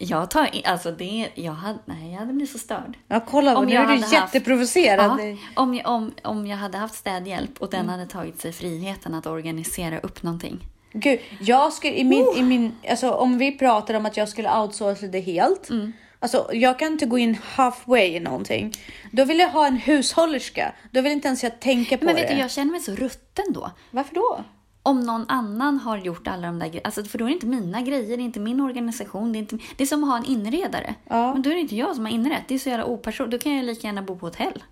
Jag 0.00 0.30
tar 0.30 0.54
in, 0.56 0.62
alltså 0.64 0.90
det, 0.92 1.28
jag 1.34 1.52
hade, 1.52 1.78
nej 1.84 2.10
jag 2.12 2.18
hade 2.18 2.32
blivit 2.32 2.50
så 2.52 2.58
störd. 2.58 2.96
Ja, 3.08 3.20
kolla, 3.28 3.56
Om 3.56 3.66
nu 3.66 3.72
jag 3.74 3.82
är 3.82 3.86
du 3.86 3.92
hade 3.92 4.02
haft- 4.16 4.34
jätteprovocerad. 4.34 5.20
Ja, 5.20 5.36
om, 5.62 5.74
jag, 5.74 5.86
om, 5.88 6.12
om 6.24 6.46
jag 6.46 6.56
hade 6.56 6.78
haft 6.78 6.94
städhjälp 6.94 7.50
och 7.58 7.70
den 7.70 7.80
Mm. 7.80 7.90
hade 7.92 8.06
tagit 8.06 8.40
sig 8.40 8.52
friheten 8.52 9.14
att 9.14 9.26
organisera 9.26 9.98
upp 9.98 10.22
någonting. 10.22 10.60
Gud, 11.00 11.20
jag 11.40 11.72
skulle 11.72 11.94
i 11.94 12.04
min, 12.04 12.24
Oh. 12.24 12.38
i 12.38 12.42
min, 12.42 12.74
alltså 12.90 13.10
om 13.10 13.38
vi 13.38 13.58
pratar 13.58 13.94
om 13.94 14.06
att 14.06 14.16
jag 14.16 14.28
skulle 14.28 14.60
outsourca 14.60 15.06
det 15.06 15.20
helt. 15.20 15.70
Mm. 15.70 15.92
Alltså 16.20 16.50
jag 16.52 16.78
kan 16.78 16.92
inte 16.92 17.06
gå 17.06 17.18
in 17.18 17.38
halfway 17.42 18.06
i 18.16 18.20
någonting. 18.20 18.72
Då 19.12 19.24
vill 19.24 19.38
jag 19.38 19.48
ha 19.50 19.66
en 19.66 19.76
hushållerska. 19.76 20.72
Då 20.92 21.00
vill 21.00 21.12
inte 21.12 21.28
ens 21.28 21.42
jag 21.42 21.60
tänka 21.60 21.98
på 21.98 22.04
Men 22.04 22.14
det. 22.14 22.20
vet 22.20 22.30
du, 22.30 22.36
jag 22.36 22.50
känner 22.50 22.70
mig 22.70 22.80
så 22.80 22.92
rutten 22.94 23.44
då. 23.52 23.70
Varför 23.90 24.14
då? 24.14 24.44
Om 24.82 25.00
någon 25.00 25.24
annan 25.28 25.78
har 25.78 25.98
gjort 25.98 26.28
alla 26.28 26.46
de 26.46 26.58
där 26.58 26.66
grejerna, 26.66 26.80
alltså, 26.84 27.04
för 27.04 27.18
då 27.18 27.24
är 27.24 27.28
det 27.28 27.34
inte 27.34 27.46
mina 27.46 27.80
grejer, 27.82 28.16
det 28.16 28.22
är 28.22 28.24
inte 28.24 28.40
min 28.40 28.60
organisation, 28.60 29.32
det 29.32 29.38
är, 29.38 29.40
inte, 29.40 29.58
det 29.76 29.84
är 29.84 29.86
som 29.86 30.04
att 30.04 30.10
ha 30.10 30.16
en 30.16 30.24
inredare. 30.24 30.94
Ja. 31.08 31.32
Men 31.32 31.42
då 31.42 31.50
är 31.50 31.54
det 31.54 31.60
inte 31.60 31.76
jag 31.76 31.94
som 31.94 32.04
har 32.04 32.12
inrett, 32.12 32.42
det 32.48 32.54
är 32.54 32.58
så 32.58 32.68
jävla 32.68 32.84
opersonligt. 32.84 33.32
Då 33.40 33.42
kan 33.44 33.56
jag 33.56 33.64
lika 33.64 33.86
gärna 33.86 34.02
bo 34.02 34.18
på 34.18 34.26
hotell. 34.26 34.62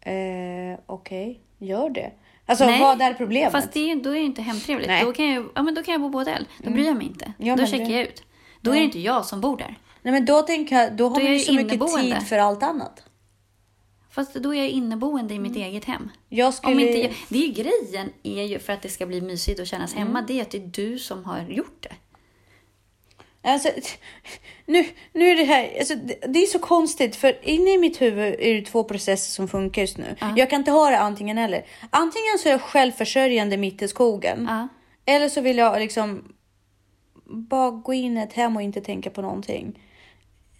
Eh, 0.00 0.78
Okej, 0.86 1.40
gör 1.58 1.90
det. 1.90 2.12
Alltså 2.52 2.66
Nej, 2.66 2.80
vad 2.80 3.00
är 3.02 3.14
problemet? 3.14 3.52
Fast 3.52 3.72
det 3.72 3.90
är, 3.90 3.96
då 3.96 4.10
är 4.10 4.14
det 4.14 4.20
inte 4.20 4.42
hemtrevligt. 4.42 4.88
Nej. 4.88 5.00
Mm. 5.00 5.06
Då 5.12 5.16
kan, 5.16 5.30
jag, 5.30 5.48
ja, 5.54 5.62
men 5.62 5.74
då 5.74 5.82
kan 5.82 5.92
jag 5.92 6.00
bo 6.00 6.12
på 6.12 6.18
hotell. 6.18 6.46
Då 6.58 6.70
bryr 6.70 6.84
jag 6.86 6.96
mig 6.96 7.06
inte. 7.06 7.32
Ja, 7.38 7.56
då 7.56 7.66
checkar 7.66 7.84
det- 7.86 7.92
jag 7.92 8.02
ut. 8.02 8.22
Då 8.60 8.70
är 8.70 8.74
det 8.74 8.84
inte 8.84 8.98
jag 9.00 9.26
som 9.26 9.40
bor 9.40 9.56
där. 9.56 9.78
Nej 10.02 10.12
men 10.12 10.24
då 10.24 10.42
tänker 10.42 10.76
jag, 10.76 10.92
då 10.96 11.08
har 11.08 11.18
Då 11.18 11.24
man 11.24 11.32
ju 11.32 11.38
så 11.38 11.52
mycket 11.52 11.72
inneboende. 11.72 12.18
tid 12.18 12.28
för 12.28 12.38
allt 12.38 12.62
annat. 12.62 13.02
Fast 14.10 14.34
då 14.34 14.54
är 14.54 14.58
jag 14.58 14.68
inneboende 14.68 15.34
i 15.34 15.38
mitt 15.38 15.56
eget 15.56 15.84
hem. 15.84 16.10
Jag 16.28 16.54
skulle... 16.54 16.72
Om 16.74 16.80
inte 16.80 16.98
jag, 16.98 17.12
det 17.28 17.38
är 17.38 17.46
ju 17.46 17.52
grejen, 17.52 18.10
är 18.22 18.42
ju 18.42 18.58
för 18.58 18.72
att 18.72 18.82
det 18.82 18.88
ska 18.88 19.06
bli 19.06 19.20
mysigt 19.20 19.60
och 19.60 19.66
kännas 19.66 19.94
Mm. 19.94 20.06
hemma, 20.06 20.22
det 20.22 20.38
är 20.38 20.42
att 20.42 20.50
det 20.50 20.58
är 20.58 20.66
du 20.66 20.98
som 20.98 21.24
har 21.24 21.40
gjort 21.48 21.76
det. 21.82 21.92
Alltså, 23.44 23.68
nu, 24.66 24.84
nu 25.12 25.28
är 25.28 25.36
det 25.36 25.44
här, 25.44 25.78
alltså, 25.78 25.94
det, 25.94 26.14
det 26.28 26.38
är 26.38 26.46
så 26.46 26.58
konstigt 26.58 27.16
för 27.16 27.48
inne 27.48 27.70
i 27.74 27.78
mitt 27.78 28.00
huvud 28.00 28.34
är 28.38 28.54
det 28.54 28.62
två 28.62 28.84
processer 28.84 29.30
som 29.32 29.48
funkar 29.48 29.82
just 29.82 29.98
nu. 29.98 30.16
Jag 30.36 30.50
kan 30.50 30.58
inte 30.58 30.70
ha 30.70 30.90
det 30.90 30.98
antingen 30.98 31.38
eller. 31.38 31.64
Antingen 31.90 32.38
så 32.38 32.48
är 32.48 32.52
jag 32.52 32.60
självförsörjande 32.60 33.56
mitt 33.56 33.82
i 33.82 33.88
skogen. 33.88 34.46
Ja. 34.50 34.68
Eller 35.14 35.28
så 35.28 35.40
vill 35.40 35.58
jag 35.58 35.78
liksom 35.80 36.34
bara 37.24 37.70
gå 37.70 37.94
in 37.94 38.18
i 38.18 38.20
ett 38.20 38.32
hem 38.32 38.56
och 38.56 38.62
inte 38.62 38.80
tänka 38.80 39.10
på 39.10 39.22
någonting. 39.22 39.78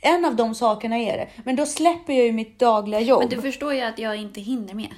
En 0.00 0.24
av 0.24 0.36
de 0.36 0.54
sakerna 0.54 0.98
är 0.98 1.16
det. 1.16 1.28
Men 1.44 1.56
då 1.56 1.66
släpper 1.66 2.12
jag 2.12 2.26
ju 2.26 2.32
mitt 2.32 2.58
dagliga 2.58 3.00
jobb. 3.00 3.20
Men 3.20 3.28
du 3.28 3.42
förstår 3.42 3.74
ju 3.74 3.80
att 3.80 3.98
jag 3.98 4.16
inte 4.16 4.40
hinner 4.40 4.74
med. 4.74 4.94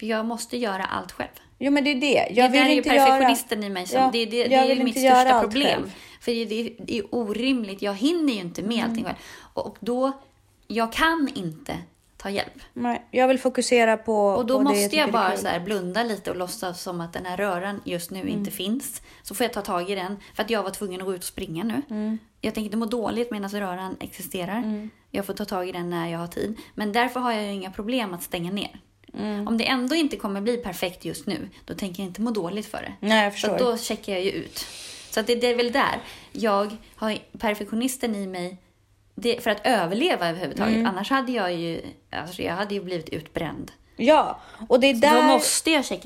För 0.00 0.06
jag 0.06 0.26
måste 0.26 0.56
göra 0.56 0.84
allt 0.84 1.12
själv. 1.12 1.28
Jo 1.58 1.70
men 1.70 1.84
det 1.84 1.90
är 1.90 1.94
det. 1.94 2.28
Jag 2.30 2.36
det 2.36 2.52
vill 2.52 2.60
där 2.60 2.66
är 2.66 2.70
ju 2.70 2.76
inte 2.76 2.90
perfektionisten 2.90 3.58
göra... 3.62 3.66
i 3.66 3.70
mig. 3.70 3.86
Som, 3.86 4.00
Ja, 4.00 4.10
det, 4.12 4.24
det, 4.26 4.48
det 4.48 4.54
är 4.54 4.68
vill 4.68 4.84
mitt 4.84 4.96
inte 4.96 5.10
största 5.10 5.40
problem. 5.40 5.80
själv. 5.80 5.92
För 6.22 6.32
det, 6.32 6.44
det, 6.44 6.76
det 6.78 6.98
är 6.98 7.14
orimligt. 7.14 7.82
Jag 7.82 7.94
hinner 7.94 8.32
ju 8.32 8.40
inte 8.40 8.62
med 8.62 8.84
allting 8.84 9.04
själv. 9.04 9.16
Och 9.54 9.76
då, 9.80 10.12
jag 10.66 10.92
kan 10.92 11.28
inte 11.34 11.78
ta 12.16 12.30
hjälp. 12.30 12.52
Nej, 12.72 13.06
jag 13.10 13.28
vill 13.28 13.38
fokusera 13.38 13.96
på 13.96 14.26
Och 14.26 14.46
då 14.46 14.58
på 14.58 14.64
måste 14.64 14.96
jag 14.96 15.08
är 15.08 15.12
bara 15.12 15.36
så 15.36 15.48
här 15.48 15.60
blunda 15.60 16.02
lite 16.02 16.30
och 16.30 16.36
låtsas 16.36 16.82
som 16.82 17.00
att 17.00 17.12
den 17.12 17.26
här 17.26 17.36
röran 17.36 17.80
just 17.84 18.10
nu 18.10 18.28
inte 18.28 18.50
finns. 18.50 19.02
Så 19.22 19.34
får 19.34 19.44
jag 19.44 19.52
ta 19.52 19.62
tag 19.62 19.90
i 19.90 19.94
den. 19.94 20.16
För 20.34 20.42
att 20.42 20.50
jag 20.50 20.62
var 20.62 20.70
tvungen 20.70 21.00
att 21.00 21.06
gå 21.06 21.14
ut 21.14 21.20
och 21.20 21.24
springa 21.24 21.64
nu. 21.64 22.18
Jag 22.40 22.54
tänker 22.54 22.64
inte 22.64 22.76
må 22.76 22.86
dåligt 22.86 23.30
medan 23.30 23.50
röran 23.50 23.96
existerar. 24.00 24.88
Jag 25.10 25.26
får 25.26 25.34
ta 25.34 25.44
tag 25.44 25.68
i 25.68 25.72
den 25.72 25.90
när 25.90 26.08
jag 26.08 26.18
har 26.18 26.26
tid. 26.26 26.56
Men 26.74 26.92
därför 26.92 27.20
har 27.20 27.32
jag 27.32 27.42
ju 27.44 27.52
inga 27.52 27.70
problem 27.70 28.14
att 28.14 28.22
stänga 28.22 28.50
ner. 28.52 28.80
Om 29.46 29.58
det 29.58 29.68
ändå 29.68 29.94
inte 29.94 30.16
kommer 30.16 30.40
bli 30.40 30.56
perfekt 30.56 31.04
just 31.04 31.26
nu, 31.26 31.48
då 31.64 31.74
tänker 31.74 32.02
jag 32.02 32.08
inte 32.08 32.20
må 32.20 32.30
dåligt 32.30 32.66
för 32.66 32.78
det. 32.82 33.06
Nej, 33.06 33.24
jag 33.24 33.32
Så 33.32 33.34
förstår. 33.34 33.52
att 33.52 33.58
då 33.58 33.76
checkar 33.76 34.12
jag 34.12 34.22
ju 34.22 34.30
ut. 34.30 34.66
Så 35.14 35.22
det, 35.22 35.34
det 35.34 35.46
är 35.46 35.56
väl 35.56 35.72
där. 35.72 36.00
Jag 36.32 36.76
har 36.96 37.18
perfektionisten 37.38 38.14
i 38.14 38.26
mig 38.26 38.56
det, 39.14 39.42
för 39.42 39.50
att 39.50 39.66
överleva 39.66 40.28
överhuvudtaget. 40.28 40.74
Mm. 40.74 40.86
Annars 40.86 41.10
hade 41.10 41.32
jag 41.32 41.54
ju, 41.54 41.80
alltså 42.10 42.42
jag 42.42 42.52
hade 42.54 42.74
ju 42.74 42.80
blivit 42.84 43.08
utbränd. 43.08 43.72
Ja, 43.96 44.40
och 44.68 44.80
det 44.80 44.86
är 44.86 44.94
där 44.94 45.38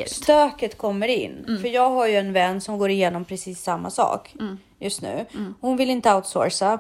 stöket 0.09 0.79
kommer 0.79 1.09
in. 1.09 1.45
Mm. 1.49 1.61
För 1.61 1.69
jag 1.69 1.90
har 1.90 2.07
ju 2.07 2.16
en 2.16 2.33
vän 2.33 2.61
som 2.61 2.79
går 2.79 2.90
igenom 2.90 3.25
precis 3.25 3.62
samma 3.62 3.90
sak 3.90 4.35
Mm. 4.40 4.59
just 4.79 5.03
nu. 5.03 5.27
Hon 5.61 5.77
vill 5.77 5.90
inte 5.90 6.14
outsourca. 6.14 6.79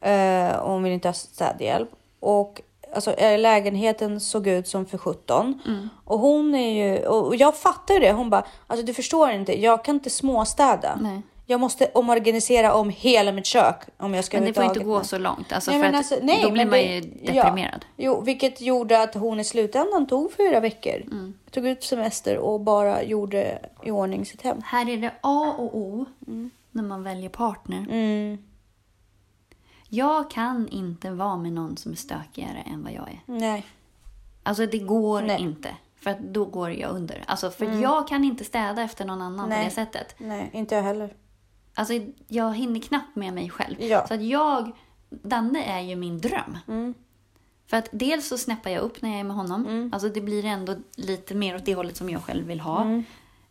eh, 0.00 0.56
och 0.56 0.72
hon 0.72 0.82
vill 0.82 0.92
inte 0.92 1.08
ha 1.08 1.12
städhjälp. 1.12 1.88
Och 2.20 2.60
alltså, 2.94 3.12
eh, 3.12 3.38
lägenheten 3.38 4.20
såg 4.20 4.46
ut 4.46 4.68
som 4.68 4.86
för 4.86 4.98
17. 4.98 5.60
Mm. 5.66 5.88
Och 6.04 6.18
hon 6.18 6.54
är 6.54 6.72
ju, 6.98 7.06
och 7.06 7.36
jag 7.36 7.56
fattar 7.56 8.00
det. 8.00 8.12
Hon 8.12 8.30
bara, 8.30 8.46
alltså 8.66 8.86
du 8.86 8.94
förstår 8.94 9.30
inte, 9.30 9.60
jag 9.60 9.84
kan 9.84 9.94
inte 9.94 10.10
småstäda. 10.10 10.98
Nej. 11.02 11.22
Jag 11.46 11.60
måste 11.60 11.86
omorganisera 11.94 12.74
om 12.74 12.90
hela 12.90 13.32
mitt 13.32 13.46
kök 13.46 13.76
om 13.96 14.14
jag 14.14 14.24
ska 14.24 14.36
Men 14.36 14.46
det 14.46 14.54
får 14.54 14.64
inte 14.64 14.80
gå 14.84 15.04
så 15.04 15.18
långt. 15.18 15.52
Alltså 15.52 15.70
Nej, 15.70 15.80
för 15.80 15.96
alltså, 15.98 16.18
nej, 16.22 16.42
då 16.42 16.50
blir 16.50 16.64
man 16.64 16.72
det- 16.72 16.94
ju 16.94 17.00
deprimerad. 17.00 17.84
Ja, 17.96 18.04
jo, 18.04 18.20
vilket 18.20 18.60
gjorde 18.60 19.02
att 19.02 19.14
hon 19.14 19.40
i 19.40 19.44
slutändan 19.44 20.06
tog 20.06 20.32
fyra 20.32 20.60
veckor. 20.60 20.96
Mm. 21.02 21.34
Tog 21.50 21.66
ut 21.66 21.84
semester 21.84 22.38
och 22.38 22.60
bara 22.60 23.02
gjorde 23.02 23.58
i 23.84 23.90
ordning 23.90 24.26
sitt 24.26 24.42
hem. 24.42 24.62
Här 24.64 24.88
är 24.88 24.96
det 24.96 25.10
A 25.20 25.54
och 25.58 25.76
O 25.76 26.06
när 26.70 26.82
man 26.82 27.02
väljer 27.02 27.28
partner. 27.28 27.86
Mm. 27.90 28.38
Jag 29.88 30.30
kan 30.30 30.68
inte 30.68 31.10
vara 31.10 31.36
med 31.36 31.52
någon 31.52 31.76
som 31.76 31.92
är 31.92 31.96
stökigare 31.96 32.58
än 32.72 32.82
vad 32.84 32.92
jag 32.92 33.08
är. 33.08 33.20
Nej. 33.26 33.66
Alltså 34.42 34.66
det 34.66 34.78
går 34.78 35.22
Nej. 35.22 35.40
inte. 35.40 35.68
För 36.00 36.10
att 36.10 36.20
då 36.20 36.44
går 36.44 36.70
jag 36.70 36.90
under. 36.90 37.24
Alltså 37.26 37.50
för 37.50 37.82
jag 37.82 38.08
kan 38.08 38.24
inte 38.24 38.44
städa 38.44 38.82
efter 38.82 39.04
någon 39.04 39.22
annan 39.22 39.48
Nej. 39.48 39.58
på 39.58 39.64
det 39.64 39.70
sättet. 39.74 40.14
Nej, 40.18 40.50
inte 40.52 40.74
jag 40.74 40.82
heller. 40.82 41.14
Alltså 41.74 41.94
jag 42.28 42.54
hinner 42.56 42.80
knappt 42.80 43.16
med 43.16 43.34
mig 43.34 43.50
själv. 43.50 43.76
Ja. 43.82 44.06
Så 44.06 44.14
att 44.14 44.22
jag, 44.22 44.70
Danne 45.10 45.64
är 45.64 45.80
ju 45.80 45.96
min 45.96 46.20
dröm. 46.20 46.58
För 47.66 47.76
att 47.76 47.88
dels 47.92 48.28
så 48.28 48.38
snäppar 48.38 48.70
jag 48.70 48.80
upp 48.82 49.02
när 49.02 49.10
jag 49.10 49.20
är 49.20 49.24
med 49.24 49.36
honom. 49.36 49.90
Alltså 49.92 50.08
det 50.08 50.20
blir 50.20 50.44
ändå 50.44 50.74
lite 50.96 51.34
mer 51.34 51.56
åt 51.56 51.64
det 51.64 51.74
hållet 51.74 51.96
som 51.96 52.10
jag 52.10 52.22
själv 52.22 52.46
vill 52.46 52.60
ha. 52.60 53.02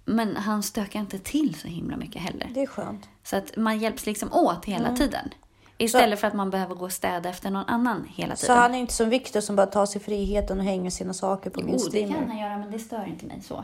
Men 0.06 0.36
han 0.36 0.64
stökar 0.64 1.00
inte 1.00 1.20
till 1.20 1.56
så 1.56 1.68
himla 1.68 1.98
mycket 1.98 2.22
heller. 2.22 2.50
Det 2.54 2.62
är 2.62 2.68
skönt. 2.68 3.10
Så 3.24 3.36
att 3.38 3.58
man 3.58 3.80
hjälps 3.80 4.06
liksom 4.06 4.34
åt 4.34 4.66
hela 4.66 4.96
tiden. 4.96 5.30
Istället 5.78 6.20
för 6.20 6.28
att 6.28 6.34
man 6.34 6.50
behöver 6.50 6.76
gå 6.76 6.86
och 6.86 6.92
städa 6.92 7.30
efter 7.30 7.50
någon 7.52 7.66
annan 7.66 8.08
hela 8.10 8.36
Så 8.36 8.42
tiden. 8.42 8.58
han 8.58 8.76
är 8.76 8.80
inte 8.80 8.94
som 8.94 9.10
Viktor 9.10 9.42
som 9.42 9.56
bara 9.56 9.66
tar 9.68 9.86
sig 9.86 10.02
friheten 10.02 10.58
och 10.60 10.64
hänger 10.66 10.90
sina 10.90 11.14
saker 11.14 11.50
på 11.50 11.62
min 11.62 11.76
Jo, 11.80 11.88
det 11.92 12.08
kan 12.08 12.28
han 12.30 12.38
göra 12.40 12.58
men 12.58 12.72
det 12.72 12.80
stör 12.80 13.06
inte 13.08 13.26
mig 13.26 13.42
så. 13.42 13.56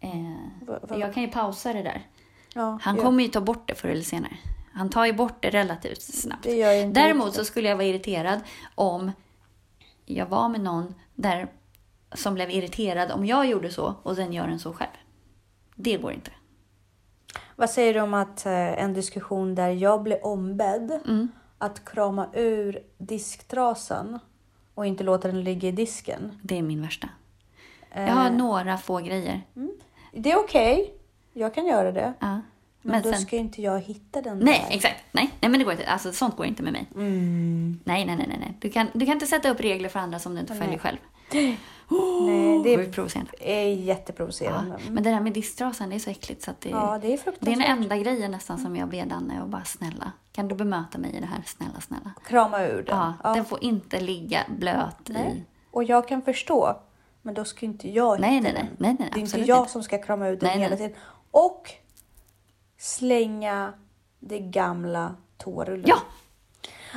Eh, 0.00 0.10
Va- 0.66 0.78
va- 0.88 0.96
jag 0.98 1.14
kan 1.14 1.22
ju 1.22 1.28
pausa 1.28 1.72
det 1.72 1.82
där. 1.82 2.02
Ja, 2.56 2.78
Han 2.82 2.96
kommer 2.96 3.22
ju 3.22 3.28
ta 3.28 3.40
bort 3.40 3.68
det 3.68 3.74
förr 3.74 3.88
eller 3.88 4.02
senare. 4.02 4.36
Han 4.72 4.90
tar 4.90 5.06
ju 5.06 5.12
bort 5.12 5.42
det 5.42 5.50
relativt 5.50 6.02
snabbt. 6.02 6.42
Det 6.42 6.84
Däremot 6.84 7.34
så 7.34 7.44
skulle 7.44 7.68
jag 7.68 7.76
vara 7.76 7.86
irriterad 7.86 8.40
om 8.74 9.12
jag 10.04 10.26
var 10.26 10.48
med 10.48 10.60
någon 10.60 10.94
där 11.14 11.48
som 12.14 12.34
blev 12.34 12.50
irriterad 12.50 13.10
om 13.12 13.26
jag 13.26 13.46
gjorde 13.46 13.70
så 13.70 13.94
och 14.02 14.16
sen 14.16 14.32
gör 14.32 14.46
den 14.46 14.58
så 14.58 14.72
själv. 14.72 14.90
Det 15.74 15.96
går 15.96 16.12
inte. 16.12 16.30
Vad 17.56 17.70
säger 17.70 17.94
du 17.94 18.00
om 18.00 18.14
att 18.14 18.46
eh, 18.46 18.52
en 18.82 18.94
diskussion 18.94 19.54
där 19.54 19.68
jag 19.70 20.02
blir 20.02 20.26
ombedd 20.26 21.00
Mm. 21.04 21.28
att 21.58 21.84
krama 21.84 22.28
ur 22.34 22.78
disktrasan 22.98 24.18
och 24.74 24.86
inte 24.86 25.04
låta 25.04 25.28
den 25.28 25.44
ligga 25.44 25.68
i 25.68 25.72
disken? 25.72 26.38
Det 26.42 26.58
är 26.58 26.62
min 26.62 26.82
värsta. 26.82 27.08
Jag 27.94 28.08
Eh. 28.08 28.14
har 28.14 28.30
några 28.30 28.76
få 28.78 28.98
grejer. 28.98 29.42
Det 30.12 30.32
är 30.32 30.36
okej. 30.38 30.94
Jag 31.38 31.54
kan 31.54 31.66
göra 31.66 31.92
det. 31.92 32.12
Ja. 32.20 32.26
Men, 32.26 32.42
Men 32.82 33.02
då 33.02 33.12
sen... 33.12 33.20
ska 33.20 33.36
inte 33.36 33.62
jag 33.62 33.80
hitta 33.80 34.22
den 34.22 34.38
Nej, 34.38 34.64
där. 34.68 34.76
exakt. 34.76 35.04
Nej, 35.12 35.30
nej, 35.40 35.50
men 35.50 35.58
det 35.58 35.64
går 35.64 35.72
inte. 35.72 35.86
Alltså, 35.86 36.12
sånt 36.12 36.36
går 36.36 36.46
inte 36.46 36.62
med 36.62 36.72
mig. 36.72 36.86
Mm. 36.94 37.80
Nej, 37.84 38.04
nej, 38.06 38.16
nej, 38.16 38.26
nej, 38.28 38.38
nej. 38.40 38.56
Du 38.60 38.70
kan, 38.70 38.86
du 38.92 39.06
kan 39.06 39.12
inte 39.14 39.26
sätta 39.26 39.50
upp 39.50 39.60
regler 39.60 39.88
för 39.88 40.00
andra 40.00 40.18
som 40.18 40.34
du 40.34 40.40
inte 40.40 40.54
följer 40.54 40.78
själv. 40.78 40.96
Nej, 41.30 41.58
Det 42.64 42.74
är 42.74 42.92
provocerande. 42.92 43.30
är 43.40 43.68
Ja. 43.68 43.74
jätteprovocerande. 43.74 44.78
Men 44.90 45.02
det 45.04 45.10
där 45.10 45.20
med 45.20 45.32
disktrasan, 45.32 45.90
det 45.90 45.94
är 45.96 45.98
så 46.00 46.10
äckligt 46.10 46.42
så 46.42 46.50
det, 46.60 46.68
Ja, 46.68 46.98
det 47.02 47.12
är 47.12 47.20
det 47.40 47.50
är 47.52 47.56
den 47.56 47.62
enda 47.62 47.96
grejen 47.96 48.30
nästan 48.30 48.58
som 48.58 48.76
jag 48.76 48.88
ber 48.88 49.06
Danne 49.06 49.42
och 49.42 49.48
bara 49.48 49.64
snälla, 49.64 50.12
kan 50.32 50.48
du 50.48 50.54
bemöta 50.54 50.98
mig 50.98 51.16
i 51.16 51.20
det 51.20 51.26
här? 51.26 51.42
Snälla, 51.46 51.80
snälla. 51.80 52.12
Krama 52.26 52.62
ur 52.64 52.82
den. 52.82 52.96
Ja, 52.96 53.14
Ja. 53.24 53.34
den 53.34 53.44
får 53.44 53.64
inte 53.64 54.00
ligga 54.00 54.40
blöt 54.48 55.10
i. 55.10 55.12
Nej. 55.12 55.44
Och 55.70 55.84
jag 55.84 56.08
kan 56.08 56.22
förstå. 56.22 56.76
Men 57.22 57.34
då 57.34 57.44
ska 57.44 57.66
inte 57.66 57.90
jag 57.90 58.20
Nej, 58.20 58.40
nej, 58.40 58.52
den. 58.52 58.66
nej, 58.66 58.74
nej, 58.78 58.96
nej, 58.98 59.10
Det 59.14 59.18
är 59.20 59.22
inte 59.22 59.40
jag 59.40 59.58
inte. 59.58 59.72
som 59.72 59.82
ska 59.82 59.98
krama 60.02 60.28
ut 60.28 60.40
den 60.40 60.48
Nej, 60.48 60.58
hela 60.58 60.68
nej. 60.76 60.78
tiden. 60.78 61.02
Och 61.36 61.70
slänga 62.78 63.72
det 64.20 64.38
gamla 64.38 65.16
toarullen. 65.38 65.84
Ja! 65.88 65.98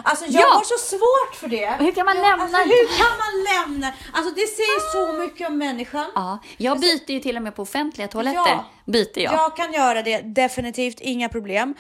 Alltså 0.04 0.26
jag 0.26 0.42
Ja! 0.42 0.48
har 0.48 0.64
så 0.64 0.78
svårt 0.96 1.36
för 1.36 1.48
det. 1.48 1.76
Hur 1.80 1.92
kan 1.92 2.06
man 2.06 2.18
jag, 2.18 2.24
lämna- 2.30 2.44
Alltså, 2.44 2.58
hur 2.58 2.88
kan 2.98 3.18
man 3.18 3.44
lämna? 3.54 3.94
Alltså 4.14 4.34
det 4.36 4.48
säger 4.48 4.92
så 4.94 5.14
mycket 5.24 5.48
om 5.48 5.58
människan. 5.58 6.06
Ja, 6.16 6.40
jag 6.58 6.80
byter 6.80 7.12
ju 7.12 7.20
till 7.20 7.38
och 7.38 7.44
med 7.44 7.56
på 7.56 7.62
offentliga 7.62 8.08
toaletter. 8.08 8.40
Ja. 8.46 8.66
Byter 8.86 9.20
jag. 9.20 9.34
Jag 9.34 9.56
kan 9.56 9.74
göra 9.74 10.02
det, 10.02 10.22
definitivt, 10.22 11.00
inga 11.00 11.30
problem. 11.30 11.74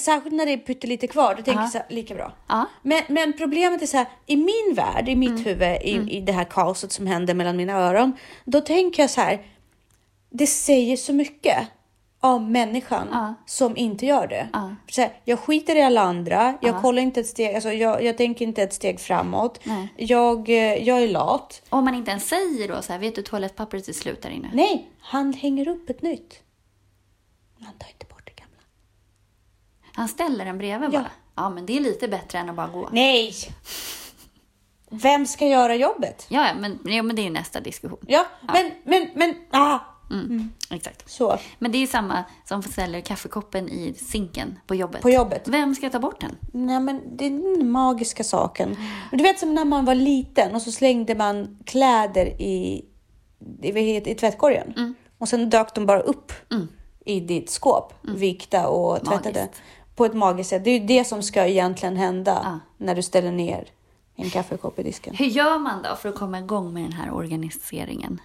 Särskilt 0.00 0.34
när 0.34 0.46
det 0.46 0.52
är 0.52 0.56
pyttelite 0.58 1.06
kvar, 1.06 1.30
då 1.34 1.42
tänker 1.42 1.52
Ja. 1.52 1.62
jag 1.62 1.70
så 1.72 1.78
här, 1.78 1.86
lika 1.90 2.14
bra. 2.14 2.32
Ja. 2.48 2.64
Men, 2.82 3.02
men 3.08 3.32
problemet 3.32 3.82
är 3.82 3.86
så 3.86 3.96
här, 3.96 4.06
i 4.26 4.36
min 4.36 4.74
värld, 4.74 5.08
i 5.08 5.16
mitt 5.16 5.30
Mm. 5.30 5.44
huvud, 5.44 5.82
i, 5.82 6.16
i 6.16 6.20
det 6.20 6.32
här 6.32 6.44
kaoset 6.44 6.92
som 6.92 7.06
händer 7.06 7.34
mellan 7.34 7.56
mina 7.56 7.72
öron, 7.72 8.12
då 8.44 8.60
tänker 8.60 9.02
jag 9.02 9.10
så 9.10 9.20
här, 9.20 9.46
det 10.30 10.46
säger 10.46 10.96
så 10.96 11.12
mycket. 11.12 11.58
Av 12.20 12.42
människan 12.50 13.08
Ja. 13.12 13.34
som 13.46 13.76
inte 13.76 14.06
gör 14.06 14.26
det. 14.26 14.48
Ja. 14.52 14.74
Så 14.90 15.00
här, 15.00 15.20
jag 15.24 15.38
skiter 15.38 15.76
i 15.76 15.82
alla 15.82 16.00
andra, 16.00 16.58
jag 16.60 16.74
Ja. 16.76 16.80
kollar 16.80 17.02
inte 17.02 17.20
ett 17.20 17.26
steg, 17.26 17.54
alltså 17.54 17.72
jag, 17.72 18.02
jag 18.04 18.16
tänker 18.16 18.44
inte 18.44 18.62
ett 18.62 18.74
steg 18.74 19.00
framåt. 19.00 19.60
Nej. 19.64 19.88
Jag, 19.96 20.48
eh, 20.48 20.54
jag 20.74 21.02
är 21.02 21.08
lat. 21.08 21.62
Om 21.68 21.84
man 21.84 21.94
inte 21.94 22.10
ens 22.10 22.28
säger 22.28 22.68
då 22.68 22.82
så 22.82 22.92
här, 22.92 23.00
vet 23.00 23.14
du 23.14 23.22
toalettpappret 23.22 23.88
är 23.88 23.92
slut 23.92 24.22
där 24.22 24.30
inne? 24.30 24.50
Nej, 24.54 24.90
han 25.00 25.32
hänger 25.32 25.68
upp 25.68 25.90
ett 25.90 26.02
nytt. 26.02 26.42
Han 27.64 27.74
tar 27.78 27.88
inte 27.88 28.06
bort 28.06 28.22
det 28.26 28.32
gamla. 28.42 28.62
Han 29.92 30.08
ställer 30.08 30.44
den 30.44 30.58
bredvid 30.58 30.88
Ja. 30.92 30.98
bara. 31.00 31.10
Ja, 31.36 31.50
men 31.50 31.66
det 31.66 31.76
är 31.76 31.80
lite 31.80 32.08
bättre 32.08 32.38
än 32.38 32.50
att 32.50 32.56
bara 32.56 32.66
gå. 32.68 32.88
Nej! 32.92 33.32
Vem 34.90 35.26
ska 35.26 35.46
göra 35.46 35.74
jobbet? 35.74 36.26
Ja, 36.28 36.46
ja, 36.48 36.54
men, 36.54 36.78
ja, 36.84 37.02
men 37.02 37.16
det 37.16 37.26
är 37.26 37.30
nästa 37.30 37.60
diskussion. 37.60 37.98
Ja, 38.08 38.26
men, 38.52 38.70
men, 38.84 39.08
men, 39.14 39.34
ah! 39.50 39.78
Mm. 40.10 40.50
Exakt. 40.70 41.10
Så, 41.10 41.38
Men 41.58 41.72
det 41.72 41.78
är 41.78 41.86
samma 41.86 42.24
som 42.44 42.62
ställer 42.62 43.00
kaffekoppen 43.00 43.68
i 43.68 43.94
sinken 43.94 44.58
på 44.66 44.74
jobbet. 44.74 45.02
på 45.02 45.10
jobbet. 45.10 45.48
Vem 45.48 45.74
ska 45.74 45.90
ta 45.90 45.98
bort 45.98 46.20
den? 46.20 46.36
Nej, 46.52 46.80
men 46.80 47.16
det 47.16 47.26
är 47.26 47.30
den 47.58 47.70
magiska 47.70 48.24
saken. 48.24 48.76
Du 49.12 49.22
vet 49.22 49.38
som 49.38 49.54
när 49.54 49.64
man 49.64 49.84
var 49.84 49.94
liten 49.94 50.54
och 50.54 50.62
så 50.62 50.72
slängde 50.72 51.14
man 51.14 51.58
kläder 51.64 52.26
i, 52.42 52.84
i, 53.62 53.96
i, 54.10 54.14
tvättkorgen. 54.14 54.94
Och 55.18 55.28
sen 55.28 55.50
dök 55.50 55.74
de 55.74 55.86
bara 55.86 56.00
upp 56.00 56.32
i 57.04 57.20
ditt 57.20 57.50
skåp, 57.50 57.94
vikta 58.02 58.68
och 58.68 59.04
tvättade. 59.04 59.40
Magiskt. 59.40 59.62
På 59.96 60.04
ett 60.04 60.14
magiskt 60.14 60.50
sätt. 60.50 60.64
Det 60.64 60.70
är 60.70 60.78
ju 60.80 60.86
det 60.86 61.04
som 61.04 61.22
ska 61.22 61.46
egentligen 61.46 61.96
hända 61.96 62.40
Ja. 62.44 62.58
när 62.84 62.94
du 62.94 63.02
ställer 63.02 63.32
ner 63.32 63.68
en 64.16 64.30
kaffekopp 64.30 64.78
i 64.78 64.82
disken. 64.82 65.14
Hur 65.14 65.26
gör 65.26 65.58
man 65.58 65.82
då 65.82 65.96
för 65.96 66.08
att 66.08 66.14
komma 66.14 66.38
igång 66.38 66.72
med 66.74 66.82
den 66.82 66.92
här 66.92 67.12
organiseringen? 67.14 68.20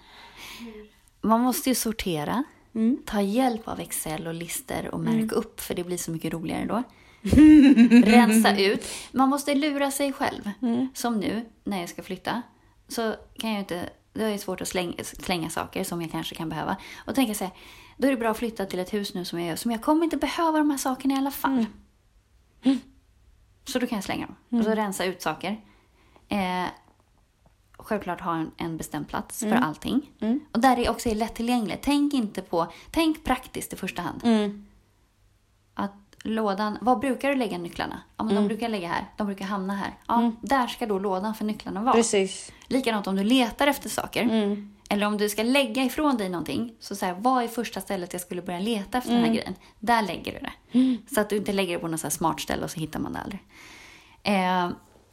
Man 1.22 1.40
måste 1.40 1.68
ju 1.68 1.74
sortera, 1.74 2.44
ta 3.06 3.20
hjälp 3.20 3.68
av 3.68 3.80
Excel 3.80 4.26
och 4.26 4.34
lister 4.34 4.94
och 4.94 5.00
märka 5.00 5.34
upp, 5.34 5.60
för 5.60 5.74
det 5.74 5.84
blir 5.84 5.96
så 5.96 6.10
mycket 6.10 6.32
roligare 6.32 6.64
då. 6.64 6.82
Rensa 8.10 8.56
ut. 8.56 8.86
Man 9.12 9.28
måste 9.28 9.54
lura 9.54 9.90
sig 9.90 10.12
själv. 10.12 10.50
Som 10.94 11.20
nu, 11.20 11.44
när 11.64 11.80
jag 11.80 11.88
ska 11.88 12.02
flytta, 12.02 12.42
så 12.88 13.14
kan 13.38 13.50
jag 13.50 13.58
inte... 13.60 13.88
Det 14.12 14.24
är 14.24 14.38
svårt 14.38 14.60
att 14.60 14.68
slänga, 14.68 15.04
slänga 15.04 15.50
saker 15.50 15.84
som 15.84 16.02
jag 16.02 16.10
kanske 16.10 16.34
kan 16.34 16.48
behöva. 16.48 16.76
Och 17.06 17.14
tänka 17.14 17.34
så 17.34 17.44
här, 17.44 17.52
då 17.96 18.06
är 18.06 18.10
det 18.10 18.16
bra 18.16 18.30
att 18.30 18.38
flytta 18.38 18.66
till 18.66 18.78
ett 18.78 18.94
hus 18.94 19.14
nu 19.14 19.24
som 19.24 19.38
jag 19.38 19.48
gör, 19.48 19.56
som 19.56 19.70
jag 19.70 19.82
kommer 19.82 20.04
inte 20.04 20.16
behöva 20.16 20.58
de 20.58 20.70
här 20.70 20.78
sakerna 20.78 21.14
i 21.14 21.16
alla 21.16 21.30
fall. 21.30 21.66
Så 23.64 23.78
då 23.78 23.86
kan 23.86 23.96
jag 23.96 24.04
slänga 24.04 24.26
dem. 24.26 24.58
Och 24.58 24.64
så 24.64 24.70
rensa 24.70 25.04
ut 25.04 25.22
saker. 25.22 25.60
Eh, 26.28 26.66
självklart 27.84 28.20
ha 28.20 28.34
en, 28.34 28.50
en 28.56 28.76
bestämd 28.76 29.08
plats 29.08 29.40
för 29.40 29.52
allting. 29.52 30.10
Och 30.52 30.60
där 30.60 30.76
det 30.76 30.88
också 30.88 31.08
är 31.08 31.14
lättillgängligt. 31.14 31.82
Tänk 31.82 32.14
inte 32.14 32.42
på, 32.42 32.72
tänk 32.90 33.24
praktiskt 33.24 33.72
i 33.72 33.76
första 33.76 34.02
hand. 34.02 34.20
Mm. 34.24 34.66
Att 35.74 35.92
lådan, 36.22 36.78
var 36.80 36.96
brukar 36.96 37.28
du 37.28 37.34
lägga 37.34 37.58
nycklarna? 37.58 38.02
Ja, 38.16 38.24
men 38.24 38.34
de 38.34 38.48
brukar 38.48 38.68
lägga 38.68 38.88
här, 38.88 39.06
de 39.16 39.26
brukar 39.26 39.44
hamna 39.44 39.74
här. 39.74 39.98
Ja, 40.06 40.32
där 40.40 40.66
ska 40.66 40.86
då 40.86 40.98
lådan 40.98 41.34
för 41.34 41.44
nycklarna 41.44 41.82
vara. 41.82 41.94
Precis. 41.94 42.52
Likadant 42.66 43.06
om 43.06 43.16
du 43.16 43.24
letar 43.24 43.66
efter 43.66 43.88
saker. 43.88 44.56
Eller 44.88 45.06
om 45.06 45.18
du 45.18 45.28
ska 45.28 45.42
lägga 45.42 45.82
ifrån 45.84 46.16
dig 46.16 46.28
någonting. 46.28 46.74
Så, 46.80 46.96
så 46.96 47.06
här, 47.06 47.14
vad 47.18 47.44
är 47.44 47.48
första 47.48 47.80
stället 47.80 48.12
jag 48.12 48.22
skulle 48.22 48.42
börja 48.42 48.60
leta 48.60 48.98
efter 48.98 49.12
den 49.12 49.24
här 49.24 49.34
grejen? 49.34 49.54
Där 49.78 50.02
lägger 50.02 50.32
du 50.32 50.38
det. 50.38 50.52
Så 51.14 51.20
att 51.20 51.30
du 51.30 51.36
inte 51.36 51.52
lägger 51.52 51.74
det 51.74 51.78
på 51.78 51.88
något 51.88 52.00
så 52.00 52.10
smart 52.10 52.40
ställe 52.40 52.64
och 52.64 52.70
så 52.70 52.80
hittar 52.80 53.00
man 53.00 53.12
det 53.12 53.18
aldrig. 53.18 53.40
Eh, 54.22 54.68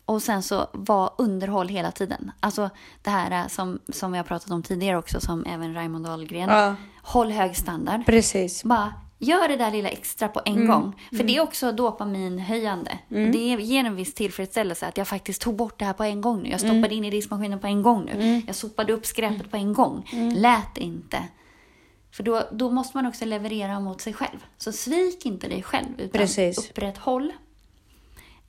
och 0.10 0.22
sen 0.22 0.44
så 0.44 0.68
var 0.74 1.12
underhåll 1.18 1.68
hela 1.68 1.92
tiden. 1.92 2.32
Alltså 2.40 2.70
det 3.02 3.10
här 3.10 3.44
eh, 3.44 3.48
som, 3.48 3.80
som 3.90 4.12
vi 4.12 4.18
har 4.18 4.26
pratat 4.26 4.52
om 4.52 4.64
tidigare 4.64 4.98
också, 4.98 5.20
som 5.20 5.46
även 5.46 5.74
Raymond 5.74 6.06
Dahlgren. 6.06 6.50
Ja. 6.50 6.76
Håll 7.02 7.32
hög 7.32 7.58
standard. 7.58 8.06
Precis. 8.06 8.64
Bara 8.64 8.94
gör 9.20 9.48
det 9.48 9.58
där 9.58 9.72
lilla 9.72 9.90
extra 9.90 10.28
på 10.28 10.42
en 10.46 10.68
gång. 10.68 11.02
För 11.10 11.24
det 11.24 11.36
är 11.36 11.42
också 11.42 11.72
dopaminhöjande. 11.72 13.00
Det 13.08 13.40
ger 13.40 13.86
en 13.86 13.96
viss 13.96 14.14
tillfredsställelse 14.14 14.88
att 14.88 14.98
jag 14.98 15.08
faktiskt 15.08 15.42
tog 15.42 15.56
bort 15.56 15.80
det 15.80 15.86
här 15.86 15.94
på 15.94 16.04
en 16.04 16.22
gång 16.22 16.44
nu. 16.44 16.50
Jag 16.50 16.60
stoppade 16.60 16.96
in 16.96 17.06
i 17.06 17.10
diskmaskinen 17.10 17.60
på 17.60 17.68
en 17.68 17.82
gång 17.82 18.06
nu. 18.06 18.42
Jag 18.48 18.56
sopade 18.56 18.94
upp 18.94 19.06
skräpet 19.06 19.52
på 19.52 19.58
en 19.58 19.74
gång. 19.74 20.10
Lät 20.36 20.78
inte. 20.78 21.24
För 22.12 22.24
då, 22.24 22.44
då 22.52 22.72
måste 22.72 22.98
man 22.98 23.06
också 23.06 23.26
leverera 23.26 23.80
mot 23.80 24.02
sig 24.02 24.14
själv. 24.14 24.46
Så 24.58 24.72
svik 24.72 25.26
inte 25.26 25.48
dig 25.48 25.64
själv, 25.64 25.88
utan 25.98 26.20
Precis. 26.22 26.70
upprätthåll. 26.70 27.34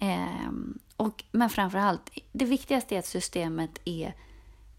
Ehm, 0.00 0.78
och, 0.96 1.24
men 1.32 1.50
framför 1.50 1.78
allt, 1.78 2.10
det 2.32 2.44
viktigaste 2.44 2.94
är 2.94 2.98
att 2.98 3.06
systemet 3.06 3.70
är 3.84 4.14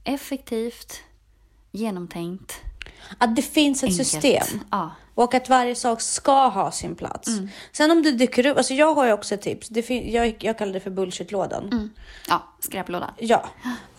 effektivt, 0.04 1.02
genomtänkt, 1.72 2.62
Att 3.18 3.36
det 3.36 3.42
finns 3.42 3.84
ett 3.84 3.90
enkelt. 3.90 4.08
system. 4.08 4.60
Ja. 4.72 4.92
Och 5.16 5.34
att 5.34 5.50
varje 5.50 5.76
sak 5.76 6.02
ska 6.02 6.48
ha 6.48 6.72
sin 6.72 6.96
plats. 6.96 7.30
Sen 7.72 7.92
om 7.92 8.04
det 8.04 8.12
dyker 8.12 8.46
upp, 8.46 8.58
alltså 8.58 8.74
jag 8.74 8.94
har 8.96 9.06
ju 9.06 9.14
också 9.14 9.36
ett 9.36 9.42
tips. 9.42 9.70
Det 9.70 9.90
jag, 9.90 10.36
jag 10.40 10.58
kallar 10.58 10.74
det 10.74 10.80
för 10.80 10.90
bullshitlådan. 10.90 11.90
Ja, 12.30 12.44
skräplåda. 12.60 13.14
Ja, 13.18 13.50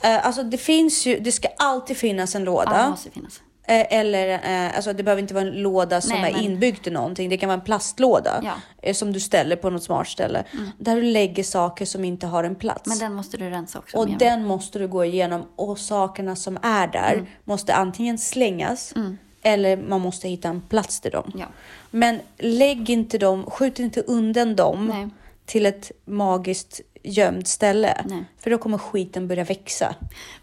Eh, 0.05 0.27
alltså 0.27 0.43
det 0.43 0.59
finns 0.59 1.07
ju, 1.07 1.19
det 1.21 1.33
ska 1.33 1.49
alltid 1.59 1.97
finnas 1.97 2.35
en 2.35 2.45
låda. 2.45 2.71
Ja, 2.77 2.83
det 2.83 2.91
måste 2.91 3.11
finnas. 3.11 3.41
Eh, 3.81 3.87
Eller, 3.99 4.29
eh, 4.29 4.77
alltså 4.77 4.93
det 4.93 5.03
behöver 5.03 5.23
inte 5.23 5.35
vara 5.35 5.45
en 5.45 5.63
låda 5.63 6.01
som 6.01 6.11
Nej, 6.21 6.31
är 6.31 6.35
men- 6.37 6.43
inbyggd 6.45 6.87
i 6.87 6.91
någonting. 6.91 7.29
Det 7.29 7.37
kan 7.37 7.49
vara 7.49 7.59
en 7.59 7.65
plastlåda 7.65 8.41
Ja. 8.45 8.53
eh, 8.83 8.95
som 8.95 9.13
du 9.13 9.21
ställer 9.21 9.57
på 9.57 9.71
något 9.71 9.83
smart 9.83 10.09
ställe. 10.09 10.45
Där 10.79 10.97
du 10.97 11.03
lägger 11.03 11.45
saker 11.45 11.85
som 11.87 12.05
inte 12.05 12.27
har 12.27 12.45
en 12.45 12.55
plats. 12.55 12.87
Men 12.89 12.99
den 12.99 13.15
måste 13.15 13.37
du 13.37 13.51
rensa 13.51 13.79
också. 13.79 13.97
och 13.99 14.09
den 14.09 14.45
måste 14.47 14.79
du 14.79 14.89
gå 14.89 15.05
igenom 15.05 15.43
och 15.57 15.79
sakerna 15.79 16.37
som 16.37 16.59
är 16.63 16.87
där 16.87 17.13
Mm. 17.13 17.27
måste 17.45 17.75
antingen 17.75 18.19
slängas 18.19 18.95
eller 19.43 19.77
man 19.77 20.01
måste 20.01 20.29
hitta 20.29 20.49
en 20.49 20.61
plats 20.61 21.01
till 21.01 21.11
dem. 21.11 21.33
Ja. 21.35 21.47
Men 21.91 22.21
lägg 22.39 22.91
inte 22.91 23.19
dem, 23.19 23.45
skjut 23.51 23.79
inte 23.79 24.01
undan 24.01 24.57
dem 24.57 24.87
Nej. 24.87 25.09
till 25.47 25.67
ett 25.67 25.91
magiskt 26.05 26.81
gömt 27.03 27.49
ställe. 27.49 28.05
Nej. 28.09 28.25
För 28.39 28.51
då 28.51 28.59
kommer 28.59 28.79
skiten 28.79 29.29
börja 29.29 29.45
växa. 29.45 29.95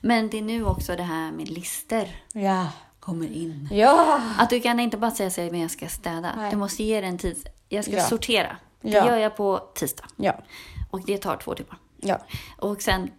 Men 0.01 0.29
det 0.29 0.37
är 0.37 0.41
nu 0.41 0.65
också 0.65 0.95
det 0.95 1.03
här 1.03 1.31
med 1.31 1.49
lister 1.49 2.07
Ja. 2.33 2.67
Kommer 2.99 3.27
in. 3.31 3.67
Ja. 3.71 4.21
Att 4.37 4.49
du 4.49 4.59
kan 4.59 4.79
inte 4.79 4.97
bara 4.97 5.11
säga 5.11 5.29
så 5.29 5.41
men 5.41 5.59
jag 5.59 5.71
ska 5.71 5.87
städa. 5.87 6.33
Nej. 6.37 6.51
Du 6.51 6.57
måste 6.57 6.83
ge 6.83 7.01
det 7.01 7.07
en 7.07 7.17
tid. 7.17 7.47
Jag 7.69 7.83
ska 7.85 7.93
Ja. 7.93 8.03
sortera. 8.03 8.57
Det 8.81 8.89
Ja. 8.89 9.05
gör 9.07 9.17
jag 9.17 9.37
på 9.37 9.57
tisdag. 9.75 10.05
Ja. 10.15 10.33
Och 10.91 11.01
det 11.05 11.17
tar 11.17 11.37
två 11.37 11.55
timmar. 11.55 11.77
Ja. 11.97 12.17
Och 12.57 12.81
sen 12.81 13.11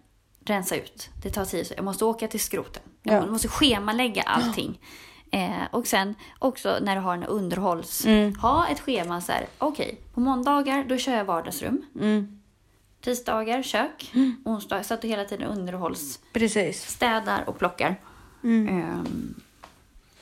rensa 0.45 0.75
ut. 0.75 1.09
Det 1.23 1.29
tar 1.29 1.45
så 1.45 1.57
Jag 1.75 1.83
måste 1.85 2.05
åka 2.05 2.27
till 2.27 2.39
skroten. 2.39 2.83
Ja. 3.03 3.13
Jag 3.13 3.31
måste 3.31 3.47
schemalägga 3.47 4.21
allting. 4.21 4.79
Eh, 5.31 5.49
och 5.71 5.87
sen 5.87 6.15
också 6.39 6.77
när 6.81 6.95
du 6.95 7.01
har 7.01 7.13
en 7.13 7.23
underhålls... 7.23 8.05
Mm. 8.05 8.35
Ha 8.35 8.67
ett 8.67 8.79
schema 8.79 9.21
så 9.21 9.31
här. 9.31 9.45
Okej, 9.57 10.01
på 10.13 10.19
måndagar 10.19 10.83
då 10.83 10.97
kör 10.97 11.17
jag 11.17 11.25
vardagsrum. 11.25 11.85
Mm. 11.99 12.41
Tisdagar 13.01 13.63
kök. 13.63 14.13
Onsdagar 14.45 14.83
så 14.83 14.93
att 14.93 15.01
du 15.01 15.07
hela 15.07 15.25
tiden 15.25 15.47
underhålls. 15.47 16.19
Precis. 16.33 16.87
städar 16.89 17.43
och 17.49 17.59
plockar. 17.59 17.99
Ehm, 18.43 19.35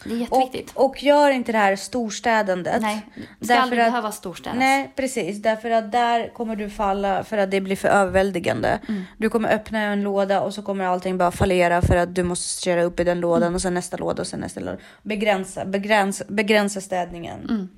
det 0.04 0.12
är 0.14 0.18
jätteviktigt. 0.18 0.72
Och, 0.76 0.86
och 0.86 1.04
gör 1.04 1.30
inte 1.32 1.52
det 1.52 1.58
här 1.58 1.76
storstädandet. 1.76 2.82
Nej, 2.82 3.06
det 3.40 3.46
ska 3.46 3.60
aldrig 3.60 3.82
att- 3.82 3.88
behöva 3.88 4.12
storstädas. 4.12 4.60
Nej, 4.60 4.94
precis. 4.96 5.42
Därför 5.42 5.72
att 5.72 5.92
där 5.92 6.34
kommer 6.34 6.56
du 6.56 6.70
falla 6.70 7.24
för 7.24 7.38
att 7.38 7.52
det 7.52 7.62
blir 7.62 7.76
för 7.76 7.88
överväldigande. 7.88 8.80
Mm. 8.88 9.04
Du 9.18 9.30
kommer 9.30 9.50
öppna 9.56 9.80
en 9.80 10.02
låda 10.04 10.42
och 10.42 10.54
så 10.54 10.62
kommer 10.62 10.86
allting 10.86 11.18
bara 11.18 11.32
fallera 11.32 11.82
för 11.82 11.96
att 11.96 12.16
du 12.16 12.24
måste 12.24 12.64
köra 12.64 12.84
upp 12.84 13.00
i 13.00 13.04
den 13.04 13.20
lådan 13.20 13.44
Mm. 13.44 13.56
och 13.56 13.62
sen 13.62 13.74
nästa 13.74 13.98
låda 13.98 14.22
och 14.22 14.28
sen 14.28 14.40
nästa 14.40 14.60
låda. 14.60 14.78
Begränsa, 15.02 15.66
begränsa, 15.66 16.24
begränsa 16.28 16.82
städningen. 16.82 17.40
Mm. 17.50 17.70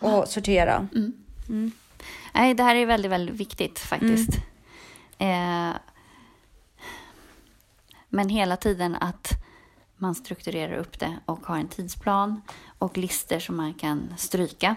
Och 0.00 0.28
sortera. 0.28 0.88
Nej, 2.34 2.54
det 2.54 2.62
här 2.62 2.76
är 2.76 2.86
väldigt, 2.86 3.10
väldigt 3.12 3.34
viktigt 3.36 3.78
faktiskt. 3.78 4.30
Mm. 5.18 5.68
Eh, 5.70 5.76
men 8.08 8.28
hela 8.28 8.56
tiden 8.56 8.94
att 9.00 9.32
man 9.98 10.14
strukturerar 10.14 10.76
upp 10.76 10.98
det 10.98 11.18
och 11.26 11.46
har 11.46 11.56
en 11.56 11.68
tidsplan 11.68 12.42
och 12.78 12.98
lister 12.98 13.38
som 13.38 13.56
man 13.56 13.74
kan 13.74 14.14
stryka 14.16 14.76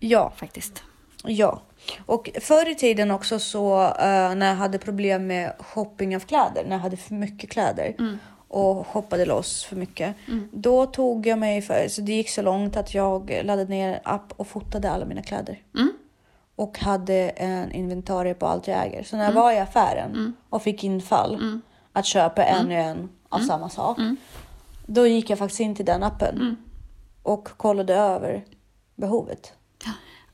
Ja, 0.00 0.32
faktiskt. 0.36 0.82
ja. 1.24 1.62
Och 2.06 2.30
förr 2.40 2.70
i 2.70 2.74
tiden 2.74 3.10
också 3.10 3.38
så 3.38 3.82
eh, 3.82 4.34
när 4.34 4.46
jag 4.46 4.56
hade 4.56 4.78
problem 4.78 5.26
med 5.26 5.52
shopping 5.58 6.16
av 6.16 6.20
kläder, 6.20 6.64
när 6.64 6.70
jag 6.76 6.78
hade 6.78 6.96
för 6.96 7.14
mycket 7.14 7.50
kläder 7.50 8.18
och 8.48 8.86
shoppade 8.86 9.24
loss 9.26 9.64
för 9.64 9.76
mycket. 9.76 10.16
Då 10.52 10.86
tog 10.86 11.26
jag 11.26 11.38
mig 11.38 11.62
för, 11.62 11.88
så 11.88 12.00
det 12.00 12.12
gick 12.12 12.30
så 12.30 12.42
långt 12.42 12.76
att 12.76 12.94
jag 12.94 13.40
laddade 13.44 13.70
ner 13.70 13.88
en 13.92 14.00
app 14.04 14.32
och 14.36 14.46
fotade 14.46 14.90
alla 14.90 15.04
mina 15.04 15.22
kläder. 15.22 15.62
Mm. 15.74 15.92
Och 16.56 16.78
hade 16.78 17.14
en 17.28 17.72
inventarie 17.72 18.34
på 18.34 18.46
allt 18.46 18.68
jag 18.68 18.86
äger. 18.86 19.02
Så 19.02 19.16
när 19.16 19.24
jag 19.24 19.32
var 19.32 19.52
i 19.52 19.58
affären 19.58 20.34
och 20.50 20.62
fick 20.62 20.84
infall 20.84 21.60
att 21.92 22.06
köpa 22.06 22.44
en 22.44 22.66
och 22.66 22.72
en 22.72 23.08
av 23.34 23.38
samma 23.38 23.68
sak. 23.68 23.98
Då 24.86 25.06
gick 25.06 25.30
jag 25.30 25.38
faktiskt 25.38 25.60
in 25.60 25.74
till 25.74 25.84
den 25.84 26.02
appen 26.02 26.56
och 27.22 27.44
kollade 27.56 27.94
över 27.94 28.44
behovet. 28.94 29.52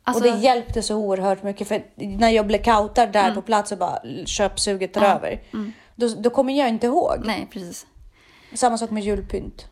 Alltså, 0.02 0.24
och 0.24 0.30
det 0.30 0.38
hjälpte 0.42 0.82
så 0.82 0.96
oerhört 0.96 1.42
mycket 1.42 1.68
för 1.68 1.82
när 1.96 2.30
jag 2.30 2.46
blackoutar 2.46 3.06
där 3.06 3.22
Mm. 3.24 3.34
på 3.34 3.42
plats 3.42 3.72
och 3.72 3.78
bara 3.78 3.98
köpsuget 4.26 4.92
tar 4.92 5.02
över. 5.04 5.42
Då, 5.94 6.08
då 6.08 6.30
kommer 6.30 6.58
jag 6.58 6.68
inte 6.68 6.86
ihåg. 6.86 7.16
Nej, 7.24 7.48
precis. 7.52 7.86
Samma 8.54 8.78
sak 8.78 8.90
med 8.90 9.02
julpynt. 9.02 9.66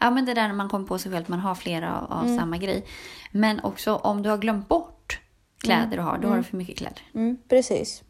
Ja, 0.00 0.10
men 0.10 0.24
det 0.24 0.34
där 0.34 0.48
när 0.48 0.54
man 0.54 0.68
kommer 0.68 0.86
på 0.86 0.98
sig 0.98 1.12
själv 1.12 1.22
att 1.22 1.28
man 1.28 1.40
har 1.40 1.54
flera 1.54 2.00
av, 2.00 2.12
av 2.12 2.36
samma 2.38 2.56
grej. 2.58 2.84
Men 3.32 3.60
också 3.60 3.94
om 3.94 4.22
du 4.22 4.30
har 4.30 4.38
glömt 4.38 4.68
bort 4.68 5.20
kläder 5.58 5.96
du 5.96 6.02
har, 6.02 6.18
då 6.18 6.28
har 6.28 6.36
du 6.36 6.42
för 6.42 6.56
mycket 6.56 6.78
kläder. 6.78 7.02
Mm, 7.14 7.36
precis. 7.48 8.02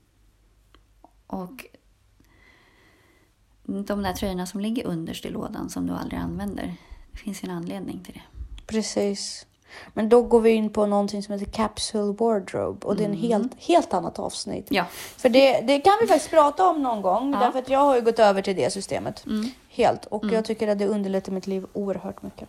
Och 1.27 1.65
de 3.67 4.03
där 4.03 4.13
tröjorna 4.13 4.47
som 4.47 4.61
ligger 4.61 4.87
underst 4.87 5.25
i 5.25 5.31
lådan 5.31 5.71
som 5.71 5.87
du 5.87 5.93
aldrig 5.93 6.21
använder. 6.21 6.75
Det 7.13 7.19
finns 7.19 7.45
en 7.45 7.51
anledning 7.51 8.01
till 8.05 8.15
det. 8.15 8.23
Precis. 8.67 9.47
Men 9.95 10.09
då 10.09 10.23
går 10.23 10.41
vi 10.41 10.51
in 10.51 10.71
på 10.71 10.87
någonting 10.87 11.23
som 11.23 11.33
heter 11.33 11.53
Capsule 11.53 12.13
Wardrobe 12.13 12.87
och 12.87 12.97
det 12.97 13.05
är 13.05 13.09
en 13.09 13.17
helt, 13.17 13.53
helt 13.61 13.95
annat 13.95 14.19
avsnitt. 14.19 14.67
Ja. 14.71 14.85
För 15.17 15.29
det, 15.29 15.61
det 15.61 15.81
kan 15.81 15.93
vi 16.01 16.07
faktiskt 16.07 16.31
prata 16.31 16.69
om 16.69 16.83
någon 16.83 17.03
gång. 17.03 17.33
Ja. 17.33 17.39
Därför 17.41 17.59
att 17.59 17.69
jag 17.69 17.79
har 17.79 17.97
ju 17.97 18.03
gått 18.03 18.19
över 18.19 18.43
till 18.43 18.57
det 18.57 18.73
systemet. 18.73 19.25
Helt. 19.69 20.07
Och 20.07 20.25
jag 20.25 20.45
tycker 20.45 20.69
att 20.69 20.79
det 20.79 20.87
underlättar 20.87 21.33
mitt 21.33 21.47
liv 21.47 21.67
oerhört 21.73 22.23
mycket. 22.23 22.49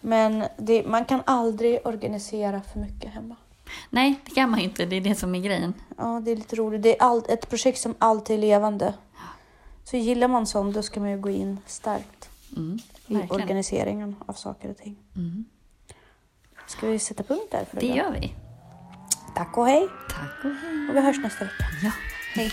Men 0.00 0.44
det, 0.56 0.86
man 0.86 1.04
kan 1.04 1.22
aldrig 1.24 1.86
organisera 1.86 2.60
för 2.72 2.78
mycket 2.78 3.10
hemma. 3.10 3.36
Nej, 3.90 4.20
det 4.24 4.30
kan 4.34 4.50
man 4.50 4.58
ju 4.58 4.64
inte. 4.64 4.86
Det 4.86 4.96
är 4.96 5.00
det 5.00 5.14
som 5.14 5.34
är 5.34 5.40
grejen. 5.40 5.74
Ja, 5.96 6.22
det 6.24 6.30
är 6.30 6.36
lite 6.36 6.56
roligt. 6.56 6.82
Det 6.82 6.96
är 6.96 7.02
all, 7.02 7.22
ett 7.28 7.50
projekt 7.50 7.80
som 7.80 7.94
alltid 7.98 8.36
är 8.36 8.40
levande. 8.40 8.94
Så 9.90 9.96
gillar 9.96 10.28
man 10.28 10.46
sånt, 10.46 10.74
då 10.74 10.82
ska 10.82 11.00
man 11.00 11.10
ju 11.10 11.18
gå 11.20 11.30
in 11.30 11.58
starkt 11.66 12.30
Mm, 12.56 12.78
i 13.06 13.14
verkligen. 13.14 13.30
organiseringen 13.42 14.16
av 14.26 14.32
saker 14.32 14.70
och 14.70 14.76
ting. 14.76 14.96
Mm. 15.16 15.44
Ska 16.66 16.86
vi 16.86 16.98
sätta 16.98 17.22
punkt 17.22 17.48
där 17.50 17.64
för 17.64 17.80
Det 17.80 17.86
idag? 17.86 17.96
gör 17.96 18.12
vi. 18.20 18.34
Tack 19.34 19.56
och 19.58 19.66
hej. 19.66 19.88
Tack 20.10 20.44
och 20.44 20.50
hej. 20.50 20.88
Och 20.90 20.96
vi 20.96 21.00
hörs 21.00 21.18
nästa 21.18 21.44
vecka. 21.44 21.64
Ja. 21.82 21.90
Hej. 22.34 22.52